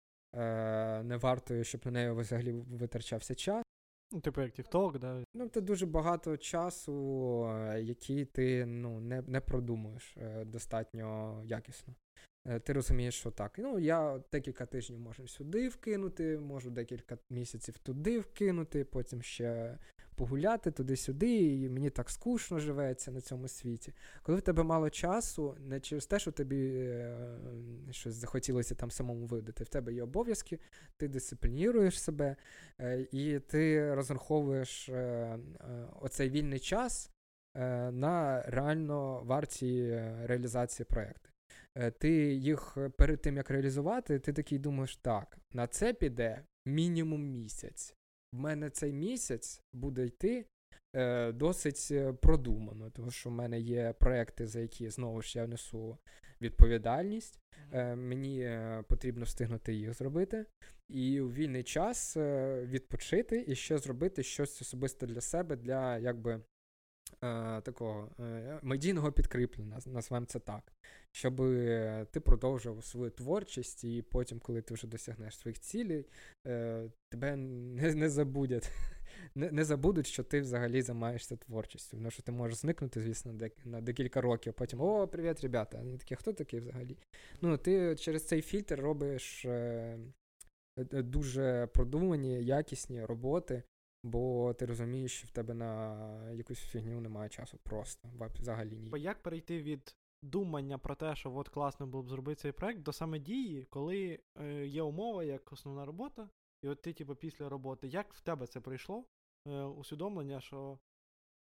не 1.05 1.18
вартою, 1.23 1.64
щоб 1.64 1.81
на 1.85 1.91
неї 1.91 2.11
взагалі 2.11 2.53
витрачався 2.53 3.35
час. 3.35 3.64
Ну, 4.12 4.20
типу 4.20 4.41
як 4.41 4.59
TikTok, 4.59 4.99
да? 4.99 5.25
Ну, 5.35 5.49
це 5.49 5.61
дуже 5.61 5.87
багато 5.87 6.37
часу, 6.37 6.95
який 7.79 8.25
ти 8.25 8.66
ну, 8.66 9.01
не 9.01 9.23
не 9.23 9.41
продумуєш 9.41 10.16
достатньо 10.47 11.43
якісно. 11.47 11.95
Ти 12.64 12.72
розумієш, 12.72 13.14
що 13.14 13.30
так. 13.30 13.55
Ну, 13.59 13.78
я 13.78 14.20
декілька 14.32 14.66
тижнів 14.66 14.99
можу 14.99 15.28
сюди 15.28 15.68
вкинути, 15.68 16.38
можу 16.38 16.70
декілька 16.70 17.18
місяців 17.30 17.78
туди 17.78 18.18
вкинути, 18.18 18.84
потім 18.84 19.22
ще 19.22 19.78
погуляти 20.14 20.70
туди-сюди, 20.70 21.62
і 21.62 21.68
мені 21.68 21.90
так 21.90 22.11
скучно 22.11 22.59
живеться 22.59 23.11
на 23.11 23.20
цьому 23.20 23.49
світі. 23.49 23.93
Коли 24.22 24.38
в 24.38 24.43
тебе 24.43 24.62
мало 24.62 24.90
часу, 24.90 25.57
не 25.61 25.80
через 25.80 26.07
те, 26.07 26.18
що 26.18 26.32
тобі 26.32 26.66
е, 26.74 27.16
щось 27.90 28.14
захотілося 28.14 28.74
там 28.74 28.90
самому 28.90 29.26
видати, 29.26 29.64
в 29.64 29.68
тебе 29.68 29.93
є 29.93 30.03
обов'язки, 30.03 30.59
ти 30.97 31.09
дисциплінуєш 31.09 32.01
себе, 32.01 32.36
е, 32.80 33.07
і 33.12 33.38
ти 33.38 33.95
розраховуєш 33.95 34.88
е, 34.88 34.93
е 34.95 35.38
оцей 36.01 36.30
вільний 36.30 36.59
час 36.59 37.11
е, 37.57 37.90
на 37.90 38.43
реально 38.43 39.22
варті 39.24 40.03
реалізації 40.24 40.86
проєкту. 40.90 41.32
Е, 41.77 41.91
ти 41.91 42.11
їх 42.35 42.79
перед 42.99 43.23
тим 43.23 43.37
як 43.37 43.51
реалізувати, 43.51 44.18
ти 44.18 44.33
такий 44.33 44.59
думаєш, 44.59 44.97
так, 44.97 45.39
на 45.53 45.66
це 45.66 45.93
піде 45.93 46.45
мінімум 46.66 47.31
місяць 47.31 47.95
в 48.33 48.39
мене 48.39 48.70
цей 48.70 48.93
місяць 48.93 49.62
буде 49.73 50.07
йти 50.07 50.47
е, 50.97 51.33
досить 51.33 51.89
е, 51.91 52.12
продумано, 52.12 52.91
тому 52.91 53.11
що 53.11 53.31
в 53.31 53.33
мене 53.33 53.61
є 53.61 53.95
проекти, 54.01 54.47
за 54.47 54.61
які 54.61 54.89
знову 54.89 55.23
ж 55.23 55.39
я 55.39 55.47
несу 55.47 55.99
відповідальність. 56.41 57.41
Е, 57.73 57.97
Мені 57.97 58.41
е, 58.41 58.85
потрібно 58.89 59.25
встигнути 59.25 59.75
їх 59.75 59.95
зробити. 59.95 60.47
І 60.89 61.20
у 61.20 61.33
вільний 61.33 61.62
час 61.62 62.16
е, 62.16 62.62
відпочити 62.66 63.45
і 63.49 63.55
ще 63.55 63.79
зробити 63.79 64.23
щось 64.23 64.62
особисте 64.62 65.07
для 65.07 65.20
себе, 65.20 65.57
для 65.57 65.99
якби 65.99 66.33
е, 66.33 66.41
такого 67.63 68.09
е, 68.21 68.59
медійного 68.63 69.13
підкріплення, 69.13 69.79
назвемо 69.87 70.27
це 70.27 70.39
так, 70.39 70.73
щоб 71.13 71.37
ти 72.11 72.21
продовжував 72.25 72.85
свою 72.85 73.11
творчість, 73.11 73.85
і 73.85 74.03
потім, 74.03 74.39
коли 74.39 74.63
ти 74.63 74.75
вже 74.75 74.87
досягнеш 74.87 75.39
своїх 75.39 75.59
цілей, 75.59 76.07
е, 76.47 76.91
тебе 77.11 77.37
не 77.37 77.95
не 77.95 78.09
забудять. 78.09 78.71
Не 79.35 79.51
не 79.51 79.65
забудуть, 79.65 80.07
що 80.07 80.23
ти 80.23 80.41
взагалі 80.41 80.83
займаєшся 80.83 81.37
творчістю. 81.37 81.97
Тому 81.97 82.11
що 82.11 82.23
ти 82.23 82.33
можеш 82.33 82.59
зникнути, 82.59 83.01
звісно, 83.01 83.39
на 83.65 83.81
декілька 83.81 84.21
років, 84.21 84.55
а 84.57 84.59
потім 84.59 84.81
о, 84.81 85.09
привіт, 85.09 85.41
ребята. 85.41 85.79
Вони 85.79 85.99
такі, 85.99 86.17
хто 86.17 86.33
такий 86.33 86.61
взагалі? 86.61 86.97
Ну, 87.41 87.57
ти 87.57 87.97
через 87.97 88.27
цей 88.27 88.43
фільтр 88.43 88.81
робиш 88.81 89.45
е, 89.45 89.99
дуже 90.93 91.69
продумані, 91.75 92.45
якісні 92.45 93.05
роботи, 93.05 93.63
Бо 94.05 94.55
ти 94.55 94.66
розумієш, 94.66 95.12
що 95.18 95.26
в 95.26 95.30
тебе 95.30 95.55
на 95.55 96.32
якусь 96.32 96.59
фігню 96.59 97.00
немає 97.00 97.28
часу 97.28 97.59
просто 97.62 98.09
взагалі 98.40 98.78
ні. 98.78 99.00
Як 99.00 99.22
перейти 99.22 99.62
від 99.62 99.96
думання 100.22 100.78
про 100.78 100.94
те, 100.94 101.16
що 101.16 101.34
от 101.34 101.48
класно 101.48 101.86
було 101.86 102.03
б 102.03 102.09
зробити 102.09 102.40
цей 102.40 102.53
проект, 102.53 102.82
до 102.82 102.92
саме 102.92 103.18
дії, 103.18 103.64
коли 103.64 104.20
е, 104.40 104.66
є 104.66 104.82
умова 104.82 105.24
як 105.24 105.53
основна 105.53 105.84
робота, 105.84 106.30
і 106.62 106.68
от 106.68 106.82
ти, 106.82 106.92
типу, 106.92 107.14
після 107.16 107.48
роботи, 107.48 107.88
як 107.88 108.14
в 108.14 108.20
тебе 108.20 108.46
це 108.46 108.61
прийшло? 108.61 109.05
Е, 109.48 109.62
усвідомлення, 109.62 110.40
що 110.40 110.78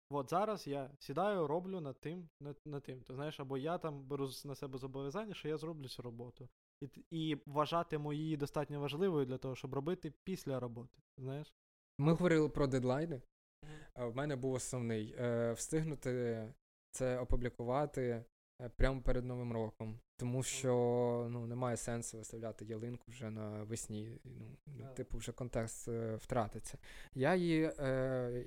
от 0.09 0.29
зараз 0.29 0.67
я 0.67 0.91
сідаю, 0.99 1.47
роблю 1.47 1.81
над 1.81 2.01
тим, 2.01 2.29
над, 2.39 2.57
над 2.65 2.83
тим. 2.83 3.01
Ти 3.01 3.13
знаєш, 3.13 3.39
або 3.39 3.57
я 3.57 3.77
там 3.77 4.03
беру 4.03 4.29
на 4.45 4.55
себе 4.55 4.77
зобов'язання, 4.77 5.33
що 5.33 5.47
я 5.47 5.57
зроблю 5.57 5.87
цю 5.87 6.01
роботу. 6.01 6.49
І 6.81 6.87
і 7.11 7.37
вважатиму 7.45 8.13
її 8.13 8.37
достатньо 8.37 8.79
важливою 8.79 9.25
для 9.25 9.37
того, 9.37 9.55
щоб 9.55 9.73
робити 9.73 10.13
після 10.23 10.59
роботи. 10.59 11.01
знаєш? 11.17 11.53
Ми 11.99 12.11
говорили 12.11 12.49
про 12.49 12.67
дедлайни. 12.67 13.21
В 13.95 14.15
мене 14.15 14.35
був 14.35 14.53
основний 14.53 15.15
е, 15.19 15.51
встигнути 15.53 16.43
це 16.91 17.19
опублікувати 17.19 18.23
е, 18.61 18.69
прямо 18.75 19.01
перед 19.01 19.25
Новим 19.25 19.53
роком. 19.53 19.99
Тому 20.17 20.43
що 20.43 20.73
ну, 21.31 21.45
немає 21.45 21.77
сенсу 21.77 22.17
виставляти 22.17 22.65
ялинку 22.65 23.03
вже 23.07 23.29
на 23.29 23.63
весні. 23.63 24.19
Ну, 24.23 24.57
ну 24.67 24.93
Типу, 24.95 25.17
вже 25.17 25.31
контекст 25.31 25.87
е, 25.87 26.15
втратиться. 26.15 26.77
Я 27.15 27.35
її, 27.35 27.61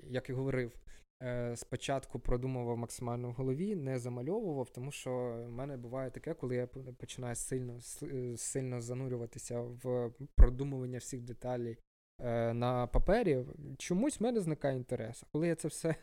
як 0.02 0.28
і 0.28 0.32
говорив, 0.32 0.72
спочатку 1.54 2.20
продумував 2.20 2.76
максимально 2.76 3.28
в 3.28 3.32
голові, 3.32 3.76
не 3.76 3.98
замальовував, 3.98 4.68
тому 4.68 4.92
що 4.92 5.10
в 5.46 5.50
мене 5.50 5.76
буває 5.76 6.10
таке, 6.10 6.34
коли 6.34 6.56
я 6.56 6.66
починаю 6.98 7.34
сильно 7.34 7.80
сильно 8.36 8.80
занурюватися 8.80 9.60
в 9.60 10.12
продумування 10.36 10.98
всіх 10.98 11.22
деталей 11.22 11.78
на 12.54 12.86
папері, 12.86 13.44
чомусь 13.78 14.20
в 14.20 14.22
мене 14.22 14.40
зникає 14.40 14.76
інтерес. 14.76 15.24
Коли 15.32 15.48
я 15.48 15.54
це 15.54 15.68
все 15.68 15.94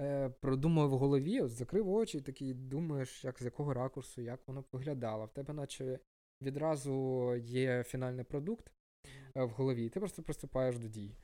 е, 0.00 0.28
продумав 0.40 0.88
в 0.88 0.98
голові, 0.98 1.46
закрив 1.46 1.90
очі 1.90 2.18
і 2.18 2.20
такий 2.20 2.54
думаєш, 2.54 3.24
як 3.24 3.38
з 3.38 3.44
якого 3.44 3.74
ракурсу, 3.74 4.20
як 4.20 4.40
воно 4.46 4.64
виглядало. 4.72 5.24
В 5.24 5.32
тебе, 5.32 5.54
наче 5.54 5.98
відразу 6.42 7.34
є 7.36 7.82
фінальний 7.82 8.24
продукт 8.24 8.72
е, 9.36 9.44
в 9.44 9.50
голові, 9.50 9.86
і 9.86 9.88
ти 9.88 10.00
просто 10.00 10.22
приступаєш 10.22 10.78
до 10.78 10.88
дій. 10.88 11.14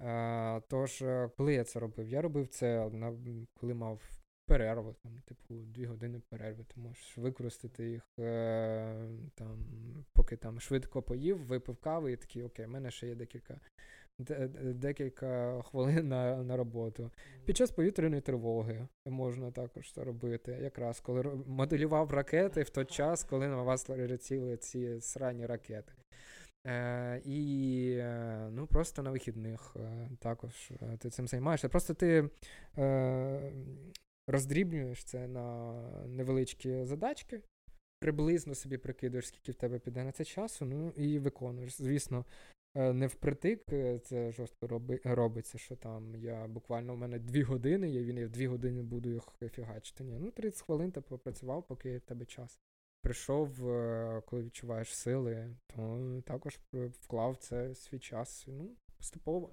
Е, 0.00 0.60
тож, 0.68 1.02
е, 1.02 1.30
коли 1.36 1.54
я 1.54 1.64
це 1.64 1.80
робив? 1.80 2.08
Я 2.08 2.22
робив 2.22 2.48
це 2.48 2.90
на 2.90 3.18
коли 3.54 3.74
мав 3.74 4.20
перерву, 4.46 4.94
там, 5.02 5.22
типу, 5.24 5.54
дві 5.54 5.84
години 5.84 6.20
перерви. 6.28 6.64
Ти 6.64 6.80
можеш 6.80 7.18
використати 7.18 7.90
їх 7.90 8.02
е, 8.18 9.08
там, 9.34 9.58
поки 10.12 10.36
там 10.36 10.60
швидко 10.60 11.02
поїв, 11.02 11.38
випив 11.38 11.76
кави 11.76 12.12
і 12.12 12.16
такий, 12.16 12.42
окей, 12.42 12.66
в 12.66 12.68
мене 12.68 12.90
ще 12.90 13.08
є 13.08 13.14
декілька 13.14 13.60
декілька 14.62 15.62
хвилин 15.62 16.08
на 16.08 16.36
на 16.36 16.56
роботу. 16.56 17.10
Під 17.44 17.56
час 17.56 17.70
повітряної 17.70 18.22
тривоги 18.22 18.88
можна 19.06 19.50
також 19.50 19.92
це 19.92 20.04
робити. 20.04 20.58
Якраз 20.62 21.00
коли 21.00 21.22
моделював 21.46 22.10
ракети 22.10 22.62
в 22.62 22.70
той 22.70 22.84
час, 22.84 23.24
коли 23.24 23.48
на 23.48 23.62
вас 23.62 23.88
летіли 23.88 24.56
ці 24.56 25.00
срані 25.00 25.46
ракети. 25.46 25.92
Е, 26.66 27.20
І 27.24 27.96
е, 27.98 28.48
ну, 28.52 28.66
просто 28.66 29.02
на 29.02 29.10
вихідних 29.10 29.76
е, 29.76 30.10
також 30.18 30.70
е, 30.70 30.96
ти 30.96 31.10
цим 31.10 31.28
займаєшся. 31.28 31.68
Просто 31.68 31.94
ти 31.94 32.30
е, 32.78 33.52
роздрібнюєш 34.28 35.04
це 35.04 35.28
на 35.28 35.72
невеличкі 36.06 36.84
задачки, 36.84 37.40
приблизно 38.00 38.54
собі 38.54 38.78
прикидуєш, 38.78 39.26
скільки 39.26 39.52
в 39.52 39.54
тебе 39.54 39.78
піде 39.78 40.04
на 40.04 40.12
це 40.12 40.24
часу, 40.24 40.64
ну 40.64 40.90
і 40.96 41.18
виконуєш. 41.18 41.82
Звісно, 41.82 42.24
не 42.74 43.06
впритик 43.06 43.72
е, 43.72 43.98
це 43.98 44.32
жорстко 44.32 44.66
роби, 44.66 45.00
робиться, 45.04 45.58
що 45.58 45.76
там 45.76 46.14
я 46.16 46.46
буквально 46.46 46.92
у 46.92 46.96
мене 46.96 47.18
дві 47.18 47.42
години, 47.42 47.90
я 47.90 48.02
він 48.02 48.18
я 48.18 48.26
в 48.26 48.30
дві 48.30 48.46
години 48.46 48.82
буду 48.82 49.08
їх 49.08 49.22
фігачити. 49.52 50.04
Ні, 50.04 50.18
ну 50.18 50.30
30 50.30 50.62
хвилин 50.62 50.92
ти 50.92 51.00
попрацював, 51.00 51.66
поки 51.66 51.98
в 51.98 52.00
тебе 52.00 52.26
час. 52.26 52.60
Прийшов, 53.02 53.70
е, 53.70 54.22
коли 54.26 54.42
відчуваєш 54.42 54.94
сили, 54.94 55.56
то 55.66 56.22
також 56.26 56.60
вклав 57.00 57.36
це 57.36 57.74
свій 57.74 57.98
час. 57.98 58.44
Ну, 58.48 58.76
поступово. 58.96 59.50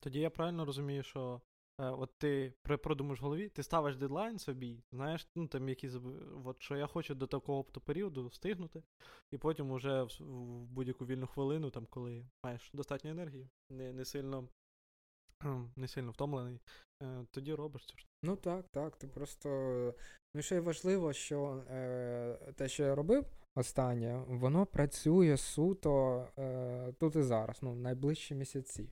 Тоді 0.00 0.20
я 0.20 0.30
правильно 0.30 0.64
розумію, 0.64 1.02
що 1.02 1.20
е, 1.34 1.40
от 1.78 2.10
ти 2.18 2.52
продумаєш 2.62 3.20
в 3.20 3.24
голові, 3.24 3.48
ти 3.48 3.62
ставиш 3.62 3.96
дедлайн 3.96 4.38
собі, 4.38 4.82
знаєш, 4.92 5.28
ну 5.36 5.46
там 5.46 5.68
якісь, 5.68 5.94
от 6.44 6.62
що 6.62 6.76
я 6.76 6.86
хочу 6.86 7.14
до 7.14 7.26
такого 7.26 7.64
періоду 7.64 8.26
встигнути, 8.26 8.82
і 9.32 9.38
потім 9.38 9.70
уже 9.70 10.02
в, 10.02 10.08
в 10.20 10.66
будь-яку 10.66 11.06
вільну 11.06 11.26
хвилину, 11.26 11.70
там, 11.70 11.86
коли 11.90 12.26
маєш 12.44 12.70
достатньо 12.74 13.10
енергії, 13.10 13.48
не 13.70 13.92
не 13.92 14.04
сильно 14.04 14.48
не 15.76 15.88
сильно 15.88 16.10
втомлений, 16.10 16.60
е, 17.02 17.26
тоді 17.30 17.54
робиш 17.54 17.82
ж. 17.82 18.06
Ну 18.22 18.36
так, 18.36 18.68
так. 18.68 18.96
Ти 18.96 19.08
просто. 19.08 19.48
Ну, 20.34 20.42
ще 20.42 20.56
й 20.56 20.60
важливо, 20.60 21.12
що 21.12 21.64
е, 21.70 22.52
те, 22.56 22.68
що 22.68 22.82
я 22.82 22.94
робив 22.94 23.26
останнє, 23.56 24.24
воно 24.28 24.66
працює 24.66 25.36
суто 25.36 26.26
е, 26.38 26.92
тут 26.92 27.16
і 27.16 27.22
зараз, 27.22 27.58
ну, 27.62 27.72
в 27.72 27.76
найближчі 27.76 28.34
місяці. 28.34 28.90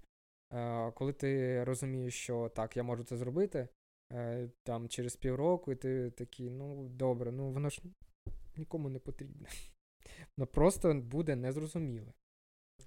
Е, 0.52 0.90
Коли 0.90 1.12
ти 1.12 1.64
розумієш, 1.64 2.14
що 2.14 2.48
так, 2.48 2.76
я 2.76 2.82
можу 2.82 3.04
це 3.04 3.16
зробити 3.16 3.68
е, 4.12 4.50
там 4.62 4.88
через 4.88 5.16
півроку, 5.16 5.72
і 5.72 5.76
ти 5.76 6.10
такий, 6.10 6.50
ну 6.50 6.88
добре, 6.88 7.32
ну 7.32 7.50
воно 7.50 7.70
ж 7.70 7.82
нікому 8.56 8.88
не 8.88 8.98
потрібне. 8.98 9.48
Воно 10.36 10.46
просто 10.46 10.94
буде 10.94 11.36
незрозуміле. 11.36 12.12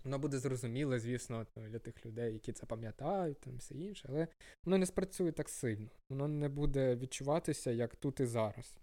Воно 0.04 0.20
буде 0.20 0.40
зрозуміле, 0.40 1.00
звісно, 1.00 1.46
для 1.56 1.80
тих 1.80 2.06
людей, 2.06 2.34
які 2.34 2.54
це 2.54 2.66
пам'ятають, 2.66 3.40
там 3.40 3.58
все 3.58 3.76
інше, 3.76 4.06
але 4.10 4.28
воно 4.66 4.78
не 4.78 4.86
спрацює 4.86 5.32
так 5.32 5.50
сильно. 5.50 5.90
Воно 6.10 6.28
не 6.28 6.50
буде 6.50 6.96
відчуватися 6.96 7.72
як 7.72 7.96
тут 7.96 8.20
і 8.20 8.26
зараз. 8.26 8.78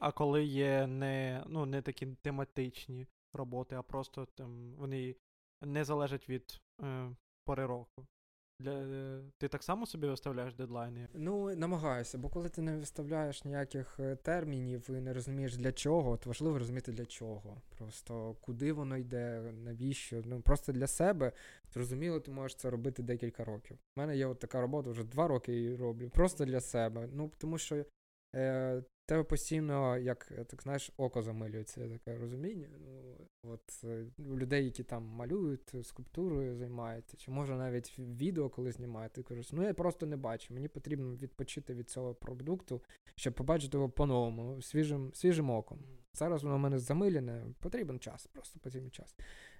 А 0.00 0.12
коли 0.12 0.44
є 0.44 0.86
не 0.86 1.44
ну, 1.46 1.66
не 1.66 1.82
такі 1.82 2.06
тематичні 2.06 3.06
роботи, 3.32 3.76
а 3.76 3.82
просто 3.82 4.26
там 4.34 4.74
вони 4.74 5.16
не 5.62 5.84
залежать 5.84 6.28
від 6.28 6.60
е, 6.82 7.16
пори 7.44 7.66
року. 7.66 8.06
Для, 8.62 9.20
Ти 9.38 9.48
так 9.48 9.62
само 9.62 9.86
собі 9.86 10.06
виставляєш 10.06 10.54
дедлайни? 10.54 11.08
Ну, 11.14 11.56
намагаюся, 11.56 12.18
бо 12.18 12.28
коли 12.28 12.48
ти 12.48 12.62
не 12.62 12.76
виставляєш 12.76 13.44
ніяких 13.44 14.00
е, 14.00 14.16
термінів 14.16 14.90
і 14.90 15.00
не 15.00 15.12
розумієш 15.12 15.56
для 15.56 15.72
чого, 15.72 16.16
то 16.16 16.30
важливо 16.30 16.58
розуміти 16.58 16.92
для 16.92 17.06
чого. 17.06 17.62
Просто 17.78 18.36
куди 18.40 18.72
воно 18.72 18.96
йде, 18.96 19.52
навіщо. 19.64 20.22
Ну 20.24 20.40
просто 20.40 20.72
для 20.72 20.86
себе 20.86 21.32
зрозуміло, 21.72 22.20
ти 22.20 22.30
можеш 22.30 22.56
це 22.56 22.70
робити 22.70 23.02
декілька 23.02 23.44
років. 23.44 23.78
У 23.96 24.00
мене 24.00 24.16
є 24.16 24.26
от 24.26 24.38
така 24.38 24.60
робота, 24.60 24.90
вже 24.90 25.04
два 25.04 25.28
роки 25.28 25.52
її 25.52 25.76
роблю. 25.76 26.10
Просто 26.10 26.44
для 26.44 26.60
себе. 26.60 27.08
Ну 27.12 27.30
тому 27.38 27.58
що 27.58 27.84
е, 28.34 28.82
тебе 29.12 29.24
постійно, 29.24 29.98
як 29.98 30.32
так 30.46 30.62
знаєш, 30.62 30.90
око 30.96 31.22
замилюється, 31.22 31.88
таке 31.88 32.18
розуміння. 32.18 32.68
Ну, 32.84 33.28
от 33.42 33.84
е, 33.84 34.06
людей, 34.18 34.64
які 34.64 34.82
там 34.82 35.04
малюють, 35.04 35.74
скульптурою 35.82 36.56
займаються, 36.56 37.16
чи 37.16 37.30
може 37.30 37.56
навіть 37.56 37.98
відео, 37.98 38.48
коли 38.48 38.72
знімають, 38.72 39.12
ти 39.12 39.22
кажеш, 39.22 39.52
ну 39.52 39.62
я 39.62 39.74
просто 39.74 40.06
не 40.06 40.16
бачу. 40.16 40.54
Мені 40.54 40.68
потрібно 40.68 41.16
відпочити 41.16 41.74
від 41.74 41.90
цього 41.90 42.14
продукту, 42.14 42.82
щоб 43.16 43.34
побачити 43.34 43.76
його 43.76 43.90
по-новому, 43.90 44.62
свіжим 44.62 45.10
свіжим 45.14 45.50
оком. 45.50 45.78
Зараз 46.12 46.42
воно 46.42 46.56
в 46.56 46.58
мене 46.58 46.78
замилене, 46.78 47.44
потрібен 47.58 47.98
час, 47.98 48.26
просто 48.26 48.60
потрібен 48.60 48.90
час. 48.90 49.16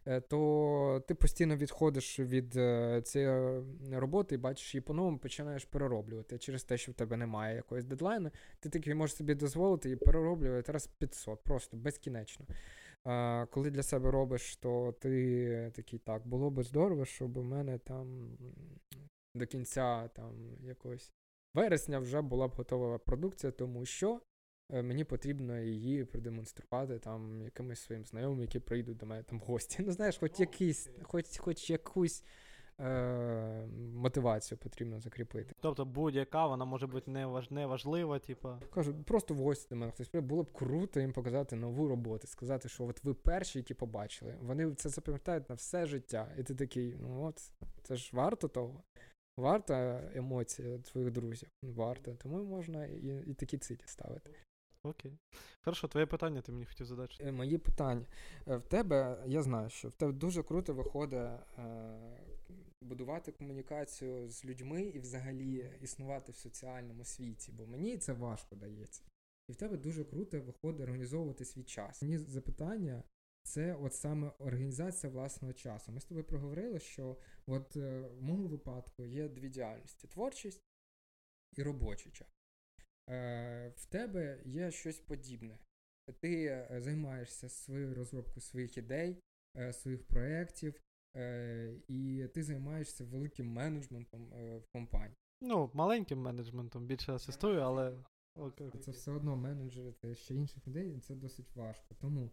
Е, 0.07 0.21
то 0.21 1.03
ти 1.09 1.15
постійно 1.15 1.57
відходиш 1.57 2.21
від 2.21 2.57
е, 2.57 3.03
цієї 3.05 3.63
роботи 3.93 4.35
і 4.35 4.39
бачиш 4.39 4.75
її 4.75 4.83
по-новому, 4.83 5.19
починаєш 5.19 5.65
перероблювати. 5.65 6.39
Через 6.39 6.65
те, 6.65 6.77
що 6.77 6.93
в 6.93 6.95
тебе 6.95 7.17
немає 7.17 7.57
якогось 7.57 7.85
дедлайну, 7.85 8.31
ти 8.61 8.69
таки 8.69 8.95
можеш 8.95 9.17
собі 9.17 9.35
дозволити 9.35 9.91
і 9.91 9.97
перероблювати 9.97 10.73
раз 10.73 10.87
500, 10.87 11.43
просто 11.45 11.77
безкінечно. 11.77 12.47
Коли 13.51 13.71
для 13.71 13.83
себе 13.83 14.11
робиш, 14.11 14.57
то 14.57 14.95
ти 15.01 15.73
такий 15.75 15.99
так, 15.99 16.27
було 16.27 16.51
би 16.51 16.63
здорово, 16.63 17.05
щоб 17.05 17.37
у 17.37 17.43
мене 17.43 17.79
там 17.79 18.39
до 19.35 19.47
кінця 19.47 20.09
там 20.09 20.57
якогось 20.63 21.13
вересня 21.55 21.99
вже 21.99 22.21
була 22.21 22.49
б 22.49 22.55
готова 22.55 22.99
продукція, 22.99 23.53
тому 23.53 23.85
що 23.85 24.21
мені 24.71 25.05
потрібно 25.05 25.59
її 25.59 26.05
продемонструвати 26.05 26.99
там 26.99 27.43
якимось 27.43 27.81
своїм 27.81 28.05
знайомим, 28.05 28.41
які 28.41 28.59
прийдуть 28.61 28.97
до 28.97 29.07
мене 29.07 29.23
там 29.23 29.41
гості. 29.41 29.83
Ну, 29.87 29.93
знаєш, 29.93 30.19
хоч 30.19 30.41
якийсь, 30.41 30.91
хоч 31.03 31.39
хоч 31.39 31.71
якусь 31.71 32.25
е- 32.81 33.67
мотивацію 33.95 34.59
потрібно 34.59 35.01
закріпити. 35.01 35.55
Тобто 35.61 35.85
будь-яка 35.85 36.47
вона 36.47 36.65
може 36.65 36.87
бути 36.87 37.11
неважлива, 37.51 38.19
типа. 38.19 38.61
Кажу, 38.75 39.05
просто 39.05 39.35
в 39.35 39.37
гості 39.37 39.67
до 39.71 39.77
мене 39.77 39.93
хтось 39.93 40.09
прийде, 40.09 40.29
було 40.29 40.43
б 40.43 40.53
круто 40.53 41.01
їм 41.01 41.13
показати 41.13 41.57
нову 41.57 41.89
роботу, 41.89 42.27
сказати, 42.27 42.69
що 42.69 42.85
от 42.85 43.05
ви 43.05 43.15
перші, 43.15 43.59
які 43.59 43.75
побачили. 43.75 44.37
Вони 44.41 44.75
це 44.75 44.89
запам'ятають 44.89 45.49
на 45.49 45.55
все 45.55 45.87
життя. 45.87 46.35
І 46.39 46.43
ти 46.43 46.55
такий, 46.55 46.97
ну 47.01 47.23
от, 47.25 47.53
це 47.83 47.97
ж 47.97 48.11
варто 48.13 48.49
того. 48.49 48.83
Варта 49.37 50.11
емоція 50.15 50.79
твоїх 50.79 51.11
друзів. 51.11 51.49
Варто. 51.63 52.15
Тому 52.15 52.45
можна 52.45 52.87
і 52.87 53.23
і 53.27 53.35
такі 53.35 53.59
цілі 53.59 53.81
ставити. 53.85 54.31
Окей. 54.85 55.19
Хорошо, 55.65 55.89
твоє 55.89 56.07
питання 56.07 56.41
ти 56.41 56.53
мені 56.53 56.67
хотів 56.67 56.87
задати. 56.87 57.15
Е, 57.21 57.33
мої 57.33 57.59
питання. 57.59 58.07
Е, 58.49 58.57
в 58.57 58.63
тебе, 58.63 59.25
я 59.27 59.43
знаю, 59.43 59.71
що 59.71 59.89
в 59.89 59.95
тебе 59.95 60.13
дуже 60.13 60.43
круто 60.43 60.75
виходить 60.75 61.19
е, 61.59 62.21
будувати 62.81 63.33
комунікацію 63.33 64.29
з 64.29 64.45
людьми 64.45 64.83
і 64.83 64.99
взагалі 64.99 65.71
існувати 65.83 66.33
в 66.33 66.37
соціальному 66.37 67.05
світі, 67.05 67.53
бо 67.53 67.67
мені 67.67 67.99
це 67.99 68.13
важко 68.13 68.57
дається. 68.57 69.03
І 69.49 69.53
в 69.53 69.57
тебе 69.57 69.77
дуже 69.77 70.05
круто 70.05 70.41
виходить 70.41 70.81
організовувати 70.81 71.45
свій 71.45 71.65
час. 71.65 72.03
Мені 72.03 72.19
запитання. 72.19 73.03
Це 73.45 73.75
от 73.75 73.95
саме 73.95 74.33
організація 74.39 75.13
власного 75.13 75.55
часу. 75.55 75.93
Ми 75.93 76.01
з 76.01 76.05
тобою 76.05 76.25
проговорили, 76.25 76.81
що 76.81 77.17
от 77.47 77.77
в 77.77 78.21
моєму 78.21 78.49
випадку 78.49 79.05
є 79.05 79.29
дві 79.29 79.49
діяльності: 79.49 80.09
творчість 80.09 80.63
і 81.57 81.63
робочий 81.63 82.13
час. 82.13 82.42
Е, 83.11 83.73
в 83.77 83.85
тебе 83.85 84.41
є 84.45 84.71
щось 84.71 85.01
подібне. 85.01 85.59
Ти 86.21 86.45
е, 86.45 86.81
займаєшся 86.81 87.49
своєю 87.49 87.95
розробкою 87.95 88.41
своїх 88.41 88.77
ідей, 88.77 89.21
е, 89.57 89.73
своїх 89.73 90.07
проєктів, 90.07 90.81
і 91.89 92.27
ти 92.35 92.43
займаєшся 92.43 93.05
великим 93.05 93.53
менеджментом 93.53 94.27
в 94.59 94.63
компанії. 94.73 95.17
Ну, 95.41 95.71
маленьким 95.75 96.19
менеджментом, 96.19 96.87
більше 96.87 97.13
асистую, 97.13 97.61
але. 97.61 97.99
Це 98.81 98.91
все 98.91 99.13
одно 99.13 99.37
менеджерити 99.37 100.15
ще 100.15 100.35
інших 100.35 100.67
людей, 100.67 101.01
це 101.01 101.15
досить 101.15 101.57
важко. 101.57 101.95
Тому 102.01 102.31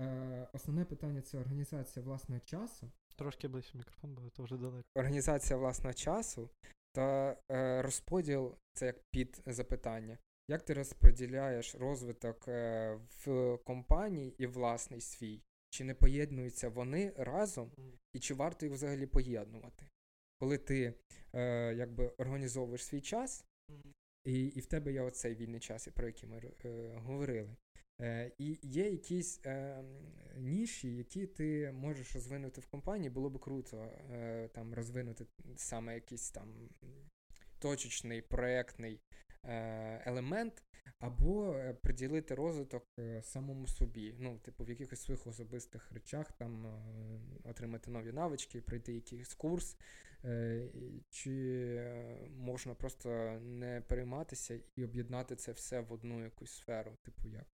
е, 0.00 0.48
основне 0.52 0.84
питання 0.84 1.22
це 1.22 1.38
організація 1.38 2.04
власного 2.04 2.40
часу. 2.40 2.90
Трошки 3.16 3.48
ближче 3.48 3.78
мікрофон, 3.78 4.14
бо 4.14 4.30
це 4.30 4.42
вже 4.42 4.56
далеко. 4.56 4.88
Організація 4.94 5.58
власного 5.58 5.94
часу 5.94 6.50
та 6.92 7.36
е, 7.50 7.82
розподіл 7.82 8.56
це 8.72 8.86
як 8.86 9.02
під 9.10 9.42
запитання. 9.46 10.18
Як 10.48 10.62
ти 10.62 10.74
розподіляєш 10.74 11.74
розвиток 11.74 12.48
е, 12.48 12.98
в 13.24 13.56
компанії 13.64 14.34
і 14.38 14.46
власний 14.46 15.00
свій? 15.00 15.42
Чи 15.70 15.84
не 15.84 15.94
поєднуються 15.94 16.68
вони 16.68 17.12
разом, 17.16 17.70
і 18.12 18.18
чи 18.18 18.34
варто 18.34 18.66
їх 18.66 18.74
взагалі 18.74 19.06
поєднувати? 19.06 19.86
Коли 20.40 20.58
ти 20.58 20.94
е, 21.32 21.74
якби 21.74 22.08
організовуєш 22.08 22.84
свій 22.84 23.00
час, 23.00 23.44
і 24.24 24.46
і 24.46 24.60
в 24.60 24.66
тебе 24.66 24.92
є 24.92 25.02
оцей 25.02 25.34
вільний 25.34 25.60
час, 25.60 25.88
про 25.94 26.06
який 26.06 26.28
ми 26.28 26.42
е, 26.64 26.94
говорили. 26.96 27.56
Е, 28.02 28.30
І 28.38 28.58
є 28.62 28.90
якісь 28.90 29.40
е, 29.46 29.84
ніші, 30.36 30.96
які 30.96 31.26
ти 31.26 31.72
можеш 31.72 32.14
розвинути 32.14 32.60
в 32.60 32.66
компанії, 32.66 33.10
було 33.10 33.30
би 33.30 33.38
круто 33.38 33.76
е, 33.76 34.48
там 34.54 34.74
розвинути 34.74 35.26
саме 35.56 35.94
якийсь 35.94 36.30
там 36.30 36.68
точечний 37.58 38.22
проєктний 38.22 38.94
е, 38.94 39.31
елемент, 40.06 40.62
або 41.02 41.54
е, 41.54 41.74
приділити 41.74 42.34
розвиток 42.34 42.86
е, 42.98 43.22
самому 43.22 43.66
собі. 43.66 44.14
Ну, 44.18 44.38
типу, 44.38 44.64
в 44.64 44.68
якихось 44.68 45.00
своїх 45.02 45.26
особистих 45.26 45.92
речах 45.92 46.32
там 46.32 46.66
е, 46.66 46.70
отримати 47.44 47.90
нові 47.90 48.12
навички, 48.12 48.60
пройти 48.60 48.92
якийсь 48.92 49.34
курс. 49.34 49.76
Чи 51.10 51.34
можна 52.36 52.74
просто 52.74 53.08
не 53.40 53.80
перейматися 53.80 54.60
і 54.76 54.84
об'єднати 54.84 55.36
це 55.36 55.52
все 55.52 55.80
в 55.80 55.92
одну 55.92 56.24
якусь 56.24 56.50
сферу, 56.50 56.96
типу, 57.02 57.28
як 57.28 57.46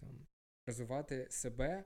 там 0.00 0.26
розвивати 0.66 1.26
себе 1.30 1.84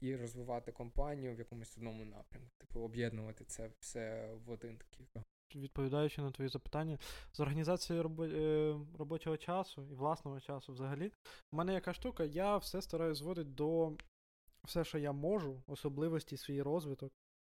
і 0.00 0.16
розвивати 0.16 0.72
компанію 0.72 1.34
в 1.34 1.38
якомусь 1.38 1.76
одному 1.76 2.04
напрямку, 2.04 2.50
типу 2.58 2.80
об'єднувати 2.80 3.44
це 3.44 3.70
все 3.80 4.34
в 4.46 4.50
один 4.50 4.76
такий 4.76 5.06
відповідаючи 5.56 6.22
на 6.22 6.30
твої 6.30 6.48
запитання, 6.48 6.98
з 7.32 7.40
організацією. 7.40 8.16
Е, 8.20 8.76
робочого 8.98 9.36
часу 9.36 9.82
і 9.90 9.94
власного 9.94 10.40
часу 10.40 10.72
взагалі, 10.72 11.12
у 11.52 11.56
мене 11.56 11.74
яка 11.74 11.92
штука, 11.92 12.24
я 12.24 12.56
все 12.56 12.82
стараюсь 12.82 13.18
зводити 13.18 13.50
до 13.50 13.92
все, 14.64 14.84
що 14.84 14.98
я 14.98 15.12
можу, 15.12 15.62
особливості 15.66 16.36
свій 16.36 16.62
розвиток, 16.62 17.12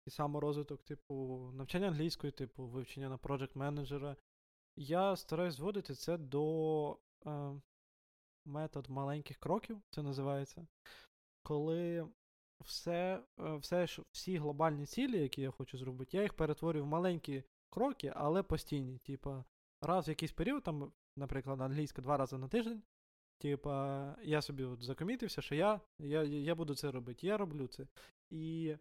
і 0.06 0.10
саморозвиток, 0.10 0.82
типу, 0.82 1.50
навчання 1.54 1.86
англійської, 1.86 2.32
типу, 2.32 2.66
вивчення 2.66 3.08
на 3.08 3.18
проджект 3.18 3.56
менеджера. 3.56 4.16
Я 4.76 5.16
стараюсь 5.16 5.54
зводити 5.54 5.94
це 5.94 6.18
до 6.18 6.96
е, 7.26 7.60
метод 8.44 8.90
маленьких 8.90 9.38
кроків, 9.38 9.82
це 9.90 10.02
називається. 10.02 10.66
Коли 11.42 12.08
все, 12.60 13.22
е, 13.40 13.56
все, 13.56 13.86
всі 14.12 14.38
глобальні 14.38 14.86
цілі, 14.86 15.18
які 15.22 15.42
я 15.42 15.50
хочу 15.50 15.78
зробити, 15.78 16.16
я 16.16 16.22
їх 16.22 16.34
перетворюю 16.34 16.84
в 16.84 16.88
маленькі 16.88 17.44
кроки, 17.70 18.12
але 18.16 18.42
постійні. 18.42 18.98
Типа, 18.98 19.44
раз 19.82 20.08
в 20.08 20.10
якийсь 20.10 20.32
період, 20.32 20.62
там, 20.62 20.92
наприклад, 21.16 21.60
англійська 21.60 22.02
два 22.02 22.16
рази 22.16 22.38
на 22.38 22.48
тиждень. 22.48 22.82
Типа, 23.38 24.16
я 24.22 24.42
собі 24.42 24.64
от 24.64 24.82
закомітився, 24.82 25.42
що 25.42 25.54
я 25.54 25.80
я, 25.98 26.22
я 26.22 26.54
буду 26.54 26.74
це 26.74 26.90
робити. 26.90 27.26
Я 27.26 27.36
роблю 27.36 27.66
це. 27.66 27.86
І 28.30 28.76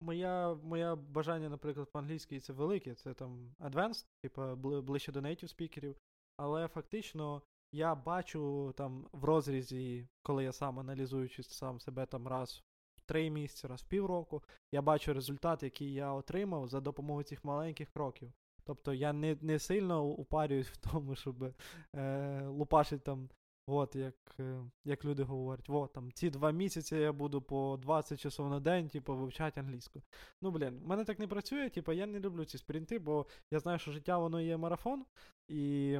моя 0.00 0.54
моя 0.54 0.96
бажання, 0.96 1.48
наприклад, 1.48 1.92
по-англійськи 1.92 2.40
це 2.40 2.52
велике, 2.52 2.94
це 2.94 3.14
там 3.14 3.54
advanced, 3.60 4.06
типа 4.22 4.54
ближче 4.56 5.12
до 5.12 5.20
native 5.20 5.48
спікерів. 5.48 5.96
Але 6.36 6.68
фактично 6.68 7.42
я 7.72 7.94
бачу 7.94 8.74
там 8.76 9.08
в 9.12 9.24
розрізі, 9.24 10.08
коли 10.22 10.44
я 10.44 10.52
сам 10.52 10.78
аналізуючи 10.78 11.42
сам 11.42 11.80
себе 11.80 12.06
там 12.06 12.28
раз 12.28 12.64
три 13.08 13.30
місяці, 13.30 13.66
раз 13.66 13.82
в 13.82 13.88
півроку, 13.88 14.42
я 14.72 14.82
бачу 14.82 15.14
результат, 15.14 15.62
який 15.62 15.92
я 15.92 16.12
отримав 16.12 16.68
за 16.68 16.80
допомогою 16.80 17.24
цих 17.24 17.44
маленьких 17.44 17.90
кроків. 17.90 18.32
Тобто 18.64 18.92
я 18.94 19.12
не 19.12 19.36
не 19.40 19.58
сильно 19.58 20.04
упарююсь 20.04 20.68
в 20.72 20.76
тому, 20.76 21.14
щоб 21.14 21.54
е, 21.96 22.42
лупашити 22.46 23.02
там, 23.04 23.28
от 23.66 23.96
як 23.96 24.14
е, 24.40 24.64
як 24.84 25.04
люди 25.04 25.22
говорять, 25.22 25.70
от 25.70 25.92
там 25.92 26.12
ці 26.12 26.30
два 26.30 26.50
місяці 26.50 26.96
я 26.96 27.12
буду 27.12 27.42
по 27.42 27.78
20 27.82 28.20
часов 28.20 28.50
на 28.50 28.60
день, 28.60 28.88
типу, 28.88 29.16
вивчати 29.16 29.60
англійську. 29.60 30.02
Ну, 30.42 30.50
блін, 30.50 30.80
в 30.84 30.86
мене 30.86 31.04
так 31.04 31.18
не 31.18 31.26
працює, 31.26 31.70
типу, 31.70 31.92
я 31.92 32.06
не 32.06 32.20
люблю 32.20 32.44
ці 32.44 32.58
спринти, 32.58 32.98
бо 32.98 33.26
я 33.50 33.58
знаю, 33.58 33.78
що 33.78 33.92
життя 33.92 34.18
воно 34.18 34.40
є 34.40 34.56
марафон, 34.56 35.04
і 35.48 35.98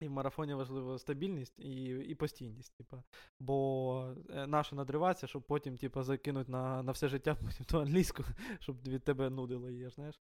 і 0.00 0.08
в 0.08 0.10
марафоні 0.10 0.54
важлива 0.54 0.98
стабільність 0.98 1.58
і 1.58 1.84
і 1.84 2.14
постійність. 2.14 2.76
Типу. 2.76 3.02
Бо 3.40 4.14
е, 4.30 4.46
наше 4.46 4.74
надриватися, 4.74 5.26
щоб 5.26 5.42
потім 5.42 5.76
типу, 5.76 6.02
закинути 6.02 6.52
на 6.52 6.82
на 6.82 6.92
все 6.92 7.08
життя 7.08 7.34
потім 7.44 7.66
ту 7.66 7.80
англійську, 7.80 8.24
щоб 8.60 8.88
від 8.88 9.04
тебе 9.04 9.30
нудило 9.30 9.70
її, 9.70 9.90
знаєш. 9.90 10.20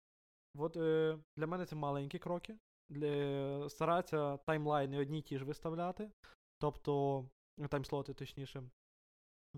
От 0.59 0.77
е, 0.77 1.19
для 1.37 1.47
мене 1.47 1.67
це 1.67 1.77
маленькі 1.77 2.19
кроки. 2.19 2.59
Для, 2.91 3.69
Старатися 3.69 4.37
таймлайни 4.37 4.99
одні 4.99 5.19
й 5.19 5.23
ті 5.23 5.39
ж 5.39 5.45
виставляти. 5.45 6.11
Тобто, 6.59 7.25
таймслоти, 7.69 8.15
точніше. 8.15 8.63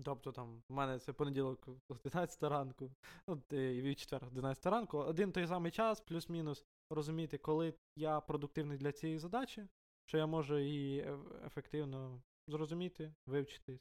Тобто 0.03 0.31
там 0.31 0.63
в 0.69 0.73
мене 0.73 0.99
це 0.99 1.13
понеділок 1.13 1.67
11 1.89 2.43
ранку, 2.43 2.91
ну, 3.27 3.41
і 3.51 3.95
четвер 3.95 4.25
11 4.25 4.65
ранку, 4.65 4.97
один 4.97 5.31
той 5.31 5.47
самий 5.47 5.71
час, 5.71 6.01
плюс-мінус 6.01 6.65
розуміти, 6.89 7.37
коли 7.37 7.73
я 7.95 8.21
продуктивний 8.21 8.77
для 8.77 8.91
цієї 8.91 9.19
задачі, 9.19 9.67
що 10.09 10.17
я 10.17 10.25
можу 10.25 10.59
її 10.59 11.07
ефективно 11.45 12.21
зрозуміти, 12.47 13.13
вивчити. 13.25 13.79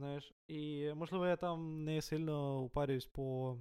Знаєш, 0.00 0.34
і 0.48 0.92
можливо 0.94 1.26
я 1.26 1.36
там 1.36 1.84
не 1.84 2.02
сильно 2.02 2.62
упарююсь 2.62 3.06
по 3.06 3.58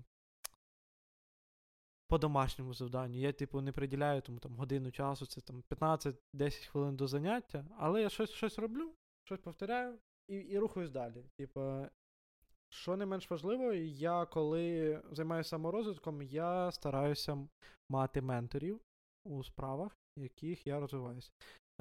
по 2.07 2.17
домашньому 2.17 2.73
завданню. 2.73 3.19
Я, 3.19 3.33
типу, 3.33 3.61
не 3.61 3.71
приділяю 3.71 4.21
тому 4.21 4.39
там 4.39 4.55
годину 4.55 4.91
часу, 4.91 5.25
це 5.25 5.41
там 5.41 5.63
15-10 5.69 6.67
хвилин 6.67 6.95
до 6.95 7.07
заняття, 7.07 7.65
але 7.77 8.01
я 8.01 8.09
щось 8.09 8.31
щось 8.31 8.59
роблю, 8.59 8.93
щось 9.23 9.39
повторяю 9.39 9.99
і 10.27 10.35
і 10.35 10.59
рухаюсь 10.59 10.91
далі. 10.91 11.23
Типу, 11.37 11.85
що 12.69 12.97
не 12.97 13.05
менш 13.05 13.31
важливо, 13.31 13.73
я 13.73 14.25
коли 14.25 15.01
займаюся 15.11 15.49
саморозвитком, 15.49 16.21
я 16.21 16.71
стараюся 16.71 17.47
мати 17.89 18.21
менторів 18.21 18.81
у 19.25 19.43
справах, 19.43 19.97
яких 20.17 20.67
я 20.67 20.79
розвиваюся 20.79 21.31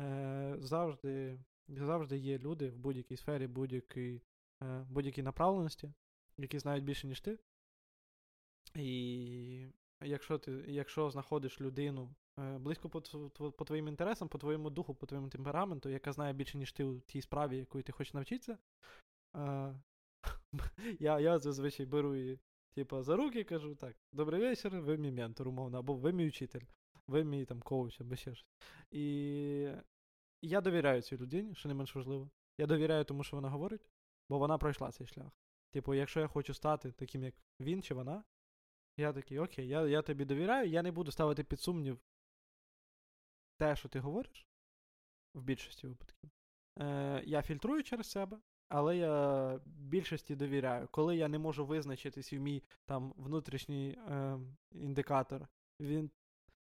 е, 0.01 0.57
завжди 0.59 1.39
завжди 1.69 2.19
є 2.19 2.39
люди 2.39 2.71
в 2.71 2.77
будь-якій 2.77 3.17
сфері, 3.17 3.47
будь-якій 3.47 4.23
е, 4.63 4.87
будь-якій 4.91 5.23
направленості, 5.23 5.93
які 6.39 6.59
знають 6.59 6.85
більше, 6.85 7.07
ніж 7.07 7.21
ти. 7.21 7.39
І 8.75 9.67
якщо 10.03 10.39
ти 10.39 10.53
якщо 10.69 11.11
знаходиш 11.11 11.61
людину 11.61 12.15
е, 12.39 12.59
близько 12.59 12.89
по, 12.89 13.01
по 13.53 13.65
твоїм 13.65 13.89
інтересам, 13.89 14.29
по 14.29 14.39
твоєму 14.39 14.71
духу, 14.71 14.95
по 14.95 15.07
твоєму 15.07 15.29
темпераменту, 15.29 15.89
яка 15.89 16.13
знає 16.13 16.33
більше, 16.33 16.59
ніж 16.59 16.73
ти 16.73 16.85
у 16.85 17.01
тій 17.01 17.23
справі, 17.23 17.57
якої 17.57 17.85
ти 17.85 17.93
хочеш 17.93 18.15
навчитися, 18.15 18.59
е, 19.37 19.81
я 20.99 21.21
я 21.21 21.39
зазвичай 21.39 21.87
беру 21.87 22.17
її 22.17 22.39
типу, 22.75 23.03
за 23.03 23.17
руки 23.17 23.41
і 23.41 23.45
кажу: 23.45 23.75
так, 23.75 23.97
добрий 24.13 24.41
вечір, 24.41 24.81
ви 24.81 24.97
мій 24.97 25.13
ментор, 25.13 25.49
умовно, 25.49 25.79
або 25.79 25.95
ви 25.95 26.13
мій 26.13 26.29
учитель 26.29 26.63
ви 27.07 27.25
мій 27.25 27.45
там 27.45 27.63
коуч 27.63 28.01
або 28.01 28.17
ще 28.17 28.35
щось. 28.35 28.47
І 28.91 29.69
я 30.43 30.61
довіряю 30.61 31.03
цій 31.03 31.17
людині, 31.17 31.55
що 31.55 31.69
не 31.69 31.75
менш 31.75 31.97
важливо. 31.97 32.31
Я 32.59 32.67
довіряю 32.67 33.05
тому, 33.05 33.25
що 33.25 33.37
вона 33.37 33.51
говорить, 33.51 33.89
бо 34.29 34.39
вона 34.39 34.59
пройшла 34.59 34.93
цей 34.93 35.07
шлях. 35.07 35.33
Типу, 35.71 35.95
якщо 35.95 36.21
я 36.21 36.27
хочу 36.27 36.55
стати 36.55 36.93
таким, 36.93 37.25
як 37.25 37.35
він 37.61 37.83
чи 37.83 37.95
вона, 37.95 38.25
я 38.97 39.13
такий, 39.13 39.39
окей, 39.39 39.69
я 39.69 39.87
я 39.87 40.03
тобі 40.03 40.25
довіряю, 40.25 40.71
я 40.71 40.83
не 40.83 40.93
буду 40.93 41.11
ставити 41.11 41.45
під 41.45 41.61
сумнів 41.61 41.99
те, 43.57 43.77
що 43.77 43.89
ти 43.89 44.01
говориш, 44.01 44.47
в 45.35 45.43
більшості 45.43 45.87
випадків. 45.87 46.31
Е, 46.79 47.23
Я 47.27 47.43
фільтрую 47.43 47.83
через 47.83 48.11
себе, 48.11 48.39
але 48.69 48.97
я 48.97 49.61
більшості 49.67 50.37
довіряю. 50.37 50.89
Коли 50.91 51.17
я 51.17 51.29
не 51.29 51.39
можу 51.39 51.67
визначити 51.67 52.23
свій 52.23 52.39
мій 52.39 52.63
там 52.85 53.15
внутрішній 53.17 53.91
е, 53.91 54.39
індикатор, 54.73 55.49
він 55.81 56.11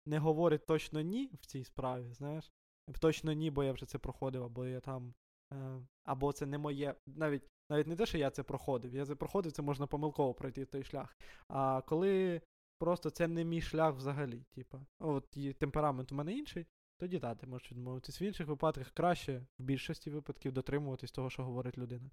не 0.07 0.19
говорить 0.19 0.67
точно 0.67 1.01
ні 1.01 1.31
в 1.41 1.47
цій 1.47 1.65
справі, 1.65 2.13
знаєш. 2.13 2.53
Точно 3.01 3.33
ні, 3.33 3.51
бо 3.51 3.65
я 3.65 3.73
вже 3.73 3.87
це 3.87 3.99
проходив, 3.99 4.43
або 4.43 4.67
я 4.67 4.81
там. 4.81 5.15
Е, 5.53 5.87
або 6.05 6.33
це 6.33 6.47
не 6.47 6.59
моє. 6.59 6.95
Навіть 7.07 7.43
навіть 7.71 7.87
не 7.87 7.97
те, 7.97 8.07
що 8.07 8.19
я 8.19 8.31
це 8.31 8.43
проходив. 8.43 8.95
Я 8.95 9.07
це 9.07 9.15
проходив, 9.15 9.53
це 9.53 9.63
можна 9.63 9.87
помилково 9.87 10.35
пройти 10.35 10.65
той 10.65 10.85
шлях. 10.85 11.17
А 11.49 11.83
коли 11.87 12.43
просто 12.79 13.11
це 13.11 13.29
не 13.29 13.45
мій 13.45 13.61
шлях 13.61 13.95
взагалі, 13.95 14.45
типу, 14.55 14.81
от 14.99 15.37
і 15.37 15.53
темперамент 15.53 16.13
у 16.13 16.15
мене 16.15 16.33
інший, 16.33 16.67
тоді 16.97 17.19
так, 17.19 17.39
ти 17.39 17.47
можеш 17.47 17.73
відмовитись. 17.73 18.21
В 18.21 18.23
інших 18.23 18.47
випадках 18.47 18.91
краще 18.91 19.47
в 19.59 19.63
більшості 19.63 20.11
випадків 20.11 20.53
дотримуватись 20.53 21.13
того, 21.13 21.31
що 21.31 21.45
говорить 21.45 21.79
людина. 21.79 22.11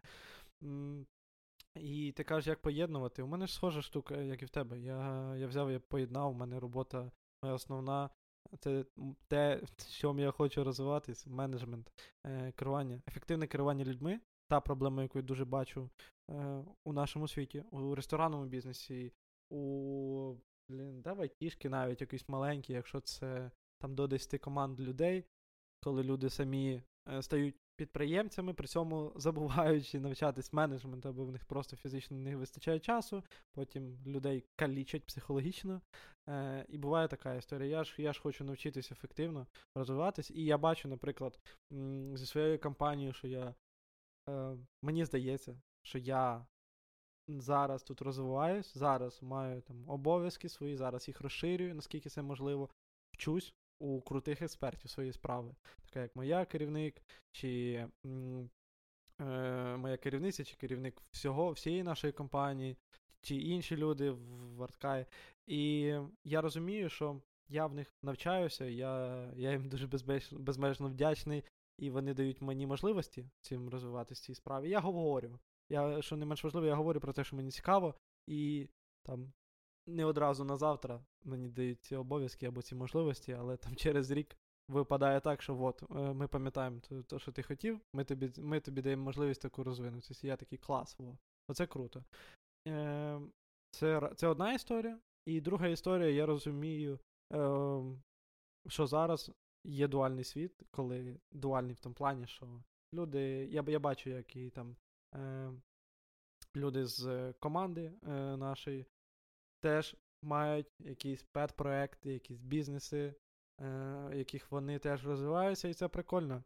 І 1.76 2.12
ти 2.12 2.24
кажеш, 2.24 2.48
як 2.48 2.62
поєднувати. 2.62 3.24
У 3.24 3.28
мене 3.28 3.48
ж 3.48 3.54
схожа 3.54 3.82
штука, 3.82 4.18
як 4.18 4.42
і 4.42 4.46
в 4.46 4.50
тебе. 4.50 4.80
Я 4.80 5.36
я 5.36 5.48
взяв, 5.48 5.72
я 5.72 5.80
поєднав, 5.80 6.32
у 6.32 6.34
мене 6.34 6.60
робота 6.60 7.12
моя 7.44 7.54
основна 7.56 8.10
це 8.60 8.86
те, 9.28 9.62
в 9.78 9.92
чому 10.00 10.20
я 10.20 10.32
хочу 10.32 10.64
розвиватись, 10.64 11.28
менеджмент, 11.28 11.92
е, 12.26 12.52
керування, 12.52 13.02
ефективне 13.08 13.48
керування 13.48 13.86
людьми. 13.86 14.20
Та 14.48 14.62
проблема, 14.62 15.02
яку 15.02 15.20
я 15.20 15.24
дуже 15.24 15.46
бачу 15.46 15.90
е, 16.30 16.66
у 16.84 16.94
нашому 16.94 17.28
світі, 17.28 17.64
у 17.72 17.96
ресторанному 17.96 18.46
бізнесі, 18.46 19.14
у 19.50 20.36
блін, 20.70 21.02
давай 21.02 21.30
тішки 21.30 21.70
навіть 21.70 22.02
якісь 22.02 22.30
маленькі, 22.30 22.74
якщо 22.74 23.00
це 23.00 23.52
там 23.80 23.96
до 23.96 24.08
10 24.08 24.42
команд 24.42 24.80
людей, 24.80 25.26
коли 25.80 26.04
люди 26.04 26.30
самі 26.30 26.84
е, 27.10 27.22
стають 27.22 27.56
підприємцями, 27.82 28.54
при 28.54 28.68
цьому 28.68 29.14
забуваючи 29.16 30.00
навчатись 30.00 30.54
менеджменту, 30.54 31.14
бо 31.14 31.26
в 31.26 31.32
них 31.32 31.46
просто 31.46 31.76
фізично 31.76 32.18
не 32.18 32.36
вистачає 32.36 32.80
часу, 32.80 33.24
потім 33.54 33.98
людей 34.06 34.46
калічать 34.56 35.06
психологічно. 35.06 35.82
Е, 36.30 36.66
І 36.70 36.78
буває 36.78 37.08
така 37.08 37.36
історія. 37.36 37.78
Я 37.78 37.84
ж 37.84 38.02
я 38.02 38.14
ж 38.14 38.22
хочу 38.22 38.44
навчитися 38.44 38.94
ефективно 38.94 39.48
розвиватись, 39.76 40.32
і 40.32 40.46
я 40.46 40.58
бачу, 40.58 40.88
наприклад, 40.88 41.40
зі 42.14 42.26
своєю 42.26 42.60
компанією, 42.60 43.14
що 43.14 43.28
я 43.28 43.56
е, 44.30 44.58
мені 44.82 45.06
здається, 45.06 45.62
що 45.82 45.98
я. 45.98 46.46
Зараз 47.28 47.84
тут 47.84 48.02
розвиваюсь, 48.02 48.78
зараз 48.78 49.24
маю 49.24 49.62
там 49.62 49.90
обов'язки 49.90 50.50
свої, 50.50 50.78
зараз 50.78 51.08
їх 51.08 51.22
розширюю, 51.22 51.76
наскільки 51.76 52.10
це 52.10 52.22
можливо, 52.22 52.70
вчусь, 53.14 53.54
у 53.80 54.02
крутих 54.02 54.42
експертів 54.42 54.90
своєї 54.90 55.14
справи, 55.14 55.56
така 55.92 56.02
як 56.02 56.16
моя 56.16 56.46
керівник, 56.46 57.02
чи 57.32 57.74
е, 59.20 59.78
моя 59.78 59.98
керівниця, 59.98 60.44
чи 60.44 60.56
керівник 60.56 61.02
всього, 61.12 61.52
всієї 61.52 61.84
нашої 61.84 62.14
компанії, 62.14 62.78
чи 63.22 63.36
інші 63.36 63.78
люди 63.78 64.12
в 64.12 64.64
Арткай. 64.64 65.06
І 65.48 65.94
я 66.24 66.42
розумію, 66.42 66.90
що 66.90 67.22
я 67.50 67.68
в 67.68 67.74
них 67.74 67.94
навчаюся, 68.04 68.66
я 68.66 69.26
я 69.36 69.52
їм 69.52 69.70
дуже 69.70 69.88
безмежно, 69.88 70.40
безмежно 70.40 70.88
вдячний, 70.88 71.44
і 71.78 71.90
вони 71.90 72.14
дають 72.14 72.42
мені 72.42 72.68
можливості 72.68 73.26
цим 73.42 73.70
розвиватися 73.70 74.22
в 74.22 74.26
цій 74.26 74.36
справі. 74.36 74.70
Я 74.70 74.80
говорю. 74.80 75.40
Я, 75.70 76.02
Що 76.02 76.16
не 76.16 76.26
менш 76.26 76.44
важливо, 76.44 76.68
я 76.68 76.76
говорю 76.76 77.00
про 77.00 77.14
те, 77.14 77.24
що 77.24 77.36
мені 77.36 77.52
цікаво, 77.52 77.96
і 78.28 78.70
там 79.04 79.34
не 79.88 80.06
одразу 80.06 80.44
на 80.44 80.58
завтра 80.58 81.06
мені 81.24 81.50
дають 81.50 81.84
ці 81.84 81.96
обов'язки 81.96 82.46
або 82.46 82.62
ці 82.62 82.76
можливості, 82.76 83.34
але 83.34 83.58
там 83.58 83.76
через 83.76 84.12
рік 84.12 84.38
випадає 84.72 85.20
так, 85.20 85.42
що 85.42 85.62
от, 85.64 85.84
е, 85.84 86.14
ми 86.14 86.28
пам'ятаємо 86.28 86.80
те, 87.08 87.20
що 87.20 87.32
ти 87.32 87.44
хотів, 87.44 87.80
ми 87.94 88.04
тобі 88.04 88.32
ми 88.38 88.60
тобі 88.60 88.82
даємо 88.82 89.04
можливість 89.04 89.42
таку 89.42 89.64
розвинутися. 89.64 90.28
Я 90.28 90.38
такий 90.38 90.58
клас. 90.58 90.96
Во. 91.00 91.18
Оце 91.48 91.68
круто. 91.68 92.04
Е, 92.68 93.22
Це 93.72 94.12
це 94.16 94.28
одна 94.28 94.54
історія. 94.54 95.00
І 95.26 95.42
друга 95.42 95.68
історія, 95.68 96.10
я 96.10 96.26
розумію, 96.26 97.00
е, 97.34 97.82
що 98.68 98.88
зараз 98.88 99.32
є 99.66 99.88
дуальний 99.88 100.24
світ, 100.24 100.64
коли 100.72 101.20
дуальний 101.32 101.74
в 101.74 101.80
тому 101.80 101.96
плані, 101.96 102.28
що 102.28 102.62
люди. 102.94 103.48
Я 103.52 103.64
я 103.68 103.80
бачу, 103.80 104.10
як 104.10 104.36
і 104.36 104.50
там 104.50 104.76
е, 105.16 105.52
люди 106.56 106.86
з 106.86 107.34
команди 107.40 107.94
е, 108.04 108.38
нашої 108.38 108.86
теж 109.62 109.96
мають 110.24 110.68
якісь 110.80 111.26
пет-проекти, 111.34 112.10
якісь 112.10 112.42
бізнеси, 112.42 113.14
яких 114.14 114.52
вони 114.52 114.80
теж 114.80 115.06
розвиваються, 115.06 115.68
і 115.68 115.74
це 115.74 115.88
прикольно. 115.88 116.44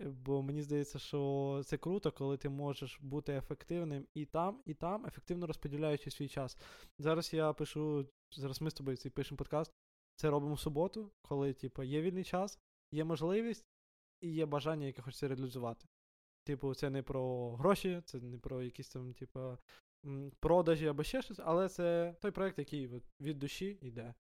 Бо 0.00 0.42
мені 0.42 0.62
здається, 0.62 0.98
що 0.98 1.62
це 1.66 1.76
круто, 1.76 2.12
коли 2.12 2.36
ти 2.36 2.48
можеш 2.48 2.98
бути 3.00 3.32
ефективним 3.36 4.06
і 4.14 4.24
там, 4.26 4.62
і 4.66 4.74
там, 4.74 5.06
ефективно 5.06 5.46
розподіляючи 5.46 6.10
свій 6.10 6.28
час. 6.28 6.58
Зараз 6.98 7.34
я 7.34 7.52
пишу, 7.52 8.08
зараз 8.36 8.60
ми 8.60 8.70
з 8.70 8.74
тобою 8.74 8.96
цей 8.96 9.10
пишемо 9.10 9.36
подкаст. 9.36 9.72
Це 10.16 10.30
робимо 10.30 10.54
в 10.54 10.60
суботу, 10.60 11.12
коли 11.22 11.52
типу, 11.52 11.82
є 11.82 12.02
вільний 12.02 12.24
час, 12.24 12.58
є 12.92 13.04
можливість 13.04 13.66
і 14.20 14.30
є 14.30 14.46
бажання, 14.46 14.86
яке 14.86 15.02
хочеться 15.02 15.28
реалізувати. 15.28 15.86
Типу, 16.44 16.74
це 16.74 16.90
не 16.90 17.02
про 17.02 17.52
гроші, 17.56 18.02
це 18.04 18.20
не 18.20 18.38
про 18.38 18.62
якісь 18.62 18.88
там, 18.88 19.14
типу, 19.14 19.58
продажі 20.40 20.86
або 20.86 21.02
ще 21.02 21.22
щось, 21.22 21.40
але 21.44 21.68
це 21.68 22.16
той 22.20 22.30
проект, 22.30 22.58
який 22.58 23.02
від 23.20 23.38
душі 23.38 23.78
йде. 23.82 24.14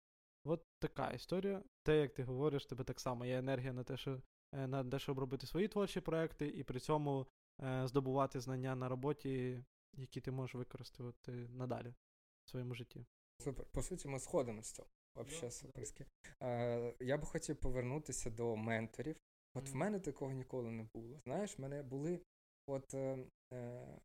От 0.45 0.65
така 0.79 1.11
історія. 1.11 1.63
Те, 1.83 1.97
як 1.97 2.13
ти 2.13 2.23
говориш, 2.23 2.65
тебе 2.65 2.83
так 2.83 2.99
само 2.99 3.25
є 3.25 3.37
енергія 3.37 3.73
на 3.73 3.83
те, 3.83 3.97
що 3.97 4.21
е, 4.53 4.67
на 4.67 4.83
те, 4.83 4.99
щоб 4.99 5.19
робити 5.19 5.47
свої 5.47 5.67
творчі 5.67 6.01
проекти, 6.01 6.47
і 6.47 6.63
при 6.63 6.79
цьому 6.79 7.27
е, 7.63 7.87
здобувати 7.87 8.39
знання 8.39 8.75
на 8.75 8.89
роботі, 8.89 9.63
які 9.93 10.21
ти 10.21 10.31
можеш 10.31 10.55
використовувати 10.55 11.31
надалі 11.31 11.93
в 12.45 12.49
своєму 12.49 12.75
житті. 12.75 13.05
Супер. 13.41 13.65
По 13.71 13.81
суті, 13.81 14.07
ми 14.07 14.19
сходимо 14.19 14.63
з 14.63 14.71
цього. 14.71 14.89
Вообще 15.15 15.51
суперськи. 15.51 16.05
Е, 16.41 16.93
Я 16.99 17.17
би 17.17 17.25
хотів 17.25 17.55
повернутися 17.57 18.29
до 18.29 18.55
менторів. 18.55 19.15
От 19.53 19.63
mm-hmm. 19.63 19.71
в 19.71 19.75
мене 19.75 19.99
такого 19.99 20.31
ніколи 20.31 20.71
не 20.71 20.83
було. 20.83 21.21
Знаєш, 21.25 21.59
в 21.59 21.61
мене 21.61 21.83
були 21.83 22.21
от 22.67 22.93
е, 22.93 23.25
е, 23.53 23.99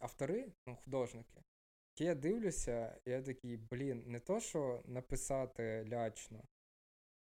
автори, 0.00 0.52
ну, 0.66 0.76
художники, 0.76 1.42
я 2.04 2.14
дивлюся, 2.14 3.00
я 3.04 3.22
такий, 3.22 3.56
блін, 3.56 4.02
не 4.06 4.20
то, 4.20 4.40
що 4.40 4.82
написати 4.86 5.88
лячно, 5.92 6.42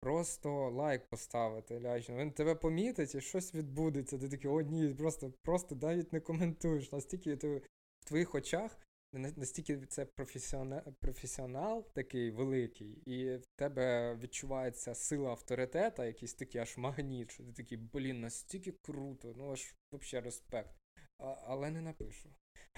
просто 0.01 0.71
лайк 0.71 1.07
поставити 1.07 1.81
лячно. 1.81 2.17
Він 2.17 2.33
тебе 2.33 2.55
помітить 2.55 3.15
і 3.15 3.21
щось 3.21 3.55
відбудеться. 3.55 4.19
Ти 4.19 4.29
такий, 4.29 4.51
о, 4.51 4.61
ні, 4.61 4.95
просто 4.95 5.33
просто 5.43 5.75
навіть 5.83 6.13
не 6.13 6.21
коментуєш. 6.21 6.93
Настільки 6.93 7.37
ти 7.37 7.63
в 7.99 8.05
твоїх 8.05 8.35
очах. 8.35 8.79
Настільки 9.13 9.87
це 9.87 10.05
професіонал, 10.05 10.81
професіонал 11.01 11.93
такий 11.93 12.31
великий, 12.31 12.89
і 12.91 13.37
в 13.37 13.47
тебе 13.57 14.17
відчувається 14.17 14.95
сила 14.95 15.31
авторитета, 15.31 16.05
якийсь 16.05 16.35
такий 16.35 16.61
аж 16.61 16.77
магніт, 16.77 17.31
що 17.31 17.45
ти 17.45 17.53
такий, 17.53 17.79
блін, 17.79 18.21
настільки 18.21 18.73
круто, 18.73 19.35
ну 19.37 19.53
аж 19.53 19.75
взагалі 19.93 20.25
респект. 20.25 20.71
А, 21.19 21.37
Але 21.47 21.71
не 21.71 21.81
напишу. 21.81 22.29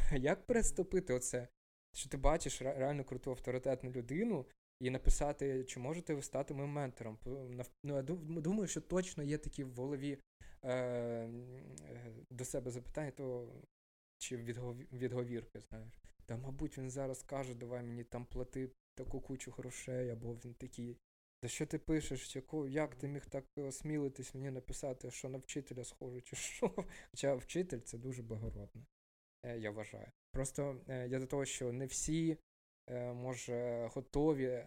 Як 0.12 0.47
переступити 0.47 1.14
оце? 1.14 1.49
Що 1.97 2.09
ти 2.09 2.16
бачиш 2.16 2.62
реально 2.62 3.05
круту 3.05 3.30
авторитетну 3.30 3.90
людину 3.90 4.47
і 4.80 4.90
написати, 4.90 5.64
чи 5.64 5.80
можете 5.80 6.14
ви 6.14 6.22
стати 6.22 6.55
моїм 6.55 6.70
ментором? 6.70 7.18
Ну, 7.82 7.97
я 7.97 8.03
думаю, 8.40 8.66
що 8.66 8.80
точно 8.80 9.22
є 9.22 9.38
такі 9.38 9.64
в 9.64 9.74
голові 9.74 10.18
е, 10.64 11.28
до 12.30 12.44
себе 12.44 12.70
запитання, 12.70 13.11
то 13.11 13.49
чи 14.18 14.36
відговірки, 14.92 15.61
знаєш. 15.61 16.01
Та, 16.26 16.36
мабуть, 16.36 16.78
він 16.78 16.90
зараз 16.90 17.22
каже, 17.22 17.55
давай 17.55 17.82
мені 17.82 18.05
там 18.05 18.24
плати 18.24 18.70
таку 18.94 19.20
кучу 19.20 19.51
грошей, 19.51 20.11
або 20.11 20.34
він 20.34 20.55
такий. 20.55 20.97
Та 21.40 21.49
що 21.49 21.66
ти 21.66 21.78
пишеш, 21.78 22.36
як 22.68 22.94
ти 22.94 23.09
міг 23.09 23.26
так 23.26 23.44
осмілитись 23.57 24.34
мені 24.34 24.51
написати, 24.51 25.11
що 25.11 25.28
на 25.28 25.38
вчителя 25.38 25.84
схоже, 25.84 26.20
чи 26.20 26.36
що? 26.36 26.74
Хоча 27.11 27.34
вчитель 27.34 27.80
це 27.80 27.99
дуже 27.99 28.22
благородно. 28.22 28.86
Е, 29.42 29.59
я 29.59 29.70
вважаю. 29.70 30.12
Просто 30.37 30.76
е, 30.89 31.09
я 31.09 31.18
до 31.18 31.26
того, 31.26 31.45
що 31.45 31.72
не 31.72 31.87
всі, 31.87 32.39
е, 32.91 33.12
може, 33.12 33.89
готові 33.95 34.66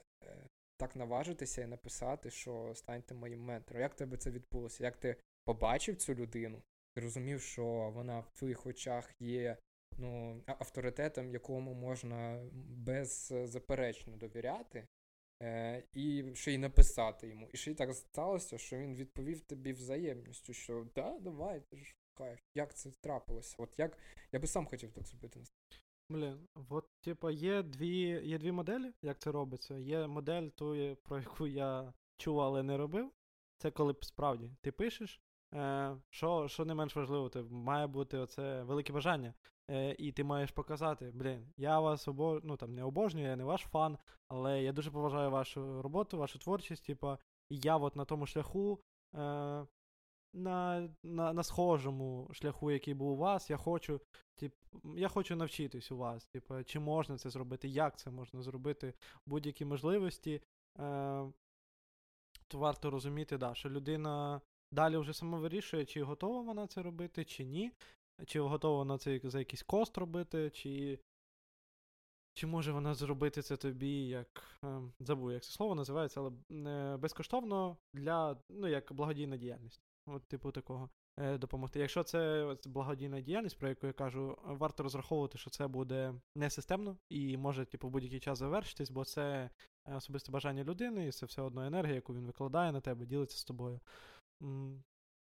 так 0.77 0.95
наважитися 0.95 1.61
і 1.61 1.67
написати, 1.67 2.29
що 2.29 2.71
станьте 2.75 3.13
моїм 3.13 3.41
ментором. 3.41 3.81
Як 3.81 3.95
тебе 3.95 4.17
це 4.17 4.31
відбулося? 4.31 4.83
Як 4.83 4.97
ти 4.97 5.15
побачив 5.45 5.95
цю 5.95 6.15
людину? 6.15 6.61
Ти 6.95 7.01
розумів, 7.01 7.41
що 7.41 7.91
вона 7.95 8.19
в 8.19 8.29
твоїх 8.29 8.65
очах 8.65 9.21
є 9.21 9.57
ну, 9.97 10.43
авторитетом, 10.45 11.33
якому 11.33 11.73
можна 11.73 12.49
беззаперечно 12.85 14.17
довіряти, 14.17 14.87
і 15.93 16.25
ще 16.33 16.53
й 16.53 16.57
написати 16.57 17.27
йому. 17.27 17.49
І 17.53 17.57
ще 17.57 17.71
й 17.71 17.75
так 17.75 17.93
сталося, 17.93 18.57
що 18.57 18.77
він 18.77 18.95
відповів 18.95 19.41
тобі 19.41 19.73
взаємністю, 19.73 20.53
що 20.53 20.87
да, 20.95 21.19
давай, 21.19 21.61
ти 21.69 21.77
ж 21.77 21.95
кайф. 22.19 22.39
Як 22.55 22.73
це 22.73 22.91
трапилося? 22.91 23.55
От 23.59 23.79
як 23.79 23.97
я 24.31 24.39
би 24.39 24.47
сам 24.47 24.65
хотів 24.65 24.91
так 24.91 25.07
зробити. 25.07 25.43
Блін, 26.09 26.47
от, 26.69 26.85
типа, 27.01 27.31
є 27.31 27.63
дві 27.63 27.97
є 28.23 28.37
дві 28.37 28.51
моделі, 28.51 28.93
як 29.01 29.19
це 29.19 29.31
робиться. 29.31 29.77
Є 29.77 30.07
модель, 30.07 30.47
ту, 30.47 30.97
про 31.03 31.19
яку 31.19 31.47
я 31.47 31.93
чув, 32.17 32.41
але 32.41 32.63
не 32.63 32.77
робив. 32.77 33.11
Це 33.57 33.71
коли 33.71 33.95
справді 34.01 34.51
ти 34.61 34.71
пишеш. 34.71 35.21
Е, 35.53 35.97
Що 36.09 36.47
що 36.47 36.65
не 36.65 36.75
менш 36.75 36.95
важливо, 36.95 37.29
ти 37.29 37.41
має 37.41 37.87
бути 37.87 38.17
оце 38.17 38.63
велике 38.63 38.93
бажання. 38.93 39.33
Е, 39.71 39.95
І 39.99 40.11
ти 40.11 40.23
маєш 40.23 40.51
показати, 40.51 41.11
блін, 41.13 41.53
я 41.57 41.79
вас 41.79 42.07
обо... 42.07 42.39
ну, 42.43 42.57
там, 42.57 42.75
не 42.75 42.83
обожнюю, 42.83 43.27
я 43.27 43.35
не 43.35 43.43
ваш 43.43 43.61
фан, 43.61 43.97
але 44.27 44.63
я 44.63 44.71
дуже 44.71 44.91
поважаю 44.91 45.31
вашу 45.31 45.81
роботу, 45.81 46.17
вашу 46.17 46.39
творчість. 46.39 46.85
Типа, 46.85 47.17
і 47.49 47.57
я 47.57 47.77
от 47.77 47.95
на 47.95 48.05
тому 48.05 48.25
шляху. 48.25 48.79
Е, 49.15 49.65
на 50.33 50.89
на, 51.03 51.33
на 51.33 51.43
схожому 51.43 52.29
шляху, 52.33 52.71
який 52.71 52.93
був 52.93 53.11
у 53.11 53.15
вас. 53.15 53.49
Я 53.49 53.57
хочу 53.57 54.01
тип, 54.35 54.53
я 54.95 55.07
хочу 55.07 55.35
навчитись 55.35 55.91
у 55.91 55.97
вас. 55.97 56.25
Типу, 56.25 56.63
чи 56.63 56.79
можна 56.79 57.17
це 57.17 57.29
зробити, 57.29 57.67
як 57.67 57.97
це 57.97 58.11
можна 58.11 58.41
зробити, 58.41 58.93
будь-які 59.25 59.65
можливості. 59.65 60.41
Е, 60.79 61.31
То 62.47 62.57
варто 62.57 62.89
розуміти, 62.89 63.37
да, 63.37 63.55
що 63.55 63.69
людина 63.69 64.41
далі 64.71 64.97
вже 64.97 65.13
сама 65.13 65.39
вирішує, 65.39 65.85
чи 65.85 66.03
готова 66.03 66.41
вона 66.41 66.67
це 66.67 66.81
робити, 66.81 67.25
чи 67.25 67.45
ні. 67.45 67.71
Чи 68.25 68.39
готова 68.39 68.77
вона 68.77 68.97
це 68.97 69.19
за 69.23 69.39
якийсь 69.39 69.63
кост 69.63 69.97
робити, 69.97 70.49
чи 70.49 70.99
чи 72.33 72.47
може 72.47 72.71
вона 72.71 72.93
зробити 72.93 73.41
це 73.41 73.57
тобі, 73.57 74.07
як 74.07 74.59
е, 74.63 74.81
забув, 74.99 75.31
як 75.31 75.43
це 75.43 75.51
слово 75.51 75.75
називається, 75.75 76.19
але 76.19 76.31
е, 76.69 76.97
безкоштовно 76.97 77.77
для 77.93 78.37
ну, 78.49 78.67
як 78.67 78.93
благодійна 78.93 79.37
діяльність 79.37 79.88
от, 80.15 80.27
типу, 80.27 80.51
такого 80.51 80.89
е, 81.17 81.37
допомогти. 81.37 81.79
Якщо 81.79 82.03
це 82.03 82.55
благодійна 82.65 83.21
діяльність, 83.21 83.59
про 83.59 83.69
яку 83.69 83.87
я 83.87 83.93
кажу, 83.93 84.37
варто 84.43 84.83
розраховувати, 84.83 85.37
що 85.37 85.49
це 85.49 85.67
буде 85.67 86.13
не 86.35 86.49
системно 86.49 86.97
і 87.09 87.37
може, 87.37 87.65
типу, 87.65 87.87
в 87.87 87.91
будь-який 87.91 88.19
час 88.19 88.39
завершитись, 88.39 88.91
бо 88.91 89.05
це 89.05 89.49
е, 89.85 89.95
особисте 89.95 90.31
бажання 90.31 90.63
людини, 90.63 91.07
і 91.07 91.11
це 91.11 91.25
все 91.25 91.41
одно 91.41 91.65
енергія, 91.65 91.95
яку 91.95 92.13
він 92.13 92.25
викладає 92.25 92.71
на 92.71 92.81
тебе, 92.81 93.05
ділиться 93.05 93.37
з 93.37 93.43
тобою. 93.43 93.79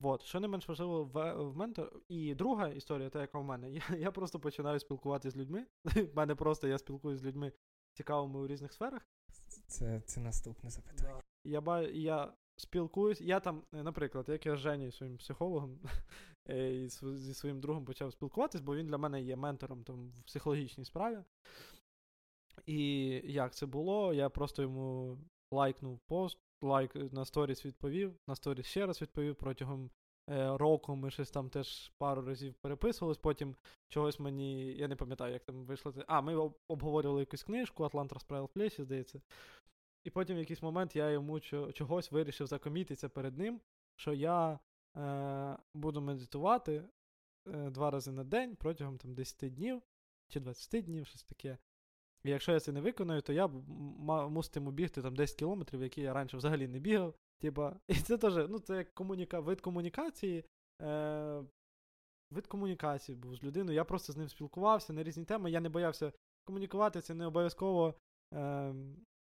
От, 0.02 0.22
що 0.22 0.40
не 0.40 0.48
менш 0.48 0.68
важливо 0.68 1.04
в, 1.04 1.32
в 1.32 1.56
ментор. 1.56 2.00
І 2.08 2.34
друга 2.34 2.68
історія, 2.68 3.10
та 3.10 3.20
яка 3.20 3.38
в 3.38 3.44
мене, 3.44 3.70
я 3.90 3.96
я 3.98 4.10
просто 4.10 4.40
починаю 4.40 4.80
спілкуватися 4.80 5.30
з 5.30 5.36
людьми. 5.36 5.66
В 5.84 6.16
мене 6.16 6.34
просто 6.34 6.68
я 6.68 6.78
спілкуюся 6.78 7.22
з 7.22 7.24
людьми 7.26 7.52
цікавими 7.92 8.40
у 8.40 8.46
різних 8.46 8.72
сферах. 8.72 9.08
Це 9.66 10.00
це 10.00 10.20
наступне 10.20 10.70
запитання. 10.70 11.20
Я 11.44 11.80
я 11.92 12.32
спілкуюсь. 12.60 13.20
Я 13.20 13.40
там, 13.40 13.62
е, 13.74 13.82
наприклад, 13.82 14.28
як 14.28 14.46
я 14.46 14.56
з 14.56 14.58
Жені, 14.58 14.92
своїм 14.92 15.16
психологом 15.16 15.78
е, 16.48 16.74
і 16.74 16.88
зі 16.88 17.34
своїм 17.34 17.60
другом 17.60 17.84
почав 17.84 18.12
спілкуватись, 18.12 18.60
бо 18.60 18.76
він 18.76 18.86
для 18.86 18.98
мене 18.98 19.22
є 19.22 19.36
ментором 19.36 19.84
там, 19.84 20.10
в 20.10 20.22
психологічній 20.22 20.84
справі. 20.84 21.18
І 22.66 23.08
як 23.24 23.54
це 23.54 23.66
було? 23.66 24.14
Я 24.14 24.28
просто 24.28 24.62
йому 24.62 25.18
лайкнув 25.52 25.98
пост, 25.98 26.38
лайк 26.62 26.94
на 26.94 27.24
сторіс 27.24 27.66
відповів, 27.66 28.14
на 28.28 28.34
сторіс 28.34 28.66
ще 28.66 28.86
раз 28.86 29.02
відповів 29.02 29.36
протягом 29.36 29.90
е, 30.30 30.56
року. 30.56 30.96
Ми 30.96 31.10
щось 31.10 31.30
там 31.30 31.50
теж 31.50 31.92
пару 31.98 32.22
разів 32.22 32.54
переписувались. 32.54 33.18
Потім 33.18 33.56
чогось 33.88 34.20
мені, 34.20 34.72
я 34.72 34.88
не 34.88 34.96
пам'ятаю, 34.96 35.32
як 35.32 35.44
там 35.44 35.64
вийшло. 35.64 35.94
А, 36.06 36.20
ми 36.20 36.50
обговорювали 36.68 37.20
якусь 37.20 37.42
книжку, 37.42 37.84
Атлант 37.84 38.12
розправив 38.12 38.48
плечі, 38.48 38.82
здається. 38.82 39.20
І 40.04 40.10
потім 40.10 40.36
в 40.36 40.38
якийсь 40.38 40.62
момент 40.62 40.96
я 40.96 41.10
йому 41.10 41.40
чогось 41.72 42.12
вирішив 42.12 42.46
закомітися 42.46 43.08
перед 43.08 43.38
ним, 43.38 43.60
що 43.96 44.12
я 44.12 44.58
е, 44.96 45.56
буду 45.74 46.00
медитувати 46.00 46.84
е, 47.46 47.70
два 47.70 47.90
рази 47.90 48.12
на 48.12 48.24
день 48.24 48.56
протягом 48.56 48.98
там, 48.98 49.14
10 49.14 49.54
днів 49.54 49.82
чи 50.28 50.40
20 50.40 50.84
днів, 50.84 51.06
щось 51.06 51.22
таке. 51.22 51.58
І 52.24 52.30
якщо 52.30 52.52
я 52.52 52.60
це 52.60 52.72
не 52.72 52.80
виконую, 52.80 53.22
то 53.22 53.32
я 53.32 53.46
муситиму 53.46 54.70
бігти 54.70 55.02
там 55.02 55.16
10 55.16 55.36
кілометрів, 55.38 55.82
які 55.82 56.00
я 56.00 56.12
раніше 56.12 56.36
взагалі 56.36 56.68
не 56.68 56.78
бігав. 56.78 57.14
Типа, 57.38 57.76
і 57.88 57.94
це 57.94 58.18
теж, 58.18 58.34
ну, 58.48 58.58
це 58.58 58.76
як 58.76 58.94
комуніка... 58.94 59.40
вид 59.40 59.60
комунікації. 59.60 60.44
Е... 60.82 61.44
Вид 62.30 62.46
комунікації 62.46 63.16
був 63.16 63.36
з 63.36 63.42
людиною. 63.42 63.76
Я 63.76 63.84
просто 63.84 64.12
з 64.12 64.16
ним 64.16 64.28
спілкувався 64.28 64.92
на 64.92 65.02
різні 65.02 65.24
теми. 65.24 65.50
Я 65.50 65.60
не 65.60 65.68
боявся 65.68 66.12
комунікувати, 66.44 67.00
це 67.00 67.14
не 67.14 67.26
обов'язково 67.26 67.94
е... 68.34 68.74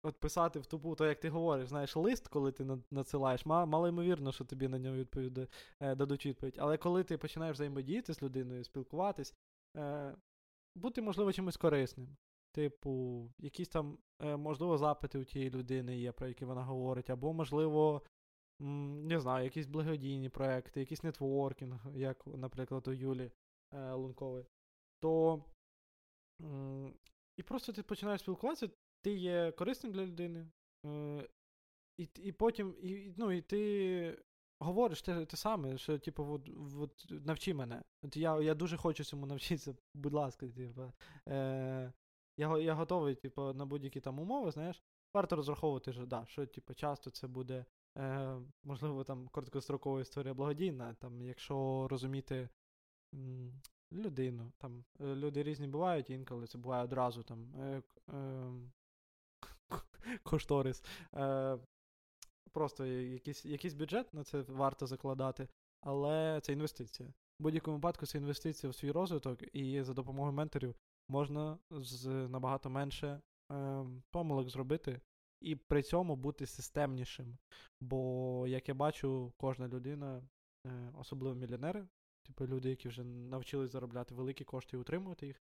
от 0.03 0.19
писати 0.19 0.59
в 0.59 0.65
тупу, 0.65 0.95
то 0.95 1.05
як 1.05 1.19
ти 1.19 1.29
говориш, 1.29 1.69
знаєш, 1.69 1.95
лист, 1.95 2.27
коли 2.27 2.51
ти 2.51 2.77
надсилаєш, 2.91 3.45
мало 3.45 3.87
ймовірно, 3.87 4.31
що 4.31 4.45
тобі 4.45 4.67
на 4.67 4.79
нього 4.79 4.95
відповіді, 4.95 5.47
е, 5.79 5.95
дадуть 5.95 6.25
відповідь. 6.25 6.55
Але 6.59 6.77
коли 6.77 7.03
ти 7.03 7.17
починаєш 7.17 7.55
взаємодіяти 7.55 8.13
з 8.13 8.21
людиною, 8.21 8.63
спілкуватись, 8.63 9.35
е... 9.77 10.15
бути, 10.75 11.01
можливо, 11.01 11.33
чимось 11.33 11.57
корисним. 11.57 12.17
Типу, 12.53 13.25
якісь 13.39 13.69
там, 13.69 13.97
е, 14.21 14.37
можливо, 14.37 14.77
запити 14.77 15.19
у 15.19 15.23
тієї 15.23 15.51
людини 15.51 15.99
є, 15.99 16.11
про 16.11 16.27
які 16.27 16.45
вона 16.45 16.63
говорить, 16.63 17.09
або, 17.09 17.33
можливо, 17.33 18.01
не 18.59 19.19
знаю, 19.19 19.43
якісь 19.43 19.67
благодійні 19.67 20.29
проекти, 20.29 20.79
якийсь 20.79 21.03
нетворкінг, 21.03 21.85
як, 21.95 22.27
наприклад, 22.27 22.87
у 22.87 22.91
Юлі 22.91 23.31
е, 23.73 23.93
Лункової. 23.93 24.45
То 24.99 25.43
і 27.37 27.43
просто 27.43 27.73
ти 27.73 27.83
починаєш 27.83 28.21
спілкуватися, 28.21 28.69
ти 29.01 29.13
є 29.13 29.51
корисним 29.51 29.93
для 29.93 30.05
людини, 30.05 30.47
е, 30.85 31.27
і 31.97 32.09
і 32.15 32.31
потім 32.31 32.75
і, 32.81 33.13
ну, 33.17 33.31
і 33.31 33.41
ти 33.41 34.23
говориш 34.59 35.01
те, 35.01 35.25
те 35.25 35.37
саме, 35.37 35.77
що, 35.77 35.99
типу, 35.99 36.23
от, 36.23 36.49
от, 36.79 37.05
навчи 37.25 37.53
мене. 37.53 37.83
От 38.03 38.17
Я 38.17 38.41
я 38.41 38.53
дуже 38.53 38.77
хочу 38.77 39.03
цьому 39.03 39.25
навчитися, 39.25 39.75
будь 39.93 40.13
ласка, 40.13 40.47
типу. 40.47 40.91
Е, 41.29 41.93
я 42.37 42.57
я 42.57 42.73
готовий, 42.73 43.15
типу, 43.15 43.53
на 43.53 43.65
будь-які 43.65 43.99
там 43.99 44.19
умови, 44.19 44.51
знаєш, 44.51 44.83
варто 45.13 45.35
розраховувати, 45.35 45.93
що 45.93 46.05
да, 46.05 46.25
що 46.27 46.45
типу, 46.45 46.73
часто 46.73 47.09
це 47.09 47.27
буде, 47.27 47.65
е, 47.97 48.37
можливо, 48.63 49.03
там 49.03 49.27
короткострокова 49.27 50.01
історія 50.01 50.33
благодійна, 50.33 50.93
там, 50.93 51.21
якщо 51.21 51.87
розуміти 51.87 52.49
м, 53.13 53.61
людину. 53.91 54.51
там, 54.57 54.83
е, 55.01 55.15
Люди 55.15 55.43
різні 55.43 55.67
бувають, 55.67 56.09
інколи 56.09 56.47
це 56.47 56.57
буває 56.57 56.83
одразу 56.83 57.23
там 57.23 57.55
е, 57.55 57.81
е, 58.09 58.51
кошторис. 60.23 60.83
Е, 61.13 61.57
Просто 62.53 62.85
якийсь 62.85 63.45
якийсь 63.45 63.73
бюджет 63.73 64.13
на 64.13 64.23
це 64.23 64.41
варто 64.41 64.87
закладати, 64.87 65.47
але 65.81 66.39
це 66.43 66.53
інвестиція. 66.53 67.09
В 67.09 67.43
будь-якому 67.43 67.77
випадку 67.77 68.05
це 68.05 68.17
інвестиція 68.17 68.69
в 68.69 68.75
свій 68.75 68.91
розвиток, 68.91 69.55
і 69.55 69.81
за 69.83 69.93
допомогою 69.93 70.33
менторів 70.33 70.75
можна 71.09 71.57
з 71.71 72.07
набагато 72.07 72.69
менше 72.69 73.21
е, 73.51 73.85
помилок 74.11 74.49
зробити 74.49 75.01
і 75.41 75.55
при 75.55 75.83
цьому 75.83 76.15
бути 76.15 76.45
системнішим. 76.45 77.37
Бо, 77.81 78.45
як 78.47 78.69
я 78.69 78.75
бачу, 78.75 79.33
кожна 79.37 79.67
людина, 79.67 80.23
е, 80.67 80.91
особливо 80.97 81.35
мільйонери, 81.35 81.87
типу 82.25 82.47
люди, 82.47 82.69
які 82.69 82.89
вже 82.89 83.03
навчились 83.03 83.71
заробляти 83.71 84.15
великі 84.15 84.45
кошти 84.45 84.77
і 84.77 84.79
утримувати 84.79 85.27
їх, 85.27 85.41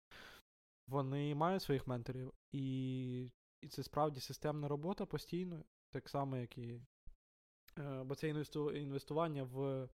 вони 0.87 1.35
мають 1.35 1.63
своїх 1.63 1.87
менторів. 1.87 2.33
І 2.51 3.31
і 3.61 3.67
це 3.67 3.83
справді 3.83 4.19
системна 4.19 4.67
робота 4.67 5.05
постійно, 5.05 5.63
так 5.89 6.09
само, 6.09 6.37
як 6.37 6.57
і. 6.57 6.81
Е, 7.79 8.03
бо 8.03 8.15
це 8.15 8.29
інвестування 8.73 9.43
в 9.43 9.89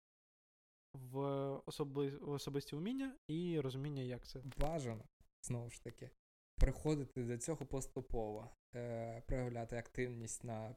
в, 0.94 1.20
особи, 1.66 2.10
в 2.10 2.30
особисті 2.30 2.76
вміння 2.76 3.16
і 3.28 3.60
розуміння, 3.60 4.02
як 4.02 4.28
це. 4.28 4.42
Бажано 4.58 5.04
знову 5.42 5.70
ж 5.70 5.84
таки, 5.84 6.10
приходити 6.58 7.24
до 7.24 7.38
цього 7.38 7.66
поступово, 7.66 8.50
е, 8.76 9.22
проявляти 9.28 9.78
активність 9.78 10.44
на 10.44 10.76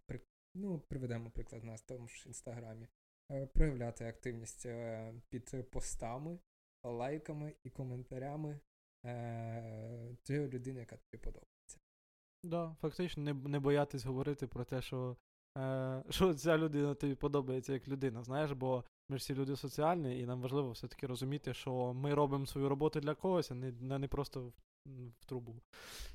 ну, 0.55 0.81
приведемо 0.81 1.31
приклад 1.31 1.65
на 1.65 1.77
тому 1.79 2.09
ж 2.09 2.25
інстаграмі, 2.27 2.89
е, 3.31 3.47
проявляти 3.47 4.05
активність 4.05 4.67
е, 4.67 5.15
під 5.29 5.71
постами, 5.71 6.39
лайками 6.83 7.55
і 7.65 7.71
коментарями 7.71 8.61
е, 9.05 10.17
тієї 10.23 10.49
людини, 10.49 10.81
яка 10.81 10.97
тобі 10.97 11.23
подобається. 11.23 11.58
Да, 12.45 12.77
фактично, 12.81 13.23
не 13.23 13.35
не 13.35 13.61
боятись 13.61 14.05
говорити 14.05 14.47
про 14.47 14.65
те, 14.65 14.83
що 14.83 15.17
е, 15.59 16.03
що 16.11 16.35
ця 16.35 16.59
людина 16.59 16.95
тобі 16.95 17.15
подобається 17.15 17.73
як 17.73 17.89
людина, 17.89 18.25
знаєш, 18.25 18.53
бо 18.53 18.85
ми 19.09 19.19
ж 19.19 19.23
всі 19.23 19.35
люди 19.35 19.57
соціальні, 19.57 20.21
і 20.21 20.27
нам 20.27 20.41
важливо 20.41 20.71
все-таки 20.71 21.07
розуміти, 21.07 21.55
що 21.55 21.95
ми 21.95 22.15
робимо 22.15 22.47
свою 22.47 22.69
роботу 22.69 23.01
для 23.01 23.15
когось, 23.15 23.51
а 23.51 23.55
не 23.55 23.99
не 23.99 24.09
просто 24.09 24.43
в, 24.43 24.53
в 25.21 25.25
трубу, 25.25 25.63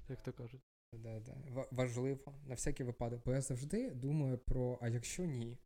як 0.10 0.22
то 0.22 0.34
кажуть. 0.34 0.62
Да, 0.94 1.20
да. 1.20 1.66
Важливо 1.72 2.34
на 2.46 2.56
всякий 2.56 2.86
випадок, 2.86 3.22
бо 3.26 3.32
я 3.32 3.42
завжди 3.42 3.92
думаю 3.92 4.38
про, 4.38 4.78
а 4.82 4.88
якщо 4.88 5.26
ні. 5.26 5.58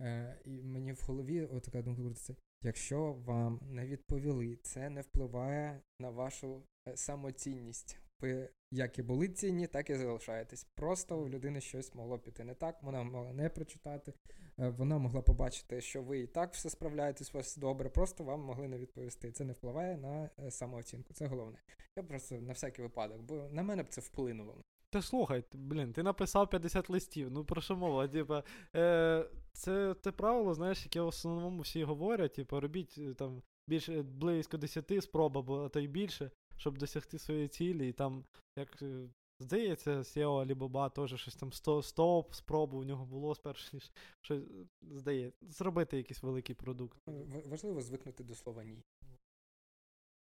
Е, 0.00 0.40
І 0.44 0.62
мені 0.62 0.92
в 0.92 1.04
голові 1.06 1.48
така 1.64 1.82
думка 1.82 2.02
крутиться, 2.02 2.36
якщо 2.62 3.12
вам 3.12 3.60
не 3.62 3.86
відповіли, 3.86 4.56
це 4.56 4.90
не 4.90 5.00
впливає 5.00 5.80
на 6.00 6.10
вашу 6.10 6.62
е, 6.88 6.96
самоцінність. 6.96 8.07
Ви 8.20 8.50
як 8.70 8.98
і 8.98 9.02
були 9.02 9.28
цінні, 9.28 9.66
так 9.66 9.90
і 9.90 9.94
залишаєтесь. 9.94 10.64
Просто 10.64 11.18
у 11.18 11.28
людини 11.28 11.60
щось 11.60 11.94
могло 11.94 12.18
піти 12.18 12.44
не 12.44 12.54
так, 12.54 12.82
вона 12.82 13.02
могла 13.02 13.32
не 13.32 13.48
прочитати, 13.48 14.12
е, 14.58 14.68
вона 14.68 14.98
могла 14.98 15.22
побачити, 15.22 15.80
що 15.80 16.02
ви 16.02 16.18
і 16.18 16.26
так 16.26 16.52
все 16.52 16.70
справляєтесь, 16.70 17.34
у 17.34 17.38
вас 17.38 17.56
добре, 17.56 17.88
просто 17.88 18.24
вам 18.24 18.40
могли 18.40 18.68
не 18.68 18.78
відповісти. 18.78 19.32
Це 19.32 19.44
не 19.44 19.52
впливає 19.52 19.96
на 19.96 20.30
е, 20.38 20.50
самооцінку. 20.50 21.14
Це 21.14 21.26
головне. 21.26 21.58
Я 21.96 22.02
просто 22.02 22.34
на 22.34 22.52
всякий 22.52 22.84
випадок, 22.84 23.20
бо 23.20 23.48
на 23.50 23.62
мене 23.62 23.82
б 23.82 23.88
це 23.88 24.00
вплинуло. 24.00 24.64
Та 24.90 25.02
слухай, 25.02 25.44
блін, 25.52 25.92
ти 25.92 26.02
написав 26.02 26.50
50 26.50 26.90
листів. 26.90 27.30
Ну 27.30 27.44
про 27.44 27.60
що 27.60 27.76
мова? 27.76 28.08
Типа, 28.08 28.44
е, 28.76 29.26
це 29.52 29.94
те 29.94 30.12
правило, 30.12 30.54
знаєш, 30.54 30.84
яке 30.84 31.00
в 31.00 31.06
основному 31.06 31.62
всі 31.62 31.84
говорять, 31.84 32.34
типу, 32.34 32.60
робіть 32.60 32.94
е, 32.98 33.14
там 33.14 33.42
більше 33.68 34.02
близько 34.02 34.56
10 34.56 35.02
спроб, 35.02 35.38
або 35.38 35.68
то 35.68 35.80
й 35.80 35.88
більше, 35.88 36.30
щоб 36.58 36.78
досягти 36.78 37.18
своєї 37.18 37.48
цілі. 37.48 37.88
І 37.88 37.92
там, 37.92 38.24
як 38.56 38.82
е, 38.82 39.08
здається, 39.40 39.90
SEO 39.90 40.46
Alibaba 40.46 40.94
теж 40.94 41.20
щось 41.20 41.36
там 41.36 41.52
100 41.52 41.82
100 41.82 42.26
спроб 42.32 42.74
у 42.74 42.84
нього 42.84 43.06
було 43.06 43.34
спершу, 43.34 43.76
ніж 43.76 43.92
щось 44.20 44.42
здається, 44.82 45.46
зробити 45.46 45.96
якийсь 45.96 46.22
великий 46.22 46.54
продукт. 46.54 46.98
Важливо 47.46 47.82
звикнути 47.82 48.24
до 48.24 48.34
слова 48.34 48.64
ні. 48.64 48.82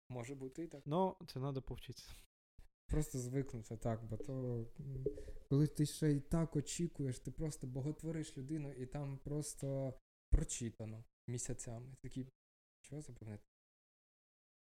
Може 0.10 0.36
бути 0.36 0.64
і 0.64 0.68
так. 0.68 0.82
Ну, 0.86 1.16
це 1.28 1.40
треба 1.40 1.62
повчитися. 1.62 2.16
Просто 2.88 3.20
звикнути 3.20 3.78
так, 3.78 4.04
бо 4.04 4.18
то 4.18 4.66
коли 5.50 5.68
ти 5.68 5.86
ще 5.86 6.12
й 6.12 6.20
так 6.20 6.56
очікуєш, 6.56 7.20
ти 7.20 7.32
просто 7.32 7.68
боготвориш 7.68 8.38
людину, 8.38 8.74
і 8.74 8.86
там 8.86 9.18
просто 9.18 9.94
прочитано 10.32 11.04
місяцями. 11.28 11.96
Такі, 12.04 12.28
що 12.82 13.02
заповнити? 13.02 13.44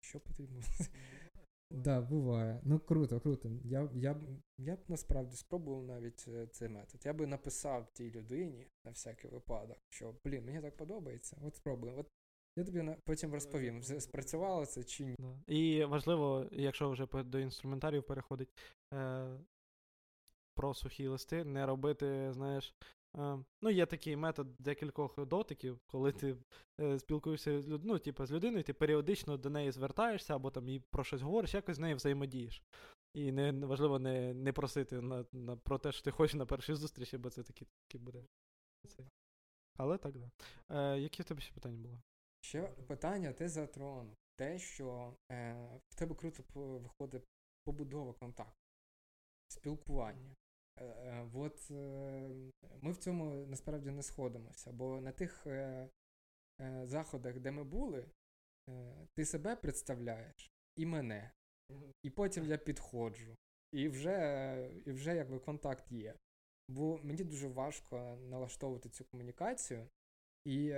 Що 0.01 0.19
потрібно? 0.19 0.61
Да, 1.71 2.01
буває. 2.01 2.61
Ну 2.63 2.79
круто, 2.79 3.19
круто. 3.19 3.49
Я 3.63 3.89
я, 3.93 4.15
я 4.57 4.75
б 4.75 4.79
насправді 4.87 5.35
спробував 5.35 5.83
навіть 5.83 6.25
е, 6.27 6.47
цей 6.47 6.69
метод. 6.69 7.01
Я 7.05 7.13
би 7.13 7.27
написав 7.27 7.87
тій 7.93 8.11
людині 8.11 8.67
на 8.85 8.91
всякий 8.91 9.31
випадок, 9.31 9.77
що 9.89 10.15
блін, 10.25 10.45
мені 10.45 10.61
так 10.61 10.77
подобається. 10.77 11.37
От 11.41 11.55
спробуємо. 11.55 11.99
От 11.99 12.07
я 12.55 12.63
тобі 12.63 12.95
потім 13.03 13.33
розповім, 13.33 13.83
спрацювало 13.83 14.65
це 14.65 14.83
чи 14.83 15.05
ні. 15.05 15.15
І 15.47 15.85
важливо, 15.85 16.47
якщо 16.51 16.89
вже 16.89 17.07
до 17.23 17.39
інструментарів 17.39 18.03
переходить 18.03 18.49
е, 18.93 19.29
про 20.55 20.73
сухі 20.73 21.07
листи, 21.07 21.43
не 21.43 21.65
робити, 21.65 22.33
знаєш. 22.33 22.75
Е, 23.17 23.43
ну, 23.61 23.69
є 23.69 23.85
такий 23.85 24.15
метод 24.15 24.55
декількох 24.59 25.25
дотиків, 25.25 25.79
коли 25.87 26.11
ти 26.11 26.37
е, 26.79 26.99
спілкуєшся 26.99 27.63
ну, 27.67 27.99
типу, 27.99 28.25
з 28.25 28.31
людиною, 28.31 28.63
ти 28.63 28.73
періодично 28.73 29.37
до 29.37 29.49
неї 29.49 29.71
звертаєшся 29.71 30.35
або 30.35 30.51
там 30.51 30.69
їй 30.69 30.83
про 30.91 31.03
щось 31.03 31.21
говориш, 31.21 31.53
якось 31.53 31.75
з 31.75 31.79
нею 31.79 31.95
взаємодієш. 31.95 32.63
І 33.13 33.31
не 33.31 33.51
важливо 33.51 33.99
не 33.99 34.33
не 34.33 34.53
просити 34.53 35.01
на, 35.01 35.25
на, 35.31 35.57
про 35.57 35.77
те, 35.77 35.91
що 35.91 36.01
ти 36.01 36.11
хочеш 36.11 36.35
на 36.35 36.45
першій 36.45 36.75
зустрічі, 36.75 37.17
бо 37.17 37.29
це 37.29 37.43
таки, 37.43 37.65
таки 37.87 37.97
буде. 37.97 38.23
Але 39.77 39.97
так, 39.97 40.17
да. 40.17 40.31
Е, 40.69 40.99
Які 40.99 41.21
в 41.23 41.25
тебе 41.25 41.41
ще 41.41 41.53
питання 41.53 41.77
були? 41.77 42.01
Ще 42.41 42.61
питання 42.61 43.33
ти 43.33 43.49
затронув. 43.49 44.17
Те, 44.35 44.59
що 44.59 45.13
е, 45.31 45.69
в 45.89 45.95
тебе 45.95 46.15
круто 46.15 46.43
виходить 46.55 47.23
побудова 47.63 48.13
контакту, 48.13 48.63
спілкування. 49.47 50.35
Е, 50.81 50.85
е, 50.85 51.29
От 51.33 51.71
е, 51.71 52.29
ми 52.81 52.91
в 52.91 52.97
цьому 52.97 53.45
насправді 53.45 53.91
не 53.91 54.03
сходимося, 54.03 54.71
бо 54.71 55.01
на 55.01 55.11
тих 55.11 55.47
заходах, 56.83 57.39
де 57.39 57.51
ми 57.51 57.63
були, 57.63 58.05
ти 59.15 59.25
себе 59.25 59.55
представляєш 59.55 60.51
і 60.75 60.85
мене. 60.85 61.31
І 62.03 62.09
потім 62.09 62.45
я 62.45 62.57
підходжу. 62.57 63.35
І 63.71 63.89
вже 63.89 64.71
і 64.85 64.91
вже 64.91 65.15
якби 65.15 65.39
контакт 65.39 65.91
є. 65.91 66.15
Бо 66.69 66.99
мені 67.03 67.23
дуже 67.23 67.47
важко 67.47 68.17
налаштовувати 68.29 68.89
цю 68.89 69.05
комунікацію. 69.05 69.87
І 70.45 70.73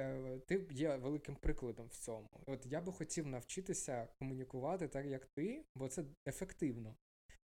ти 0.47 0.67
є 0.71 0.95
великим 0.95 1.35
прикладом 1.35 1.87
в 1.87 1.95
цьому. 1.95 2.29
От 2.45 2.65
я 2.65 2.81
би 2.81 2.91
хотів 2.91 3.27
навчитися 3.27 4.07
комунікувати 4.19 4.87
так, 4.87 5.05
як 5.05 5.25
ти, 5.25 5.65
бо 5.75 5.87
це 5.87 6.05
ефективно. 6.27 6.95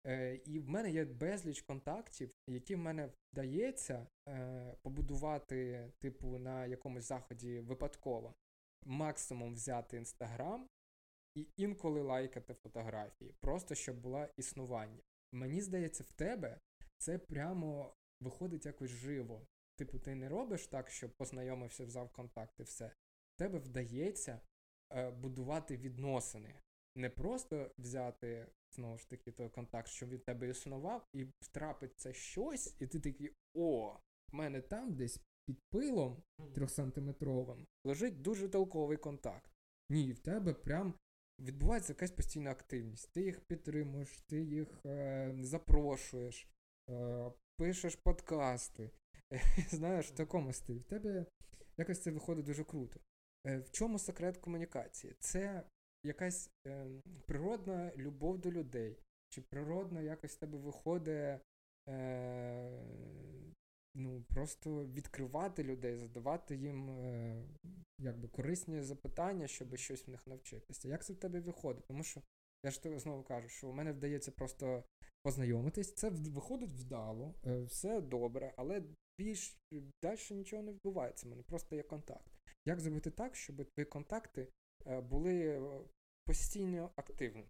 Е, 0.06 0.34
І 0.44 0.58
в 0.58 0.68
мене 0.68 0.90
є 0.90 1.04
безліч 1.04 1.62
контактів, 1.62 2.30
які 2.48 2.74
в 2.74 2.78
мене 2.78 3.10
вдається 3.32 4.06
е, 4.28 4.74
побудувати, 4.82 5.90
типу, 5.98 6.38
на 6.38 6.66
якомусь 6.66 7.04
заході 7.04 7.60
випадково. 7.60 8.34
Максимум 8.84 9.54
взяти 9.54 9.96
інстаграм 9.96 10.68
і 11.34 11.46
інколи 11.56 12.00
лайкати 12.00 12.54
фотографії, 12.54 13.34
просто 13.40 13.74
щоб 13.74 14.00
було 14.00 14.26
існування. 14.36 15.02
Мені 15.32 15.60
здається, 15.60 16.04
в 16.04 16.12
тебе 16.12 16.60
це 16.98 17.18
прямо 17.18 17.94
виходить 18.20 18.66
якось 18.66 18.90
живо. 18.90 19.46
Типу, 19.76 19.98
ти 19.98 20.14
не 20.14 20.28
робиш 20.28 20.66
так, 20.66 20.90
щоб 20.90 21.10
познайомився, 21.16 21.84
взяв 21.84 22.10
контакт 22.12 22.60
і 22.60 22.62
все. 22.62 22.86
В 23.34 23.38
тебе 23.38 23.58
вдається 23.58 24.40
е, 24.92 25.10
будувати 25.10 25.76
відносини. 25.76 26.54
Не 26.96 27.10
просто 27.10 27.70
взяти, 27.78 28.46
знову 28.70 28.98
ж 28.98 29.10
таки, 29.10 29.32
той 29.32 29.48
контакт, 29.48 29.88
що 29.88 30.06
від 30.06 30.24
тебе 30.24 30.48
існував, 30.48 31.08
і 31.12 31.24
втрапиться 31.40 32.12
щось, 32.12 32.76
і 32.80 32.86
ти 32.86 33.00
такий, 33.00 33.30
о, 33.54 33.98
в 34.32 34.34
мене 34.34 34.60
там 34.60 34.94
десь 34.94 35.20
під 35.46 35.58
пилом 35.70 36.22
трьохсантиметровим 36.54 37.66
лежить 37.84 38.22
дуже 38.22 38.48
толковий 38.48 38.96
контакт. 38.96 39.52
Ні, 39.90 40.12
в 40.12 40.18
тебе 40.18 40.54
прям 40.54 40.94
відбувається 41.40 41.92
якась 41.92 42.10
постійна 42.10 42.50
активність. 42.50 43.12
Ти 43.12 43.22
їх 43.22 43.40
підтримуєш, 43.40 44.20
ти 44.20 44.40
їх 44.40 44.80
е, 44.86 45.34
запрошуєш, 45.40 46.48
е, 46.90 47.32
пишеш 47.56 47.96
подкасти. 47.96 48.90
Знаєш, 49.70 50.06
в 50.10 50.14
такому 50.14 50.52
стилі. 50.52 50.78
В 50.78 50.84
тебе 50.84 51.26
якось 51.76 52.02
це 52.02 52.10
виходить 52.10 52.44
дуже 52.44 52.64
круто. 52.64 53.00
Е, 53.46 53.58
в 53.58 53.70
чому 53.70 53.98
секрет 53.98 54.38
комунікації? 54.38 55.16
Це 55.18 55.62
якась 56.04 56.50
е, 56.66 56.86
природна 57.26 57.92
любов 57.96 58.38
до 58.38 58.52
людей. 58.52 58.96
Чи 59.28 59.40
природно 59.40 60.02
якось 60.02 60.34
в 60.34 60.38
тебе 60.38 60.58
виходить 60.58 61.40
е, 61.88 62.82
ну, 63.94 64.24
просто 64.28 64.86
відкривати 64.86 65.64
людей, 65.64 65.96
задавати 65.96 66.56
їм 66.56 66.90
е, 66.90 67.42
якби 67.98 68.28
корисні 68.28 68.82
запитання, 68.82 69.46
щоб 69.46 69.76
щось 69.76 70.06
в 70.06 70.10
них 70.10 70.26
навчитися. 70.26 70.88
Як 70.88 71.04
це 71.04 71.12
в 71.12 71.16
тебе 71.16 71.40
виходить? 71.40 71.84
Тому 71.88 72.02
що 72.02 72.22
я 72.64 72.70
ж 72.70 72.82
тобі 72.82 72.98
знову 72.98 73.22
кажу, 73.22 73.48
що 73.48 73.68
у 73.68 73.72
мене 73.72 73.92
вдається 73.92 74.30
просто 74.30 74.84
познайомитись. 75.22 75.94
Це 75.94 76.10
виходить 76.10 76.72
вдало, 76.72 77.34
е, 77.46 77.62
все 77.62 78.00
добре, 78.00 78.54
але 78.56 78.82
більш 79.18 79.56
далі 80.02 80.18
нічого 80.30 80.62
не 80.62 80.72
відбувається. 80.72 81.26
У 81.26 81.30
мене 81.30 81.42
просто 81.42 81.76
є 81.76 81.82
контакт. 81.82 82.32
Як 82.66 82.80
зробити 82.80 83.10
так, 83.10 83.36
щоб 83.36 83.56
твої 83.56 83.86
контакти 83.86 84.48
були 84.86 85.46
е, 85.46 85.80
постійно 86.26 86.90
активні? 86.96 87.48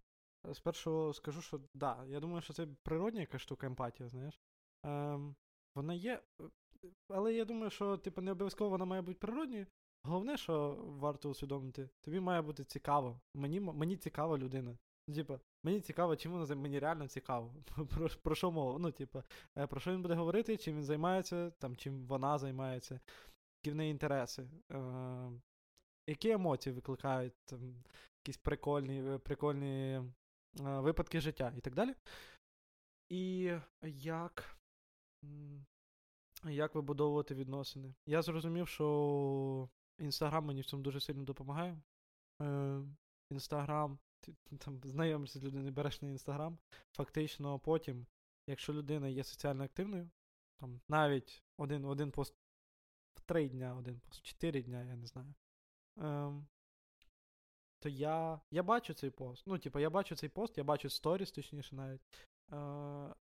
Спершу 0.53 1.13
скажу, 1.13 1.41
що 1.41 1.61
да, 1.73 2.05
я 2.07 2.19
думаю, 2.19 2.41
що 2.41 2.53
це 2.53 2.67
природня 2.83 3.19
яка 3.19 3.39
штука 3.39 3.67
емпатія, 3.67 4.09
знаєш. 4.09 4.41
Ем, 4.83 5.35
Вона 5.75 5.93
є, 5.93 6.21
але 7.09 7.33
я 7.33 7.45
думаю, 7.45 7.69
що 7.69 7.97
типу, 7.97 8.21
не 8.21 8.31
обов'язково 8.31 8.69
вона 8.69 8.85
має 8.85 9.01
бути 9.01 9.17
природньою. 9.19 9.65
Головне, 10.05 10.37
що 10.37 10.77
варто 10.87 11.29
усвідомити, 11.29 11.89
тобі 12.01 12.19
має 12.19 12.41
бути 12.41 12.63
цікаво. 12.63 13.19
Мені 13.33 13.59
мені 13.59 13.97
цікава 13.97 14.37
людина. 14.37 14.77
Типу, 15.15 15.39
мені 15.63 15.81
цікаво, 15.81 16.15
чим 16.15 16.31
вона 16.31 16.55
мені 16.55 16.79
реально 16.79 17.07
цікаво. 17.07 17.53
Про 17.89 18.09
про 18.09 18.35
що 18.35 18.51
мова? 18.51 18.79
Ну, 18.79 18.91
типу, 18.91 19.23
про 19.69 19.79
що 19.79 19.91
він 19.91 20.01
буде 20.01 20.13
говорити, 20.13 20.57
чим 20.57 20.75
він 20.75 20.83
займається, 20.83 21.51
там, 21.51 21.75
чим 21.75 22.05
вона 22.07 22.37
займається, 22.37 22.99
які 23.63 23.71
в 23.71 23.75
неї 23.75 23.91
інтереси. 23.91 24.47
Е, 24.71 25.31
Які 26.07 26.29
емоції 26.29 26.75
викликають 26.75 27.33
там, 27.45 27.83
якісь 28.21 28.37
прикольні 28.37 29.17
прикольні 29.17 29.93
е, 29.95 30.01
випадки 30.59 31.21
життя 31.21 31.53
і 31.57 31.61
так 31.61 31.75
далі. 31.75 31.95
І 33.09 33.51
як 33.83 34.57
як 36.43 36.75
вибудовувати 36.75 37.35
відносини? 37.35 37.93
Я 38.05 38.21
зрозумів, 38.21 38.67
що 38.67 39.69
Інстаграм 39.99 40.45
мені 40.45 40.61
в 40.61 40.65
цьому 40.65 40.83
дуже 40.83 40.99
сильно 40.99 41.23
допомагає. 41.23 41.81
Інстаграм, 43.31 43.99
ти 44.19 44.33
там 44.57 44.81
знайомишся 44.83 45.39
з 45.39 45.43
людиною, 45.43 45.71
береш 45.71 46.01
на 46.01 46.09
Інстаграм. 46.09 46.57
Фактично, 46.91 47.59
потім, 47.59 48.05
якщо 48.47 48.73
людина 48.73 49.07
є 49.07 49.23
соціально 49.23 49.63
активною, 49.63 50.09
там 50.59 50.81
навіть 50.87 51.43
один 51.57 51.85
один 51.85 52.11
пост 52.11 52.35
в 53.15 53.21
три 53.21 53.49
дня, 53.49 53.75
один 53.75 53.99
пост 53.99 54.21
чотири 54.21 54.61
дня, 54.61 54.83
я 54.83 54.95
не 54.95 55.07
знаю. 55.07 55.33
Ем, 55.97 56.47
То 57.79 57.89
я 57.89 58.41
я 58.51 58.63
бачу 58.63 58.93
цей 58.93 59.09
пост. 59.09 59.43
Ну, 59.47 59.57
типу, 59.57 59.79
я 59.79 59.89
бачу 59.89 60.15
цей 60.15 60.29
пост, 60.29 60.57
я 60.57 60.63
бачу 60.63 60.89
сторіс, 60.89 61.31
точніше 61.31 61.75
навіть. 61.75 62.01
Е, 62.51 63.15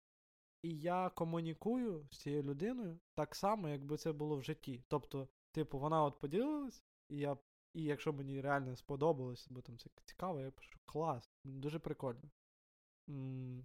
І 0.63 0.81
я 0.81 1.11
комунікую 1.11 2.09
з 2.11 2.19
цією 2.19 2.43
людиною 2.43 2.99
так 3.15 3.35
само, 3.35 3.69
якби 3.69 3.97
це 3.97 4.13
було 4.13 4.37
в 4.37 4.43
житті. 4.43 4.85
Тобто, 4.89 5.29
типу, 5.53 5.79
вона 5.79 6.05
от 6.05 6.19
поділилась, 6.21 6.83
і 7.09 7.17
я 7.19 7.37
і 7.75 7.83
якщо 7.83 8.13
мені 8.13 8.41
реально 8.41 8.77
сподобалось, 8.77 9.47
бо 9.51 9.63
там 9.63 9.79
це 9.79 9.91
цікаво, 10.05 10.41
я 10.41 10.51
пишу 10.51 10.79
клас, 10.87 11.31
дуже 11.45 11.79
прикольно. 11.79 12.31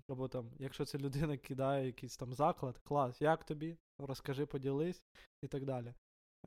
Або 0.08 0.28
там, 0.28 0.52
якщо 0.60 0.86
ця 0.86 0.98
людина 0.98 1.38
кидає 1.38 1.86
якийсь 1.86 2.18
там 2.18 2.34
заклад, 2.34 2.78
клас, 2.80 3.22
як 3.22 3.44
тобі? 3.44 3.78
Розкажи, 3.98 4.46
поділись 4.46 5.04
і 5.42 5.48
так 5.48 5.66
далі. 5.66 5.94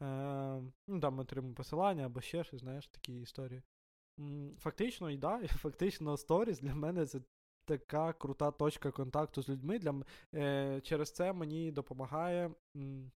Е, 0.02 0.62
Ну, 0.88 1.00
там 1.00 1.18
отримую 1.18 1.54
посилання 1.54 2.06
або 2.06 2.20
ще 2.20 2.44
щось, 2.44 2.60
знаєш, 2.60 2.88
такі 2.88 3.20
історії. 3.20 3.62
Фактично, 4.58 5.10
і 5.10 5.16
да, 5.16 5.46
фактично, 5.46 6.16
сторіс 6.16 6.60
для 6.60 6.74
мене 6.74 7.06
це 7.06 7.20
така 7.64 8.12
крута 8.12 8.50
точка 8.50 8.90
контакту 8.90 9.42
з 9.42 9.48
людьми. 9.48 9.78
Для, 9.78 10.02
е, 10.34 10.80
Через 10.80 11.12
це 11.12 11.32
мені 11.32 11.72
допомагає 11.72 12.54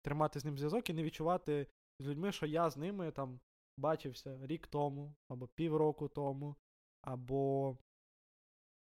тримати 0.01 0.39
з 0.39 0.45
ним 0.45 0.57
зв'язок 0.57 0.89
і 0.89 0.93
не 0.93 1.03
відчувати 1.03 1.67
з 1.99 2.07
людьми, 2.07 2.31
що 2.31 2.45
я 2.45 2.69
з 2.69 2.77
ними 2.77 3.11
там 3.11 3.39
бачився 3.77 4.39
рік 4.41 4.67
тому, 4.67 5.15
або 5.27 5.47
півроку 5.47 6.07
тому, 6.07 6.55
або. 7.01 7.77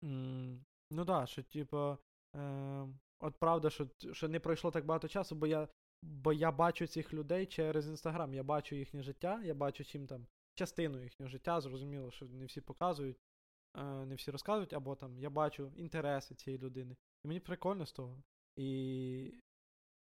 М, 0.04 0.64
ну 0.90 1.04
да, 1.04 1.26
що, 1.26 1.42
типу, 1.42 1.98
е, 2.36 2.86
от 3.20 3.36
правда, 3.36 3.70
що 3.70 3.88
що 4.12 4.28
не 4.28 4.40
пройшло 4.40 4.70
так 4.70 4.86
багато 4.86 5.08
часу, 5.08 5.34
бо 5.34 5.46
я 5.46 5.68
бо 6.02 6.32
я 6.32 6.52
бачу 6.52 6.86
цих 6.86 7.14
людей 7.14 7.46
через 7.46 7.88
Інстаграм. 7.88 8.34
Я 8.34 8.42
бачу 8.42 8.76
їхнє 8.76 9.02
життя, 9.02 9.42
я 9.44 9.54
бачу 9.54 9.84
чим 9.84 10.06
там 10.06 10.26
частину 10.54 11.02
їхнього 11.02 11.30
життя. 11.30 11.60
Зрозуміло, 11.60 12.10
що 12.10 12.26
не 12.26 12.44
всі 12.46 12.60
показують, 12.60 13.20
е, 13.76 13.84
не 13.84 14.14
всі 14.14 14.30
розказують, 14.30 14.72
або 14.72 14.94
там 14.94 15.18
я 15.18 15.30
бачу 15.30 15.72
інтереси 15.76 16.34
цієї 16.34 16.62
людини. 16.62 16.96
І 17.24 17.28
мені 17.28 17.40
прикольно 17.40 17.86
з 17.86 17.92
того. 17.92 18.22
І 18.56 19.42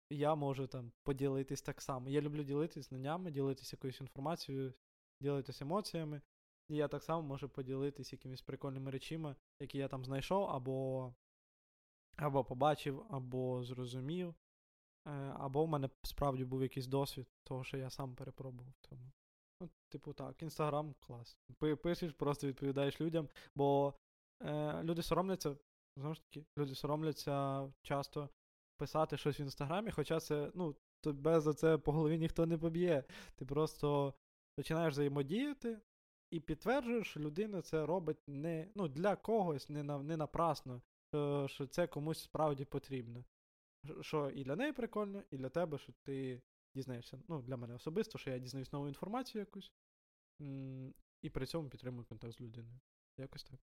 я 0.10 0.36
можу 0.36 0.68
там 0.68 0.92
поділитись 1.04 1.62
так 1.62 1.82
само. 1.82 2.10
Я 2.10 2.22
люблю 2.22 2.44
ділитись 2.44 2.90
знаннями, 2.90 3.32
ділитися 3.32 3.76
якоюсь 3.76 4.02
інформацією, 4.02 4.74
ділитися 5.22 5.66
емоціями. 5.66 6.22
І 6.70 6.76
я 6.76 6.88
так 6.88 7.04
само 7.04 7.22
можу 7.22 7.50
поділитися 7.50 8.16
якимись 8.16 8.42
прикольними 8.42 8.92
речами, 8.92 9.36
які 9.60 9.78
я 9.78 9.88
там 9.88 10.06
знайшов, 10.06 10.50
або 10.50 11.14
або 12.16 12.44
побачив, 12.44 13.06
або 13.10 13.64
зрозумів. 13.64 14.36
Е, 15.08 15.34
або 15.40 15.66
в 15.66 15.68
мене 15.68 15.90
справді 16.04 16.46
був 16.46 16.62
якийсь 16.62 16.88
досвід, 16.88 17.28
того, 17.44 17.64
що 17.64 17.78
я 17.78 17.90
сам 17.90 18.16
перепробував. 18.16 18.74
Тому. 18.82 19.12
Ну, 19.62 19.70
Типу 19.90 20.14
так, 20.14 20.42
інстаграм 20.42 20.96
клас. 21.00 21.38
Пишеш, 21.84 22.14
просто 22.14 22.48
відповідаєш 22.48 23.02
людям, 23.02 23.30
бо 23.56 23.94
е, 24.44 24.84
люди 24.84 25.02
соромляться, 25.02 25.56
знову 26.00 26.16
ж 26.16 26.22
таки, 26.22 26.46
люди 26.58 26.76
соромляться 26.76 27.68
часто 27.82 28.30
писати 28.78 29.18
щось 29.18 29.40
в 29.40 29.42
інстаграмі, 29.42 29.92
хоча 29.92 30.20
це, 30.20 30.52
ну, 30.56 30.76
тебе 31.02 31.40
за 31.40 31.54
це 31.54 31.78
по 31.78 31.92
голові 31.92 32.18
ніхто 32.18 32.46
не 32.46 32.58
поб'є. 32.58 33.04
Ти 33.36 33.46
просто 33.46 34.14
починаєш 34.58 34.94
взаємодіяти 34.94 35.80
і 36.32 36.40
підтверджуєш, 36.40 37.08
що 37.08 37.20
людина 37.20 37.62
це 37.62 37.86
робить 37.86 38.28
не 38.28 38.72
ну, 38.76 38.88
для 38.88 39.16
когось, 39.16 39.70
не 39.70 39.84
на, 39.84 40.04
не 40.04 40.18
напрасно, 40.18 40.82
що, 41.14 41.48
що 41.48 41.68
це 41.68 41.88
комусь 41.88 42.20
справді 42.20 42.66
потрібно. 42.66 43.24
Що 44.02 44.30
і 44.30 44.44
для 44.44 44.56
неї 44.56 44.74
прикольно, 44.74 45.24
і 45.32 45.38
для 45.38 45.50
тебе, 45.50 45.78
що 45.78 45.94
ти 46.04 46.42
дізнаєшся. 46.76 47.20
Ну, 47.28 47.42
для 47.42 47.58
мене 47.58 47.74
особисто, 47.74 48.18
що 48.18 48.30
я 48.30 48.40
дізнаюсь 48.40 48.74
нову 48.74 48.88
інформацію 48.88 49.40
якусь. 49.40 49.72
І 51.22 51.30
при 51.30 51.46
цьому 51.46 51.70
підтримую 51.70 52.06
контакт 52.06 52.34
з 52.34 52.42
людиною. 52.42 52.80
Якось 53.18 53.44
так. 53.44 53.60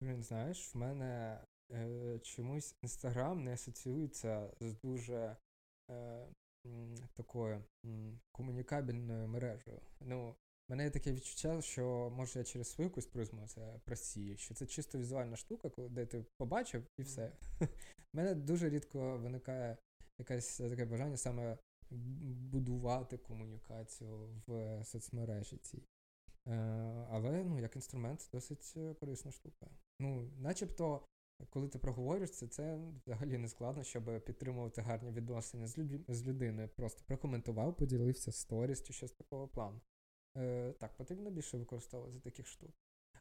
Блін, 0.00 0.22
знаєш, 0.22 0.74
в 0.74 0.78
мене 0.78 1.40
е, 1.72 2.18
чомусь 2.22 2.76
Інстаграм 2.82 3.44
не 3.44 3.52
асоціюється 3.52 4.52
з 4.60 4.74
дуже 4.74 5.36
е, 5.90 6.26
такою 7.14 7.64
комунікабельною 8.32 9.28
мережею. 9.28 9.80
Ну, 10.00 10.30
в 10.68 10.70
мене 10.70 10.84
є 10.84 10.90
таке 10.90 11.12
відчуття, 11.12 11.62
що 11.62 12.12
може 12.16 12.38
я 12.38 12.44
через 12.44 12.68
свою 12.68 12.90
якусь 12.90 13.06
призму 13.06 13.46
це 13.48 13.80
просію, 13.84 14.36
що 14.36 14.54
це 14.54 14.66
чисто 14.66 14.98
візуальна 14.98 15.36
штука, 15.36 15.70
де 15.78 16.06
ти 16.06 16.24
побачив 16.36 16.86
і 16.98 17.02
все. 17.02 17.32
У 18.16 18.18
мене 18.18 18.34
дуже 18.34 18.68
рідко 18.68 19.18
виникає 19.18 19.76
якесь 20.18 20.56
таке 20.56 20.84
бажання 20.84 21.16
саме 21.16 21.58
будувати 22.50 23.16
комунікацію 23.16 24.28
в 24.46 24.80
соцмережі 24.84 25.56
цій. 25.56 25.82
Е, 26.46 26.52
але 27.10 27.44
ну, 27.44 27.60
як 27.60 27.76
інструмент 27.76 28.28
досить 28.32 28.74
корисна 29.00 29.30
штука. 29.30 29.66
Ну, 30.00 30.30
начебто 30.38 31.06
коли 31.50 31.68
ти 31.68 31.78
проговорюєш 31.78 32.30
це, 32.30 32.46
це 32.46 32.78
взагалі 33.06 33.38
не 33.38 33.48
складно, 33.48 33.82
щоб 33.82 34.24
підтримувати 34.24 34.82
гарні 34.82 35.10
відносини 35.10 35.66
з 35.66 35.78
люд... 35.78 36.04
з 36.08 36.26
людиною. 36.26 36.68
Просто 36.68 37.02
прокоментував, 37.06 37.76
поділився 37.76 38.32
сторіс 38.32 38.82
чи 38.82 38.92
щось 38.92 39.12
такого 39.12 39.48
плану. 39.48 39.80
Е, 40.36 40.72
Так, 40.72 40.96
потрібно 40.96 41.30
більше 41.30 41.58
використовувати 41.58 42.20
таких 42.20 42.46
штук. 42.46 42.70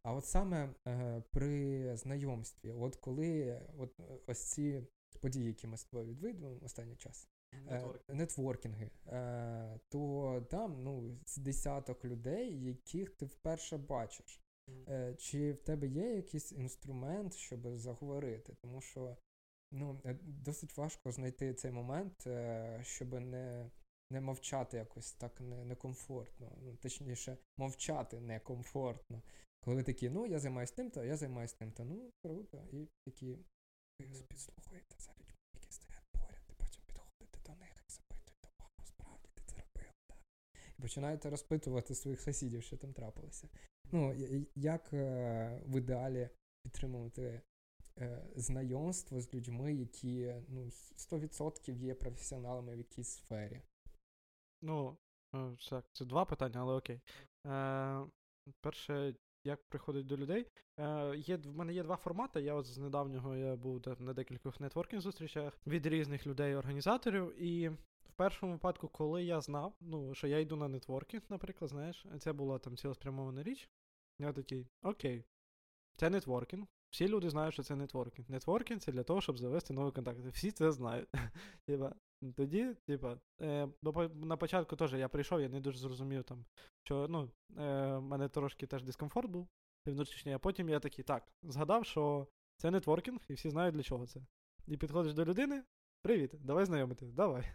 А 0.05 0.13
от 0.13 0.25
саме 0.25 0.69
е, 0.87 1.23
при 1.31 1.95
знайомстві, 1.97 2.71
от 2.71 2.95
коли 2.95 3.61
от 3.77 3.99
ось 4.27 4.43
ці 4.43 4.83
події, 5.21 5.47
які 5.47 5.67
ми 5.67 5.77
з 5.77 5.83
тобою 5.83 6.09
відвідуємо 6.09 6.59
останній 6.63 6.95
час, 6.95 7.29
е, 7.53 7.83
нетворкінги, 8.07 8.91
е, 9.07 9.79
то 9.89 10.45
там 10.49 10.83
ну, 10.83 11.19
з 11.25 11.37
десяток 11.37 12.05
людей, 12.05 12.63
яких 12.63 13.09
ти 13.09 13.25
вперше 13.25 13.77
бачиш. 13.77 14.41
Е, 14.87 15.15
Чи 15.17 15.53
в 15.53 15.61
тебе 15.61 15.87
є 15.87 16.15
якийсь 16.15 16.51
інструмент, 16.51 17.33
щоб 17.33 17.77
заговорити? 17.77 18.53
Тому 18.61 18.81
що 18.81 19.17
ну, 19.71 20.01
е, 20.05 20.17
досить 20.23 20.77
важко 20.77 21.11
знайти 21.11 21.53
цей 21.53 21.71
момент, 21.71 22.27
е, 22.27 22.79
щоб 22.83 23.13
не 23.13 23.71
не 24.11 24.21
мовчати 24.21 24.77
якось 24.77 25.13
так 25.13 25.41
некомфортно. 25.41 26.51
Ну, 26.61 26.75
точніше, 26.75 27.37
мовчати 27.57 28.19
некомфортно. 28.19 29.21
Коли 29.65 29.83
такі, 29.83 30.09
ну, 30.09 30.25
я 30.25 30.39
займаюся 30.39 30.75
тим-то, 30.75 31.03
я 31.03 31.17
займаюся 31.17 31.55
тим-то. 31.59 31.83
Ну, 31.83 32.11
круто. 32.23 32.63
І 32.71 32.87
такі, 33.05 33.37
ви 33.99 34.23
підслухаєте 34.27 34.95
за 34.99 35.11
людьми, 35.11 35.35
які 35.53 35.71
стоять 35.71 36.05
поряд, 36.11 36.41
і 36.49 36.53
потім 36.53 36.81
підходите 36.87 37.39
до 37.45 37.55
них 37.55 37.83
і 37.89 37.91
запитуєте, 37.91 38.49
вау, 38.59 38.69
справді 38.85 39.27
ти 39.33 39.41
це 39.45 39.55
робив, 39.55 39.93
так. 40.07 40.17
І 40.79 40.81
починаєте 40.81 41.29
розпитувати 41.29 41.95
своїх 41.95 42.21
сусідів, 42.21 42.63
що 42.63 42.77
там 42.77 42.93
трапилося. 42.93 43.49
Ну, 43.91 44.13
як 44.55 44.93
е, 44.93 45.61
в 45.65 45.77
ідеалі 45.77 46.29
підтримувати 46.63 47.41
е, 47.99 48.27
знайомство 48.35 49.21
з 49.21 49.33
людьми, 49.33 49.73
які 49.73 50.35
ну, 50.47 50.65
100% 50.65 51.75
є 51.77 51.95
професіоналами 51.95 52.75
в 52.75 52.77
якійсь 52.77 53.09
сфері? 53.09 53.61
Ну, 54.61 54.97
е, 55.35 55.57
так, 55.69 55.85
це 55.93 56.05
два 56.05 56.25
питання, 56.25 56.59
але 56.59 56.73
окей. 56.73 57.01
Е, 57.45 58.05
Перше, 58.61 59.15
як 59.45 59.63
приходить 59.69 60.05
до 60.05 60.17
людей. 60.17 60.47
Е, 60.79 61.15
є, 61.17 61.37
В 61.37 61.55
мене 61.55 61.73
є 61.73 61.83
два 61.83 61.95
формати. 61.95 62.41
Я 62.41 62.53
от 62.53 62.65
з 62.65 62.77
недавнього 62.77 63.35
я 63.35 63.55
був 63.55 63.81
на 63.99 64.13
декількох 64.13 64.59
нетворкінг 64.59 65.01
зустрічах 65.01 65.57
від 65.67 65.85
різних 65.85 66.27
людей-організаторів. 66.27 67.41
І 67.43 67.69
в 67.69 68.11
першому 68.15 68.51
випадку, 68.51 68.87
коли 68.87 69.23
я 69.23 69.41
знав, 69.41 69.73
ну, 69.81 70.15
що 70.15 70.27
я 70.27 70.39
йду 70.39 70.55
на 70.55 70.67
нетворкінг, 70.67 71.23
наприклад, 71.29 71.69
знаєш, 71.69 72.05
це 72.19 72.33
була 72.33 72.59
там 72.59 72.77
цілеспрямована 72.77 73.43
річ. 73.43 73.69
Я 74.19 74.33
такий, 74.33 74.67
окей, 74.83 75.25
це 75.95 76.09
нетворкінг. 76.09 76.67
Всі 76.89 77.07
люди 77.07 77.29
знають, 77.29 77.53
що 77.53 77.63
це 77.63 77.75
нетворкінг. 77.75 78.29
Нетворкінг 78.29 78.81
це 78.81 78.91
для 78.91 79.03
того, 79.03 79.21
щоб 79.21 79.37
завести 79.37 79.73
нові 79.73 79.91
контакти. 79.91 80.29
Всі 80.29 80.51
це 80.51 80.71
знають. 80.71 81.09
Тоді, 82.35 82.75
типа, 82.85 83.17
е, 83.41 83.67
на 84.13 84.37
початку 84.37 84.75
теж 84.75 84.93
я 84.93 85.09
прийшов, 85.09 85.41
я 85.41 85.49
не 85.49 85.59
дуже 85.59 85.77
зрозумів 85.77 86.23
там, 86.23 86.45
що 86.83 87.07
ну, 87.09 87.29
е, 87.57 87.99
мене 87.99 88.29
трошки 88.29 88.67
теж 88.67 88.83
дискомфорт 88.83 89.29
був 89.29 89.47
внутрішній, 89.85 90.33
а 90.33 90.39
потім 90.39 90.69
я 90.69 90.79
такий, 90.79 91.03
так, 91.03 91.23
згадав, 91.43 91.85
що 91.85 92.27
це 92.57 92.71
нетворкінг, 92.71 93.19
і 93.29 93.33
всі 93.33 93.49
знають, 93.49 93.75
для 93.75 93.83
чого 93.83 94.07
це. 94.07 94.21
І 94.67 94.77
підходиш 94.77 95.13
до 95.13 95.25
людини, 95.25 95.63
привіт, 96.01 96.31
давай 96.39 96.65
знайомитись, 96.65 97.13
давай. 97.13 97.43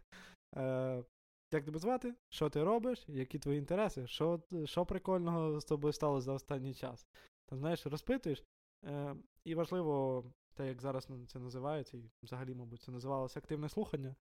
Е, 0.56 1.04
Як 1.52 1.64
тебе 1.64 1.78
звати? 1.78 2.14
Що 2.28 2.50
ти 2.50 2.64
робиш? 2.64 3.04
Які 3.08 3.38
твої 3.38 3.58
інтереси? 3.58 4.06
Що 4.06 4.40
що 4.64 4.86
прикольного 4.86 5.60
з 5.60 5.64
тобою 5.64 5.92
сталося 5.92 6.24
за 6.24 6.32
останній 6.32 6.74
час? 6.74 7.06
Там, 7.46 7.58
знаєш, 7.58 7.86
розпитуєш. 7.86 8.44
Е, 8.84 9.16
І 9.44 9.54
важливо, 9.54 10.24
те, 10.54 10.66
як 10.68 10.80
зараз 10.80 11.08
це 11.28 11.38
називається, 11.38 11.96
і 11.96 12.10
взагалі, 12.22 12.54
мабуть, 12.54 12.82
це 12.82 12.92
називалося 12.92 13.38
активне 13.40 13.68
слухання. 13.68 14.16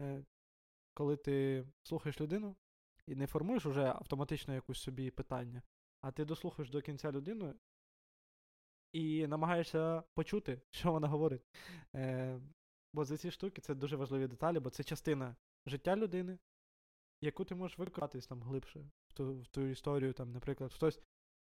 Е, 0.00 0.24
Коли 0.94 1.16
ти 1.16 1.66
слухаєш 1.82 2.20
людину 2.20 2.56
і 3.06 3.14
не 3.14 3.26
формуєш 3.26 3.66
уже 3.66 3.84
автоматично 3.84 4.54
якусь 4.54 4.82
собі 4.82 5.10
питання, 5.10 5.62
а 6.00 6.12
ти 6.12 6.24
дослухаєш 6.24 6.70
до 6.70 6.82
кінця 6.82 7.12
людину 7.12 7.54
і 8.92 9.26
намагаєшся 9.26 10.02
почути, 10.14 10.60
що 10.70 10.92
вона 10.92 11.08
говорить. 11.08 11.42
Е, 11.94 12.40
Бо 12.94 13.04
за 13.04 13.16
ці 13.16 13.30
штуки 13.30 13.60
це 13.60 13.74
дуже 13.74 13.96
важливі 13.96 14.26
деталі, 14.26 14.60
бо 14.60 14.70
це 14.70 14.84
частина 14.84 15.36
життя 15.66 15.96
людини, 15.96 16.38
яку 17.20 17.44
ти 17.44 17.54
можеш 17.54 17.78
використатись 17.78 18.26
там 18.26 18.42
глибше 18.42 18.90
в 19.06 19.12
ту 19.12 19.40
в 19.40 19.46
ту 19.46 19.60
історію, 19.60 20.12
там, 20.12 20.32
наприклад, 20.32 20.72
хтось. 20.72 21.00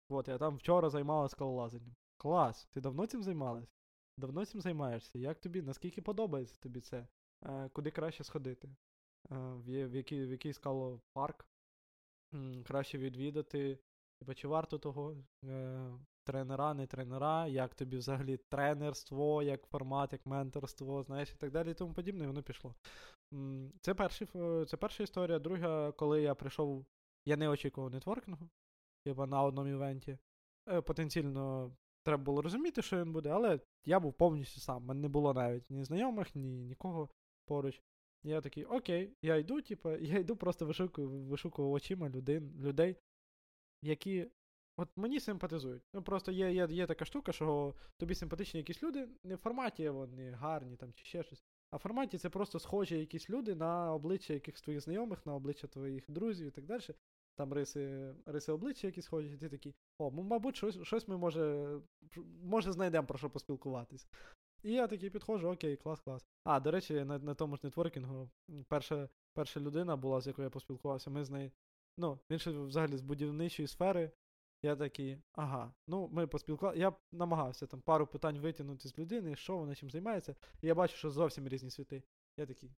От, 0.08 0.28
я 0.28 0.38
там 0.38 0.56
вчора 0.56 0.90
займалася 0.90 1.32
скалолазанням. 1.32 1.96
Клас! 2.18 2.66
Ти 2.66 2.80
давно 2.80 3.06
цим 3.06 3.22
займалась? 3.22 3.76
Давно 4.16 4.44
цим 4.44 4.60
займаєшся? 4.60 5.18
Як 5.18 5.40
тобі? 5.40 5.62
Наскільки 5.62 6.02
подобається 6.02 6.60
тобі 6.60 6.80
це? 6.80 7.06
Е, 7.42 7.68
Куди 7.68 7.90
краще 7.90 8.24
сходити? 8.24 8.68
Е, 9.30 9.36
в, 9.36 9.88
в, 9.88 9.94
який, 9.94 10.26
в 10.26 10.30
який 10.30 10.52
скалопарк 10.52 11.46
краще 12.64 12.98
відвідати? 12.98 13.78
Типа, 14.18 14.34
чи 14.34 14.48
варто 14.48 14.78
того? 14.78 15.16
Е, 15.44 15.90
Тренера, 16.24 16.74
не 16.74 16.86
тренера, 16.86 17.46
як 17.46 17.74
тобі 17.74 17.96
взагалі 17.96 18.36
тренерство, 18.36 19.42
як 19.42 19.66
формат, 19.66 20.12
як 20.12 20.26
менторство, 20.26 21.02
знаєш, 21.02 21.32
і 21.32 21.36
так 21.36 21.50
далі, 21.50 21.70
і 21.70 21.74
тому 21.74 21.94
подібне, 21.94 22.24
і 22.24 22.26
воно 22.26 22.42
пішло. 22.42 22.74
Це 23.80 23.94
перший, 23.94 24.28
це 24.66 24.76
перша 24.76 25.02
історія. 25.02 25.38
Друга, 25.38 25.92
коли 25.92 26.22
я 26.22 26.34
прийшов, 26.34 26.86
я 27.26 27.36
не 27.36 27.48
очікував 27.48 27.90
нетворкінгу, 27.90 28.48
типа 29.04 29.26
на 29.26 29.42
одному 29.42 29.68
івенті. 29.68 30.18
Е, 30.68 30.80
потенційно 30.80 31.72
треба 32.02 32.22
було 32.22 32.42
розуміти, 32.42 32.82
що 32.82 33.00
він 33.00 33.12
буде, 33.12 33.28
але 33.28 33.60
я 33.84 34.00
був 34.00 34.12
повністю 34.12 34.60
сам. 34.60 34.84
Мене 34.84 35.00
не 35.00 35.08
було 35.08 35.34
навіть 35.34 35.70
ні 35.70 35.84
знайомих, 35.84 36.34
ні 36.34 36.64
нікого 36.64 37.08
поруч. 37.46 37.82
Я 38.22 38.40
такий, 38.40 38.64
окей, 38.64 39.16
я 39.22 39.36
йду, 39.36 39.62
типу, 39.62 39.90
я 40.00 40.18
йду 40.18 40.36
просто 40.36 40.66
вишукую, 40.66 41.08
вишукую 41.08 41.70
очима 41.70 42.08
людей, 42.08 42.40
людей, 42.40 42.96
які 43.82 44.30
от 44.76 44.88
мені 44.96 45.20
симпатизують. 45.20 45.82
Ну 45.94 46.02
просто 46.02 46.32
є 46.32 46.52
є, 46.52 46.68
є 46.70 46.86
така 46.86 47.04
штука, 47.04 47.32
що 47.32 47.74
тобі 47.96 48.14
симпатичні 48.14 48.58
якісь 48.58 48.82
люди, 48.82 49.08
не 49.24 49.34
в 49.34 49.38
форматі 49.38 49.88
вони 49.88 50.30
гарні 50.30 50.76
там 50.76 50.92
чи 50.92 51.04
ще 51.04 51.22
щось. 51.22 51.44
А 51.70 51.76
в 51.76 51.80
форматі 51.80 52.18
це 52.18 52.30
просто 52.30 52.58
схожі 52.58 52.98
якісь 52.98 53.30
люди 53.30 53.54
на 53.54 53.92
обличчя 53.92 54.34
якихось 54.34 54.62
твоїх 54.62 54.80
знайомих, 54.80 55.26
на 55.26 55.34
обличчя 55.34 55.66
твоїх 55.66 56.10
друзів 56.10 56.46
і 56.48 56.50
так 56.50 56.64
далі. 56.64 56.82
Там 57.38 57.52
риси 57.52 58.14
риси 58.26 58.52
обличчя 58.52 58.86
якісь 58.86 59.06
ходять, 59.06 59.32
і 59.32 59.36
ти 59.36 59.48
такий, 59.48 59.74
о, 59.98 60.10
мабуть, 60.10 60.56
щось 60.56 60.82
щось 60.82 61.08
ми 61.08 61.16
може 61.16 61.76
може 62.42 62.72
знайдемо 62.72 63.06
про 63.06 63.18
що 63.18 63.30
поспілкуватись. 63.30 64.08
І 64.62 64.72
я 64.72 64.86
такий 64.86 65.10
підходжу, 65.10 65.48
окей, 65.48 65.76
клас, 65.76 66.00
клас. 66.00 66.26
А, 66.44 66.60
до 66.60 66.70
речі, 66.70 67.04
на 67.04 67.18
на 67.18 67.34
тому 67.34 67.56
ж 67.56 67.60
нетворкінгу 67.64 68.30
перша 68.68 69.08
перша 69.34 69.60
людина 69.60 69.96
була, 69.96 70.20
з 70.20 70.26
якою 70.26 70.46
я 70.46 70.50
поспілкувався, 70.50 71.10
ми 71.10 71.24
з 71.24 71.30
нею. 71.30 71.50
Ну, 71.98 72.18
він 72.30 72.38
ще 72.38 72.50
взагалі 72.50 72.96
з 72.96 73.02
будівничої 73.02 73.68
сфери. 73.68 74.10
Я 74.62 74.76
такий, 74.76 75.18
ага, 75.32 75.74
ну 75.88 76.08
ми 76.12 76.26
поспілкувалися. 76.26 76.80
Я 76.80 76.92
намагався 77.12 77.66
там 77.66 77.80
пару 77.80 78.06
питань 78.06 78.38
витягнути 78.38 78.88
з 78.88 78.98
людини, 78.98 79.36
що 79.36 79.56
вона 79.56 79.74
чим 79.74 79.90
займається. 79.90 80.34
І 80.62 80.66
я 80.66 80.74
бачу, 80.74 80.96
що 80.96 81.10
зовсім 81.10 81.48
різні 81.48 81.70
світи. 81.70 82.02
Я 82.36 82.46
такий. 82.46 82.70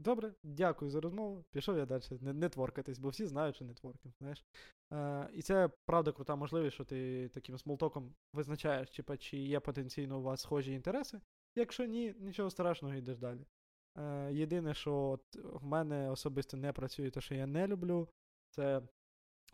Добре, 0.00 0.34
дякую 0.42 0.90
за 0.90 1.00
розмову. 1.00 1.44
Пішов 1.50 1.78
я 1.78 1.86
далі 1.86 2.02
не, 2.20 2.32
нетворкатись, 2.32 2.98
бо 2.98 3.08
всі 3.08 3.26
знають, 3.26 3.56
що 3.56 3.64
нетворкінг, 3.64 4.14
знаєш. 4.18 4.44
Е, 4.92 5.30
І 5.32 5.42
це 5.42 5.68
правда 5.86 6.12
крута 6.12 6.36
можливість, 6.36 6.74
що 6.74 6.84
ти 6.84 7.28
таким 7.28 7.58
смолтоком 7.58 8.14
визначаєш, 8.32 8.90
чи, 8.90 9.04
чи 9.18 9.38
є 9.38 9.60
потенційно 9.60 10.18
у 10.18 10.22
вас 10.22 10.40
схожі 10.40 10.72
інтереси. 10.72 11.20
Якщо 11.56 11.84
ні, 11.84 12.14
нічого 12.18 12.50
страшного, 12.50 12.94
йдеш 12.94 13.18
далі. 13.18 13.46
Е, 13.96 14.32
Єдине, 14.32 14.74
що 14.74 14.94
от 14.94 15.36
в 15.36 15.64
мене 15.64 16.10
особисто 16.10 16.56
не 16.56 16.72
працює, 16.72 17.10
те, 17.10 17.20
що 17.20 17.34
я 17.34 17.46
не 17.46 17.66
люблю, 17.66 18.08
це 18.50 18.82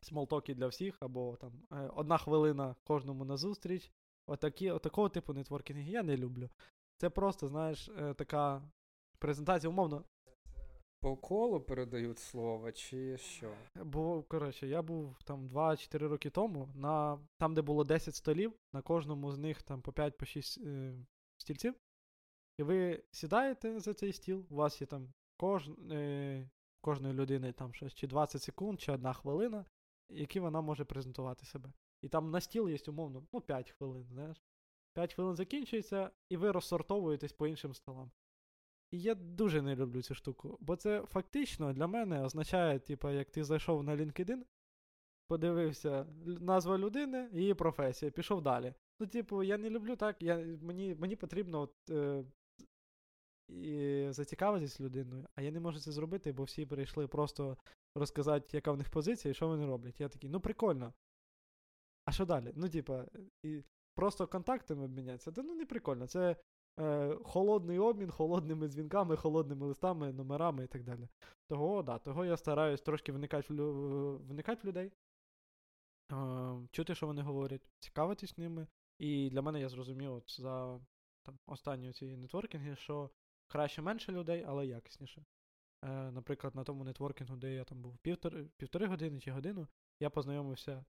смолтоки 0.00 0.54
для 0.54 0.66
всіх, 0.66 0.96
або 1.00 1.36
там 1.36 1.52
е, 1.72 1.90
одна 1.94 2.18
хвилина 2.18 2.76
кожному 2.84 3.24
на 3.24 3.36
зустріч. 3.36 3.92
Отакі, 4.26 4.70
отакого 4.70 5.08
типу 5.08 5.32
нетворкінги 5.32 5.90
я 5.90 6.02
не 6.02 6.16
люблю. 6.16 6.50
Це 6.96 7.10
просто, 7.10 7.48
знаєш, 7.48 7.88
е, 7.88 8.14
така 8.14 8.62
презентація, 9.18 9.70
умовно. 9.70 10.04
По 11.04 11.16
колу 11.16 11.60
передають 11.60 12.18
слово, 12.18 12.72
чи 12.72 13.18
що? 13.18 13.54
Бо, 13.84 14.22
коротше, 14.22 14.66
я 14.66 14.82
був 14.82 15.22
там 15.24 15.48
2-4 15.48 15.98
роки 15.98 16.30
тому, 16.30 16.68
на 16.74 17.18
там, 17.38 17.54
де 17.54 17.62
було 17.62 17.84
10 17.84 18.14
столів, 18.14 18.52
на 18.72 18.82
кожному 18.82 19.32
з 19.32 19.38
них 19.38 19.62
там 19.62 19.82
по 19.82 19.90
5-6 19.90 20.68
е, 20.68 20.94
стільців. 21.36 21.74
І 22.58 22.62
ви 22.62 23.04
сідаєте 23.10 23.80
за 23.80 23.94
цей 23.94 24.12
стіл, 24.12 24.46
у 24.50 24.54
вас 24.54 24.80
є 24.80 24.86
там 24.86 25.12
кож, 25.36 25.68
е, 25.90 26.50
кожної 26.80 27.14
людини 27.14 27.52
там 27.52 27.74
щось 27.74 27.94
чи 27.94 28.06
20 28.06 28.42
секунд, 28.42 28.80
чи 28.80 28.92
одна 28.92 29.12
хвилина, 29.12 29.64
які 30.08 30.40
вона 30.40 30.60
може 30.60 30.84
презентувати 30.84 31.46
себе. 31.46 31.72
І 32.02 32.08
там 32.08 32.30
на 32.30 32.40
стіл 32.40 32.68
є 32.68 32.78
умовно 32.88 33.26
ну, 33.32 33.40
5 33.40 33.70
хвилин, 33.70 34.04
знаєш. 34.04 34.42
5 34.94 35.14
хвилин 35.14 35.36
закінчується, 35.36 36.10
і 36.28 36.36
ви 36.36 36.52
розсортовуєтесь 36.52 37.32
по 37.32 37.46
іншим 37.46 37.74
столам. 37.74 38.10
І 38.94 39.00
я 39.00 39.14
дуже 39.14 39.62
не 39.62 39.76
люблю 39.76 40.02
цю 40.02 40.14
штуку, 40.14 40.58
бо 40.60 40.76
це 40.76 41.02
фактично 41.02 41.72
для 41.72 41.86
мене 41.86 42.24
означає, 42.24 42.78
типу, 42.78 43.10
як 43.10 43.30
ти 43.30 43.44
зайшов 43.44 43.82
на 43.84 43.96
LinkedIn, 43.96 44.42
подивився 45.28 46.06
назва 46.24 46.78
людини, 46.78 47.28
її 47.32 47.54
професія, 47.54 48.10
пішов 48.10 48.42
далі. 48.42 48.74
Ну, 49.00 49.06
типу, 49.06 49.42
я 49.42 49.58
не 49.58 49.70
люблю 49.70 49.96
так. 49.96 50.22
Я, 50.22 50.36
мені, 50.62 50.94
мені 50.94 51.16
потрібно 51.16 51.60
от, 51.60 51.90
е, 51.90 52.24
і 53.48 54.06
зацікавитись 54.10 54.80
людиною, 54.80 55.26
а 55.34 55.42
я 55.42 55.50
не 55.50 55.60
можу 55.60 55.80
це 55.80 55.92
зробити, 55.92 56.32
бо 56.32 56.44
всі 56.44 56.66
прийшли 56.66 57.08
просто 57.08 57.56
розказати, 57.94 58.48
яка 58.52 58.72
в 58.72 58.76
них 58.76 58.90
позиція 58.90 59.32
і 59.32 59.34
що 59.34 59.48
вони 59.48 59.66
роблять. 59.66 60.00
Я 60.00 60.08
такий, 60.08 60.30
ну 60.30 60.40
прикольно. 60.40 60.94
А 62.04 62.12
що 62.12 62.24
далі? 62.24 62.52
Ну, 62.56 62.68
типа, 62.68 63.06
і 63.42 63.62
просто 63.94 64.26
контактами 64.26 64.84
обмінятися. 64.84 65.32
Та 65.32 65.42
ну 65.42 65.54
не 65.54 65.66
прикольно. 65.66 66.06
Це 66.06 66.36
е, 66.80 67.16
холодний 67.24 67.78
обмін, 67.78 68.10
холодними 68.10 68.68
дзвінками, 68.68 69.16
холодними 69.16 69.66
листами, 69.66 70.12
номерами 70.12 70.64
і 70.64 70.66
так 70.66 70.84
далі. 70.84 71.08
Того, 71.48 71.82
да, 71.82 71.98
того 71.98 72.24
я 72.24 72.36
стараюсь 72.36 72.80
трошки 72.80 73.12
вникати 73.12 73.54
в, 73.54 74.16
вникати 74.16 74.60
в 74.62 74.66
людей, 74.66 74.92
е, 76.12 76.68
чути, 76.70 76.94
що 76.94 77.06
вони 77.06 77.22
говорять, 77.22 77.70
цікавитись 77.78 78.38
ними. 78.38 78.66
І 78.98 79.30
для 79.30 79.42
мене 79.42 79.60
я 79.60 79.68
зрозумів 79.68 80.12
от 80.12 80.40
за 80.40 80.80
там, 81.22 81.38
останні 81.46 81.92
ці 81.92 82.16
нетворкінги, 82.16 82.76
що 82.76 83.10
краще 83.46 83.82
менше 83.82 84.12
людей, 84.12 84.44
але 84.48 84.66
якісніше. 84.66 85.24
Е, 85.84 86.10
наприклад, 86.10 86.54
на 86.54 86.64
тому 86.64 86.84
нетворкінгу, 86.84 87.36
де 87.36 87.54
я 87.54 87.64
там 87.64 87.82
був 87.82 87.98
півтори, 87.98 88.44
півтори 88.56 88.86
години 88.86 89.20
чи 89.20 89.30
годину, 89.30 89.68
я 90.00 90.10
познайомився 90.10 90.84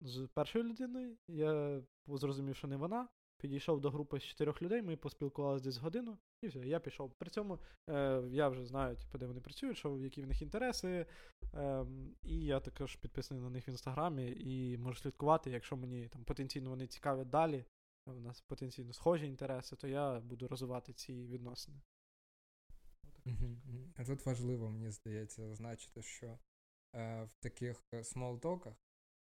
з 0.00 0.28
першою 0.34 0.64
людиною, 0.64 1.16
я 1.28 1.82
зрозумів, 2.06 2.56
що 2.56 2.68
не 2.68 2.76
вона. 2.76 3.08
Підійшов 3.42 3.80
до 3.80 3.90
групи 3.90 4.20
з 4.20 4.22
чотирьох 4.22 4.62
людей, 4.62 4.82
ми 4.82 4.96
поспілкувалися 4.96 5.64
десь 5.64 5.76
годину, 5.76 6.18
і 6.42 6.46
все, 6.46 6.58
я 6.58 6.80
пішов. 6.80 7.14
При 7.18 7.30
цьому 7.30 7.58
е, 7.90 8.22
я 8.30 8.48
вже 8.48 8.64
знаю, 8.64 8.96
типу, 8.96 9.18
де 9.18 9.26
вони 9.26 9.40
працюють, 9.40 9.78
що, 9.78 9.98
які 9.98 10.22
в 10.22 10.26
них 10.26 10.42
інтереси. 10.42 11.06
Е, 11.54 11.86
і 12.22 12.44
я 12.44 12.60
також 12.60 12.96
підписаний 12.96 13.42
на 13.42 13.50
них 13.50 13.68
в 13.68 13.70
інстаграмі 13.70 14.32
і 14.32 14.78
можу 14.78 14.98
слідкувати, 14.98 15.50
якщо 15.50 15.76
мені 15.76 16.08
там 16.08 16.24
потенційно 16.24 16.70
вони 16.70 16.86
цікаві 16.86 17.24
далі, 17.24 17.64
у 18.06 18.12
нас 18.12 18.40
потенційно 18.40 18.92
схожі 18.92 19.26
інтереси, 19.26 19.76
то 19.76 19.88
я 19.88 20.20
буду 20.20 20.48
розвивати 20.48 20.92
ці 20.92 21.26
відносини. 21.26 21.80
Тут 24.06 24.26
важливо, 24.26 24.70
мені 24.70 24.90
здається, 24.90 25.48
зазначити, 25.48 26.02
що 26.02 26.38
е, 26.94 27.22
в 27.24 27.32
таких 27.34 27.82
смолтоках 28.02 28.74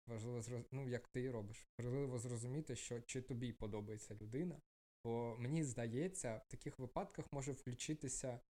важливо 0.06 0.64
ну, 0.70 0.88
як 0.88 1.08
ти 1.08 1.30
робиш, 1.30 1.66
важливо 1.78 2.18
зрозуміти, 2.18 2.76
що 2.76 3.00
чи 3.00 3.22
тобі 3.22 3.52
подобається 3.52 4.14
людина. 4.14 4.60
Бо 5.04 5.36
мені 5.38 5.64
здається, 5.64 6.42
в 6.46 6.50
таких 6.50 6.78
випадках 6.78 7.32
може 7.32 7.52
включитися 7.52 8.28
е, 8.28 8.40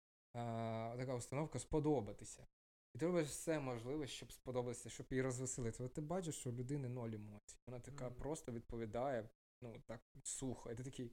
така 0.97 1.15
установка 1.15 1.59
сподобатися. 1.59 2.47
І 2.95 2.97
ти 2.99 3.05
робиш 3.05 3.27
все 3.27 3.59
можливе, 3.59 4.07
щоб 4.07 4.31
сподобатися, 4.31 4.89
щоб 4.89 5.07
її 5.09 5.21
розвеселити. 5.21 5.77
Але 5.79 5.89
ти 5.89 6.01
бачиш, 6.01 6.35
що 6.35 6.49
у 6.49 6.53
людини 6.53 6.89
ноль 6.89 7.11
емоцій. 7.11 7.57
Вона 7.67 7.79
така 7.79 8.05
Мгм. 8.05 8.15
просто 8.15 8.51
відповідає, 8.51 9.29
ну 9.61 9.81
так 9.87 10.01
сухо. 10.23 10.71
І 10.71 10.75
ти 10.75 10.83
такий, 10.83 11.11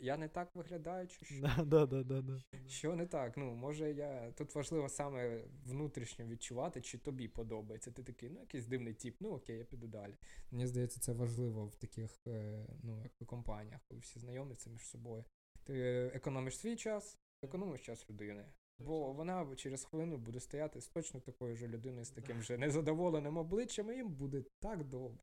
«Я- 0.00 0.16
не 0.16 0.28
так 0.28 0.54
виглядаю, 0.54 1.08
чи 1.08 1.24
що? 1.24 1.34
Да, 1.66 1.86
да, 1.86 2.02
да, 2.02 2.22
да. 2.22 2.38
Що 2.66 2.96
не 2.96 3.06
так? 3.06 3.36
Ну, 3.36 3.54
може, 3.54 3.92
я. 3.92 4.32
Тут 4.32 4.54
важливо 4.54 4.88
саме 4.88 5.44
внутрішньо 5.66 6.26
відчувати, 6.26 6.80
чи 6.80 6.98
тобі 6.98 7.28
подобається. 7.28 7.90
Ти 7.90 8.02
такий, 8.02 8.30
ну, 8.30 8.40
якийсь 8.40 8.66
дивний 8.66 8.94
тип, 8.94 9.16
ну 9.20 9.28
окей, 9.28 9.58
я 9.58 9.64
піду 9.64 9.86
далі. 9.86 10.14
Мені 10.50 10.66
здається, 10.66 11.00
це 11.00 11.12
важливо 11.12 11.66
в 11.66 11.76
таких 11.76 12.20
е, 12.26 12.66
ну, 12.82 13.04
компаніях, 13.26 13.80
коли 13.88 14.00
всі 14.00 14.18
знайомляться 14.18 14.70
між 14.70 14.86
собою. 14.86 15.24
Ти 15.64 15.74
економиш 16.14 16.58
свій 16.58 16.76
час, 16.76 17.18
економиш 17.42 17.80
час 17.80 18.10
людини. 18.10 18.44
Бо 18.78 19.12
вона 19.12 19.56
через 19.56 19.84
хвилину 19.84 20.16
буде 20.16 20.40
стояти 20.40 20.80
з 20.80 20.88
точно 20.88 21.20
такою 21.20 21.56
ж 21.56 21.68
людиною, 21.68 22.04
з 22.04 22.10
таким 22.10 22.42
же 22.42 22.58
незадоволеним 22.58 23.36
обличчям, 23.36 23.92
і 23.92 23.96
їм 23.96 24.08
буде 24.08 24.44
так 24.60 24.84
добре. 24.84 25.18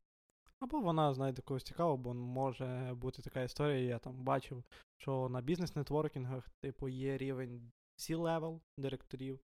Або 0.60 0.80
вона 0.80 1.14
знайде 1.14 1.42
когось 1.42 1.62
цікавого, 1.62 1.96
бо 1.96 2.14
може 2.14 2.94
бути 2.96 3.22
така 3.22 3.42
історія, 3.42 3.78
я 3.80 3.98
там 3.98 4.24
бачив, 4.24 4.64
що 4.98 5.28
на 5.28 5.40
бізнес-нетворкінгах, 5.40 6.48
типу, 6.60 6.88
є 6.88 7.18
рівень 7.18 7.72
C-level 7.98 8.60
директорів. 8.78 9.40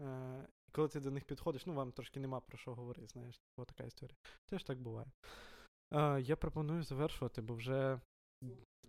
Е, 0.00 0.46
коли 0.72 0.88
ти 0.88 1.00
до 1.00 1.10
них 1.10 1.24
підходиш, 1.24 1.66
ну 1.66 1.74
вам 1.74 1.92
трошки 1.92 2.20
нема 2.20 2.40
про 2.40 2.58
що 2.58 2.74
говорити, 2.74 3.06
знаєш, 3.06 3.38
типу, 3.38 3.64
така 3.64 3.84
історія. 3.84 4.16
Теж 4.46 4.64
так 4.64 4.80
буває. 4.80 5.06
Е, 5.92 6.20
я 6.20 6.36
пропоную 6.36 6.82
завершувати, 6.82 7.42
бо 7.42 7.54
вже 7.54 8.00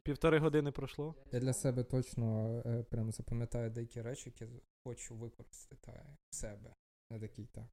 півтори 0.04 0.40
години 0.40 0.72
пройшло. 0.72 1.16
Я 1.32 1.40
для 1.40 1.54
себе 1.54 1.84
точно 1.84 2.58
е, 2.66 2.84
прям 2.84 3.12
запам'ятаю 3.12 3.70
деякі 3.70 4.02
речі, 4.02 4.34
які 4.36 4.54
хочу 4.88 5.16
використати 5.16 6.04
в 6.32 6.36
себе. 6.36 6.74
Не 7.12 7.20
такий 7.20 7.46
так. 7.46 7.66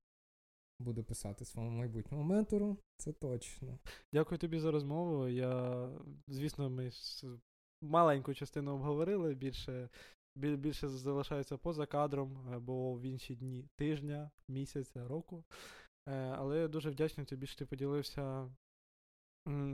Буду 0.80 1.04
писати 1.04 1.44
своєму 1.44 1.78
майбутньому 1.78 2.24
ментору, 2.24 2.76
це 2.96 3.12
точно. 3.12 3.78
Дякую 4.12 4.38
тобі 4.38 4.58
за 4.58 4.70
розмову. 4.70 5.28
Я, 5.28 5.88
звісно, 6.28 6.70
ми 6.70 6.90
маленьку 7.82 8.34
частину 8.34 8.74
обговорили, 8.74 9.34
більше, 9.34 9.88
більше 10.36 10.88
залишається 10.88 11.56
поза 11.56 11.86
кадром, 11.86 12.48
або 12.52 12.94
в 12.94 13.02
інші 13.02 13.34
дні 13.34 13.68
тижня, 13.76 14.30
місяця, 14.48 15.08
року. 15.08 15.44
Е, 16.08 16.12
Але 16.38 16.58
я 16.58 16.68
дуже 16.68 16.90
вдячний 16.90 17.26
тобі, 17.26 17.46
що 17.46 17.58
ти 17.58 17.66
поділився 17.66 18.50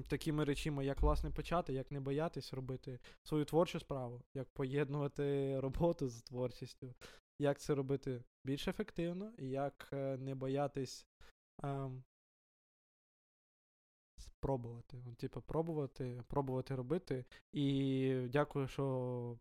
такими 0.09 0.45
речами, 0.45 0.87
як 0.87 1.01
власне 1.01 1.31
почати, 1.31 1.73
як 1.73 1.91
не 1.91 2.01
боятись 2.01 2.53
робити 2.53 2.99
свою 3.23 3.45
творчу 3.45 3.81
справу, 3.81 4.23
як 4.35 4.49
поєднувати 4.51 5.61
роботу 5.61 6.09
з 6.09 6.23
творчістю, 6.23 6.95
як 7.39 7.59
це 7.61 7.75
робити 7.75 8.25
більш 8.45 8.69
ефективно, 8.69 9.33
і 9.39 9.49
як 9.49 9.89
е, 9.93 10.17
не 10.17 10.35
боятись. 10.35 11.07
ем, 11.63 12.05
спробувати. 14.45 15.05
Типу, 15.19 15.43
пробувати, 15.43 16.23
пробувати 16.29 16.75
робити. 16.75 17.25
І 17.53 18.29
дякую, 18.29 18.69
що 18.69 19.39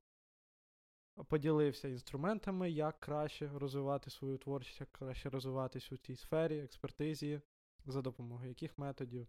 поділився 1.28 1.88
інструментами, 1.88 2.72
як 2.72 3.00
краще 3.00 3.52
розвивати 3.54 4.10
свою 4.10 4.38
творчість, 4.38 4.80
як 4.80 4.92
краще 4.92 5.30
розвиватись 5.30 5.92
у 5.92 5.98
цій 5.98 6.16
сфері, 6.16 6.60
експертизі, 6.60 7.42
за 7.86 8.02
допомогою 8.02 8.50
яких 8.50 8.78
методів, 8.78 9.28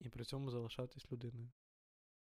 і 0.00 0.08
при 0.08 0.24
цьому 0.24 0.50
залишатись 0.50 1.12
людиною. 1.12 1.50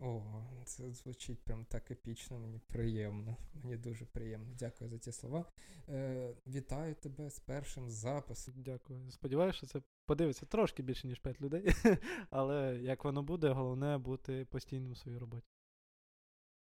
О, 0.01 0.23
це 0.65 0.93
звучить 0.93 1.45
прям 1.45 1.65
так 1.65 1.91
епічно, 1.91 2.39
мені 2.39 2.61
приємно. 2.67 3.37
Мені 3.55 3.77
дуже 3.77 4.05
приємно. 4.05 4.55
Дякую 4.59 4.91
за 4.91 4.99
ті 4.99 5.13
слова. 5.13 5.45
Е, 5.89 6.35
вітаю 6.47 6.95
тебе 6.95 7.31
з 7.31 7.41
першим 7.41 7.91
записом. 7.91 8.55
Дякую. 8.57 9.11
Сподіваюся, 9.11 9.57
що 9.57 9.67
це 9.67 9.83
подивиться 10.07 10.47
трошки 10.47 10.83
більше, 10.83 11.07
ніж 11.07 11.19
5 11.19 11.41
людей. 11.41 11.75
Але 12.31 12.79
як 12.83 13.05
воно 13.05 13.23
буде, 13.23 13.49
головне 13.49 13.99
бути 13.99 14.45
постійним 14.45 14.93
у 14.93 14.97
своїй 14.97 15.19
роботі. 15.19 15.50